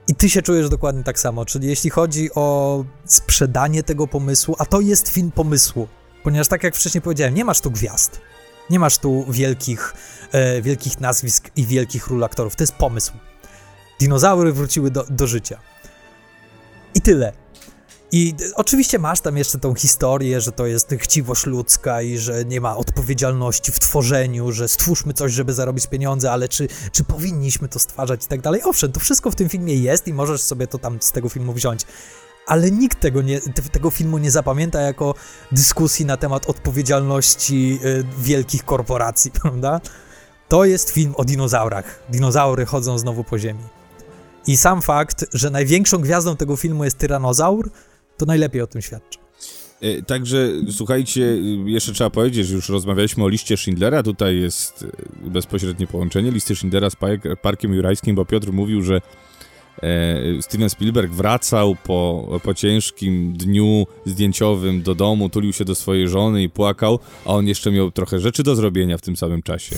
[0.08, 4.66] I ty się czujesz dokładnie tak samo, czyli jeśli chodzi o sprzedanie tego pomysłu, a
[4.66, 5.88] to jest film pomysłu,
[6.24, 8.22] ponieważ tak jak wcześniej powiedziałem, nie masz tu gwiazd,
[8.70, 9.94] nie masz tu wielkich,
[10.32, 13.14] e, wielkich nazwisk i wielkich ról aktorów, to jest pomysł.
[14.00, 15.60] Dinozaury wróciły do, do życia.
[16.96, 17.34] I tyle.
[18.14, 22.62] I oczywiście masz tam jeszcze tą historię, że to jest chciwość ludzka i że nie
[22.62, 27.80] ma odpowiedzialności w tworzeniu, że stwórzmy coś, żeby zarobić pieniądze, ale czy, czy powinniśmy to
[27.80, 28.62] stwarzać i tak dalej.
[28.64, 31.54] Owszem, to wszystko w tym filmie jest i możesz sobie to tam z tego filmu
[31.54, 31.82] wziąć.
[32.48, 35.16] Ale nikt tego, nie, te- tego filmu nie zapamięta jako
[35.52, 39.82] dyskusji na temat odpowiedzialności y, wielkich korporacji, prawda?
[40.48, 42.04] To jest film o dinozaurach.
[42.10, 43.64] Dinozaury chodzą znowu po ziemi.
[44.48, 47.70] I sam fakt, że największą gwiazdą tego filmu jest tyranozaur,
[48.22, 49.20] to najlepiej o tym świadczy.
[49.82, 51.22] E, Także słuchajcie,
[51.66, 54.86] jeszcze trzeba powiedzieć, że już rozmawialiśmy o liście Schindlera, tutaj jest
[55.26, 59.02] e, bezpośrednie połączenie listy Schindlera z Park, Parkiem Jurajskim, bo Piotr mówił, że
[59.82, 66.08] e, Steven Spielberg wracał po, po ciężkim dniu zdjęciowym do domu, tulił się do swojej
[66.08, 69.76] żony i płakał, a on jeszcze miał trochę rzeczy do zrobienia w tym samym czasie,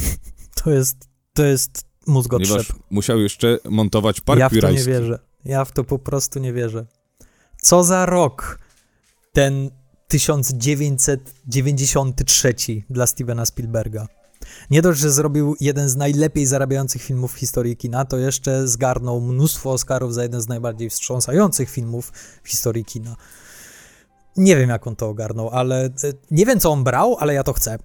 [0.63, 0.97] To jest,
[1.33, 2.49] to jest mózgotrzep.
[2.49, 5.19] ponieważ musiał jeszcze montować Park Ja w to nie wierzę.
[5.45, 6.85] Ja w to po prostu nie wierzę.
[7.63, 8.59] Co za rok
[9.31, 9.69] ten
[10.07, 12.53] 1993
[12.89, 14.07] dla Stevena Spielberga.
[14.69, 19.21] Nie dość, że zrobił jeden z najlepiej zarabiających filmów w historii kina, to jeszcze zgarnął
[19.21, 22.11] mnóstwo Oscarów za jeden z najbardziej wstrząsających filmów
[22.43, 23.15] w historii kina.
[24.37, 25.91] Nie wiem, jak on to ogarnął, ale e,
[26.31, 27.77] nie wiem, co on brał, ale ja to chcę.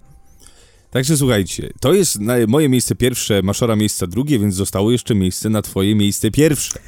[0.91, 5.61] Także słuchajcie, to jest moje miejsce pierwsze, Maszora miejsce drugie, więc zostało jeszcze miejsce na
[5.61, 6.79] twoje miejsce pierwsze.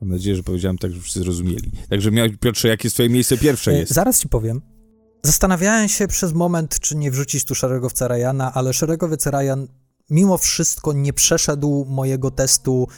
[0.00, 1.72] Mam nadzieję, że powiedziałem tak, że wszyscy zrozumieli.
[1.90, 2.10] Także
[2.40, 3.92] Piotrze, jakie jest twoje miejsce pierwsze E, jest?
[3.92, 4.62] Zaraz ci powiem.
[5.22, 9.68] Zastanawiałem się przez moment, czy nie wrzucić tu szeregowca Ryana, ale szeregowiec Ryan
[10.10, 12.88] mimo wszystko nie przeszedł mojego testu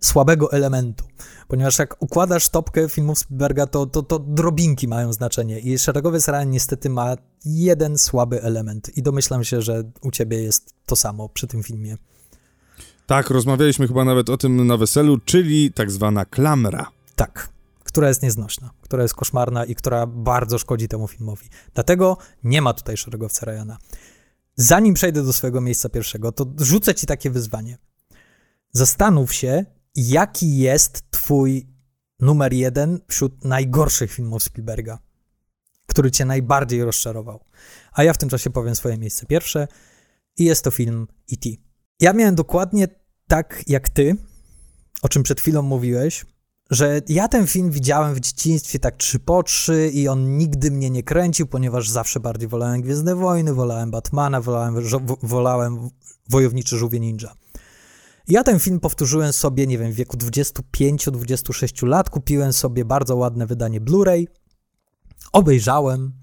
[0.00, 1.04] słabego elementu.
[1.48, 5.60] Ponieważ jak układasz topkę filmów Spielberga, to, to, to drobinki mają znaczenie.
[5.60, 8.96] I szeregowiec Ryan niestety ma jeden słaby element.
[8.96, 11.96] I domyślam się, że u ciebie jest to samo przy tym filmie.
[13.06, 16.90] Tak, rozmawialiśmy chyba nawet o tym na weselu, czyli tak zwana klamra.
[17.16, 17.48] Tak,
[17.84, 21.48] która jest nieznośna, która jest koszmarna i która bardzo szkodzi temu filmowi.
[21.74, 23.78] Dlatego nie ma tutaj szeregowca Ryana.
[24.56, 27.78] Zanim przejdę do swojego miejsca pierwszego, to rzucę ci takie wyzwanie.
[28.72, 29.64] Zastanów się,
[29.94, 31.66] jaki jest twój
[32.20, 34.98] numer jeden wśród najgorszych filmów Spielberga,
[35.86, 37.44] który cię najbardziej rozczarował.
[37.92, 39.68] A ja w tym czasie powiem swoje miejsce pierwsze
[40.36, 41.48] i jest to film E.T.
[42.02, 42.88] Ja miałem dokładnie
[43.28, 44.16] tak jak ty,
[45.02, 46.26] o czym przed chwilą mówiłeś,
[46.70, 50.90] że ja ten film widziałem w dzieciństwie tak trzy po trzy i on nigdy mnie
[50.90, 54.76] nie kręcił, ponieważ zawsze bardziej wolałem Gwiezdne Wojny, wolałem Batmana, wolałem,
[55.22, 55.90] wolałem
[56.30, 57.34] Wojowniczy Żółwie Ninja.
[58.28, 63.46] Ja ten film powtórzyłem sobie, nie wiem, w wieku 25-26 lat, kupiłem sobie bardzo ładne
[63.46, 64.26] wydanie Blu-ray,
[65.32, 66.21] obejrzałem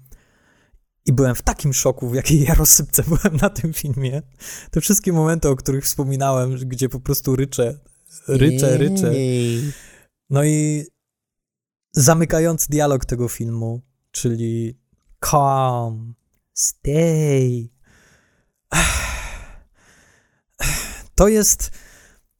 [1.10, 4.22] i byłem w takim szoku, w jakiej ja rozsypce byłem na tym filmie.
[4.70, 7.78] Te wszystkie momenty, o których wspominałem, gdzie po prostu ryczę,
[8.28, 9.12] ryczę, ryczę.
[10.30, 10.86] No i
[11.92, 13.80] zamykający dialog tego filmu,
[14.10, 14.78] czyli
[15.24, 16.12] come,
[16.54, 17.68] stay.
[21.14, 21.70] To jest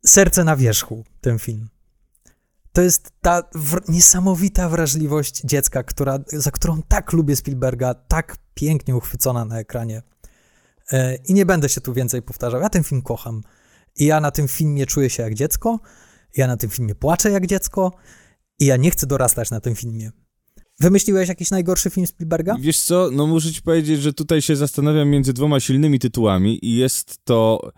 [0.06, 1.68] serce na wierzchu, ten film.
[2.72, 8.96] To jest ta wr- niesamowita wrażliwość dziecka, która, za którą tak lubię Spielberga, tak pięknie
[8.96, 10.02] uchwycona na ekranie.
[10.92, 12.60] E, I nie będę się tu więcej powtarzał.
[12.60, 13.42] Ja ten film kocham.
[13.96, 15.80] I ja na tym filmie czuję się jak dziecko.
[16.36, 17.92] Ja na tym filmie płaczę jak dziecko.
[18.58, 20.10] I ja nie chcę dorastać na tym filmie.
[20.80, 22.56] Wymyśliłeś jakiś najgorszy film Spielberga?
[22.60, 26.76] Wiesz co, no muszę ci powiedzieć, że tutaj się zastanawiam między dwoma silnymi tytułami i
[26.76, 27.70] jest to...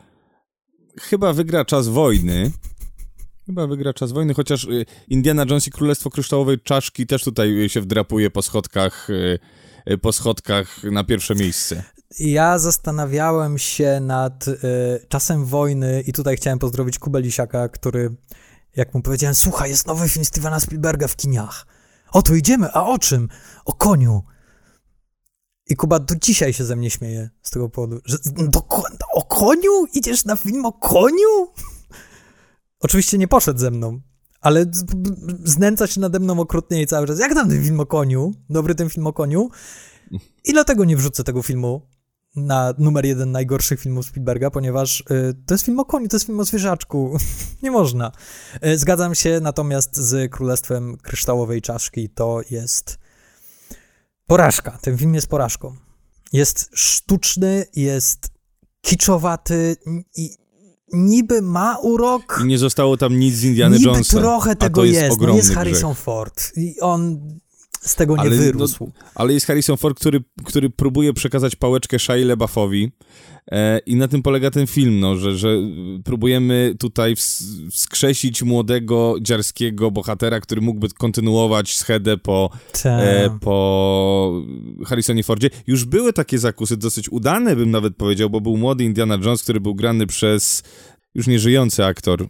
[1.00, 2.50] Chyba wygra Czas Wojny.
[3.46, 7.68] Chyba wygra Czas Wojny, chociaż y, Indiana Jones i Królestwo Kryształowej Czaszki też tutaj y,
[7.68, 9.10] się wdrapuje po schodkach,
[9.90, 11.84] y, po schodkach na pierwsze miejsce.
[12.18, 14.58] Ja zastanawiałem się nad y,
[15.08, 18.16] czasem wojny i tutaj chciałem pozdrowić Kubę Lisiaka, który,
[18.76, 21.66] jak mu powiedziałem, słuchaj, jest nowy film Stevena Spielberga w kiniach.
[22.12, 23.28] O, to idziemy, a o czym?
[23.64, 24.22] O koniu.
[25.66, 28.66] I Kuba do dzisiaj się ze mnie śmieje z tego powodu, że do,
[29.14, 29.86] o koniu?
[29.94, 31.48] Idziesz na film o koniu?
[32.82, 34.00] Oczywiście nie poszedł ze mną,
[34.40, 34.66] ale
[35.44, 37.18] znęca się nade mną okrutnie i cały czas.
[37.18, 38.32] Jak tam ten film o koniu?
[38.50, 39.48] Dobry ten film o koniu?
[40.44, 41.88] I dlatego nie wrzucę tego filmu
[42.36, 46.26] na numer jeden najgorszych filmów Spielberga, ponieważ y, to jest film o koniu, to jest
[46.26, 47.18] film o zwierzaczku.
[47.62, 48.12] nie można.
[48.66, 52.08] Y, zgadzam się natomiast z Królestwem Kryształowej Czaszki.
[52.08, 52.98] To jest
[54.26, 54.78] porażka.
[54.80, 55.76] Ten film jest porażką.
[56.32, 58.30] Jest sztuczny, jest
[58.80, 59.76] kiczowaty
[60.16, 60.41] i
[60.92, 62.40] niby ma urok.
[62.44, 64.18] I nie zostało tam nic z Indiana niby Jonesa.
[64.18, 65.20] trochę tego jest, jest.
[65.20, 65.56] No jest grzech.
[65.56, 67.20] Harrison Ford i on
[67.82, 68.92] z tego nie Ale, no, wyrósł.
[69.14, 72.92] Ale jest Harrison Ford, który, który próbuje przekazać pałeczkę Shia LaBeoufowi
[73.50, 75.48] e, i na tym polega ten film, no, że, że
[76.04, 82.50] próbujemy tutaj ws wskrzesić młodego, dziarskiego bohatera, który mógłby kontynuować schedę po,
[82.84, 84.42] e, po
[84.86, 85.50] Harrisonie Fordzie.
[85.66, 89.60] Już były takie zakusy, dosyć udane bym nawet powiedział, bo był młody Indiana Jones, który
[89.60, 90.62] był grany przez
[91.14, 92.26] już nieżyjący aktor, y,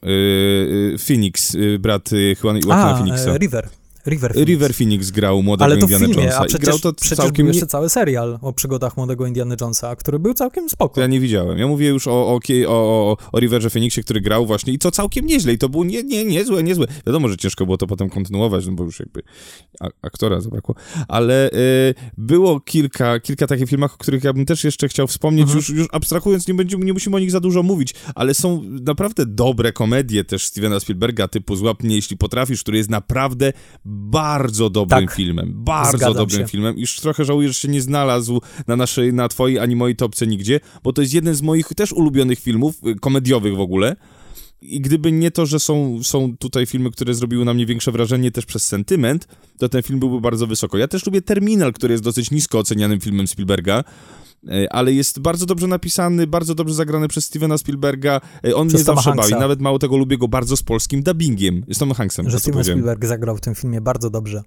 [0.95, 3.31] y, Phoenix, y, brat y, Juan- Joaquina A, Phoenixa.
[3.35, 3.69] e, River.
[4.07, 4.49] River Phoenix.
[4.49, 7.47] River Phoenix grał młodego Ale to Indiana filmie, Jonesa a i grał to przecież całkiem...
[7.47, 11.01] był jeszcze cały serial o przygodach młodego Indiana Jonesa, który był całkiem spoko.
[11.01, 11.59] ja nie widziałem.
[11.59, 15.27] Ja mówię już o, o, o, o, Riverze Phoenixie, który grał właśnie i to całkiem
[15.27, 16.87] nieźle i to było nie, nie, niezłe, niezłe.
[17.07, 19.23] Wiadomo, że ciężko było to potem kontynuować, no bo już jakby
[20.03, 20.75] aktora zabrakło,
[21.09, 25.43] ale y, było kilka, kilka takich filmach, o których ja bym też jeszcze chciał wspomnieć,
[25.43, 25.57] Mhm.
[25.59, 29.27] już, już abstrahując, nie, będziemy, nie musimy o nich za dużo mówić, ale są naprawdę
[29.27, 33.53] dobre komedie też Stevena Spielberga, typu Złap mnie, jeśli potrafisz, który jest naprawdę
[33.93, 35.17] bardzo dobrym Tak.
[35.17, 36.49] filmem, bardzo dobrym się.
[36.49, 36.79] filmem.
[36.79, 40.61] Już trochę żałuję, że się nie znalazł na naszej, na twojej ani mojej topce nigdzie,
[40.83, 43.97] bo to jest jeden z moich też ulubionych filmów, y, komediowych w ogóle.
[44.63, 48.31] I gdyby nie to, że są, są tutaj filmy, które zrobiły na mnie większe wrażenie
[48.31, 49.29] też przez sentyment,
[49.59, 50.79] to ten film byłby bardzo wysoko.
[50.79, 53.85] Ja też lubię Terminal, który jest dosyć nisko ocenianym filmem Spielberga,
[54.71, 58.21] ale jest bardzo dobrze napisany, bardzo dobrze zagrany przez Stevena Spielberga.
[58.47, 59.31] E, On Przez mnie Toma zawsze Hanksa.
[59.31, 61.65] bawi, nawet mało tego lubię go bardzo z polskim dubbingiem.
[61.71, 62.65] Z Tomem Hanksem, Że co Steven.
[62.65, 64.43] Spielberg zagrał w tym filmie bardzo dobrze.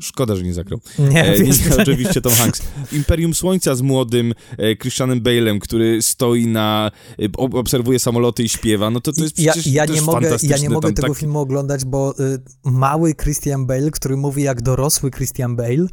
[0.00, 0.80] Szkoda, że nie zagrał.
[0.98, 2.62] Nie, E, wiesz, nie, oczywiście Tom Hanks.
[2.92, 6.90] Imperium Słońca z młodym e, Christianem Bale'em, który stoi na...
[7.22, 10.02] E, ob- obserwuje samoloty i śpiewa, no to to jest ja, przecież ja, też nie
[10.02, 14.16] mogę, ja nie mogę Tam tego tak- filmu oglądać, bo y, mały Christian Bale, który
[14.16, 15.86] mówi jak dorosły Christian Bale,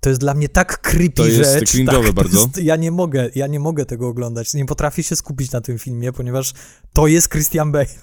[0.00, 1.72] to jest dla mnie tak creepy To jest rzecz.
[1.86, 2.40] tak, bardzo.
[2.40, 4.54] Jest, ja nie mogę, ja nie mogę tego oglądać.
[4.54, 6.52] Nie potrafię się skupić na tym filmie, ponieważ
[6.92, 7.86] to jest Christian Bale.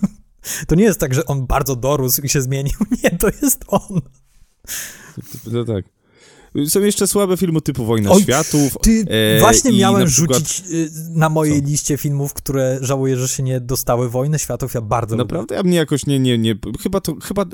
[0.67, 2.75] To nie jest tak, że on bardzo dorósł i się zmienił.
[3.03, 4.01] Nie, to jest on.
[5.51, 5.85] No tak.
[6.67, 8.77] Są jeszcze słabe filmy typu Wojna Oj, Światów.
[8.81, 9.05] Ty
[9.37, 11.67] e, właśnie miałem na przykład- rzucić y, na mojej Co?
[11.67, 14.09] liście filmów, które żałuję, że się nie dostały.
[14.09, 15.23] Wojny Światów ja bardzo lubię.
[15.23, 15.59] Naprawdę?
[15.59, 16.55] A mnie jakoś nie, nie, nie...
[16.79, 17.45] Chyba to, chyba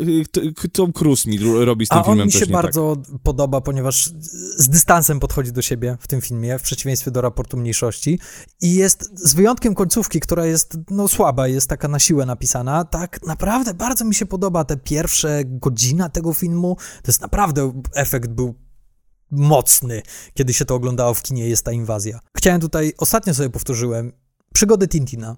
[0.65, 2.53] y, Tom Cruise mi ro- robi z tym A on filmem mi coś się tak.
[2.53, 4.11] bardzo podoba, ponieważ
[4.57, 8.19] z dystansem podchodzi do siebie w tym filmie, w przeciwieństwie do raportu mniejszości.
[8.61, 12.85] I jest z wyjątkiem końcówki, która jest no słaba, jest taka na siłę napisana.
[12.85, 16.75] Tak naprawdę bardzo mi się podoba te pierwsze godzina tego filmu.
[17.03, 18.55] To jest naprawdę efekt był
[19.33, 20.01] mocny,
[20.33, 22.19] kiedy się to oglądało w kinie Jest ta inwazja.
[22.37, 24.11] Chciałem tutaj, ostatnio sobie powtórzyłem,
[24.53, 25.37] przygody Tintina.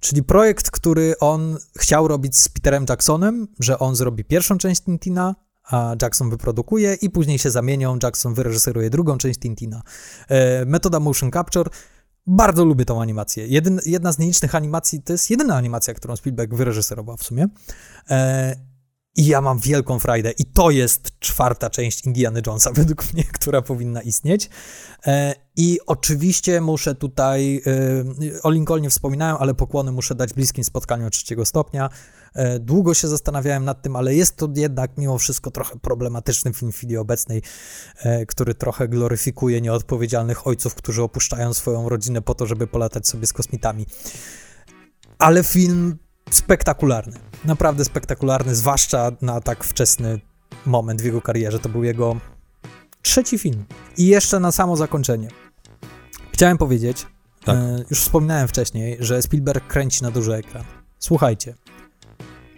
[0.00, 5.34] Czyli projekt, który on chciał robić z Peterem Jacksonem, że on zrobi pierwszą część Tintina,
[5.64, 9.82] a Jackson wyprodukuje i później się zamienią, Jackson wyreżyseruje drugą część Tintina.
[10.28, 11.70] E, metoda motion capture,
[12.26, 13.46] bardzo lubię tą animację.
[13.46, 17.46] Jedyn, jedna z nielicznych animacji, to jest jedyna animacja, którą Spielberg wyreżyserował w sumie.
[18.10, 18.56] E,
[19.16, 20.30] I ja mam wielką frajdę.
[20.30, 24.50] I to jest czwarta część Indiana Jonesa, według mnie, która powinna istnieć.
[25.06, 31.10] E, I oczywiście muszę tutaj, e, o Lincolnie wspominałem, ale pokłony muszę dać bliskim spotkaniu
[31.10, 31.90] trzeciego stopnia.
[32.34, 36.72] E, Długo się zastanawiałem nad tym, ale jest to jednak mimo wszystko trochę problematyczny film
[36.72, 37.42] w chwili obecnej,
[38.28, 43.32] który trochę gloryfikuje nieodpowiedzialnych ojców, którzy opuszczają swoją rodzinę po to, żeby polatać sobie z
[43.32, 43.86] kosmitami.
[45.18, 45.98] Ale film
[46.30, 50.20] spektakularny, naprawdę spektakularny, zwłaszcza na tak wczesny
[50.66, 51.58] moment w jego karierze.
[51.58, 52.16] To był jego
[53.02, 53.64] trzeci film.
[53.96, 55.28] I jeszcze na samo zakończenie.
[56.32, 57.06] Chciałem powiedzieć,
[57.44, 57.56] Tak.
[57.56, 60.64] e, już wspominałem wcześniej, że Spielberg kręci na duży ekran.
[60.98, 61.54] Słuchajcie,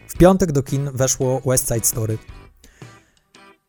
[0.09, 2.19] w piątek do kin weszło West Side Story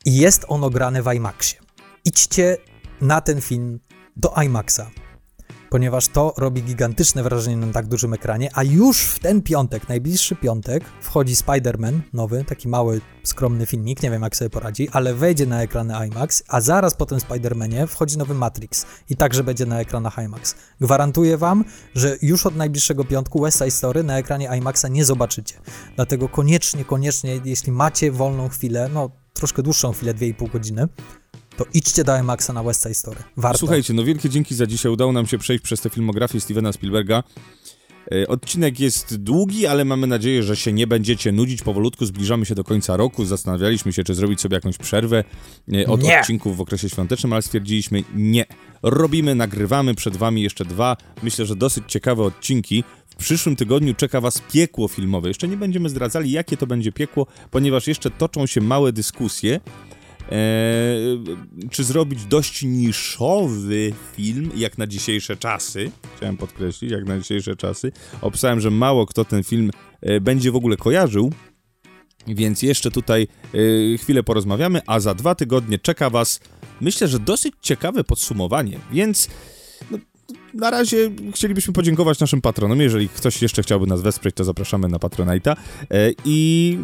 [0.05, 1.59] i jest ono grane w IMAXie.
[2.05, 2.57] Idźcie
[3.01, 3.79] na ten film
[4.15, 4.91] do IMAXa,
[5.73, 10.35] ponieważ to robi gigantyczne wrażenie na tak dużym ekranie, a już w ten piątek, najbliższy
[10.35, 15.45] piątek, wchodzi Spider-Man nowy, taki mały, skromny filmik, nie wiem jak sobie poradzi, ale wejdzie
[15.45, 19.79] na ekrany IMAX, a zaraz po tym Spider-Manie wchodzi nowy Matrix i także będzie na
[19.79, 20.55] ekranach IMAX.
[20.81, 25.55] Gwarantuję wam, że już od najbliższego piątku West Side Story na ekranie IMAXa nie zobaczycie.
[25.95, 30.87] Dlatego koniecznie, koniecznie, jeśli macie wolną chwilę, no troszkę dłuższą chwilę, 2,5 godziny,
[31.57, 33.19] to idźcie do IMAXa na West Side Story.
[33.37, 33.57] Warto.
[33.57, 34.91] Słuchajcie, no wielkie dzięki za dzisiaj.
[34.91, 37.23] Udało nam się przejść przez tę filmografię Stevena Spielberga.
[38.11, 41.61] E, Odcinek jest długi, ale mamy nadzieję, że się nie będziecie nudzić.
[41.61, 43.25] Powolutku zbliżamy się do końca roku.
[43.25, 45.23] Zastanawialiśmy się, czy zrobić sobie jakąś przerwę
[45.73, 46.19] e, od Nie.
[46.19, 48.45] odcinków w okresie świątecznym, ale stwierdziliśmy nie.
[48.83, 52.83] Robimy, nagrywamy przed wami jeszcze dwa, myślę, że dosyć ciekawe odcinki.
[53.09, 55.27] W przyszłym tygodniu czeka was piekło filmowe.
[55.27, 59.59] Jeszcze nie będziemy zdradzali, jakie to będzie piekło, ponieważ jeszcze toczą się małe dyskusje.
[60.31, 60.35] E,
[61.71, 65.91] czy zrobić dość niszowy film, jak na dzisiejsze czasy.
[66.17, 67.91] Chciałem podkreślić, jak na dzisiejsze czasy.
[68.21, 69.71] Opisałem, że mało kto ten film
[70.01, 71.31] e, będzie w ogóle kojarzył.
[72.27, 73.27] Więc jeszcze tutaj
[73.93, 76.39] e, chwilę porozmawiamy, a za dwa tygodnie czeka Was,
[76.81, 78.79] myślę, że dosyć ciekawe podsumowanie.
[78.91, 79.29] Więc
[79.91, 79.97] no,
[80.53, 82.81] na razie chcielibyśmy podziękować naszym patronom.
[82.81, 85.55] Jeżeli ktoś jeszcze chciałby nas wesprzeć, to zapraszamy na Patronite'a.
[85.91, 86.77] E, I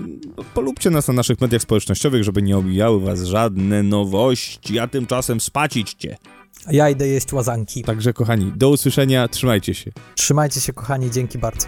[0.54, 6.18] polubcie nas na naszych mediach społecznościowych, żeby nie omijały was żadne nowości, a tymczasem spacićcie.
[6.66, 7.84] A ja idę jeść łazanki.
[7.84, 9.92] Także kochani, do usłyszenia, trzymajcie się.
[10.16, 11.68] Trzymajcie się, kochani, dzięki bardzo.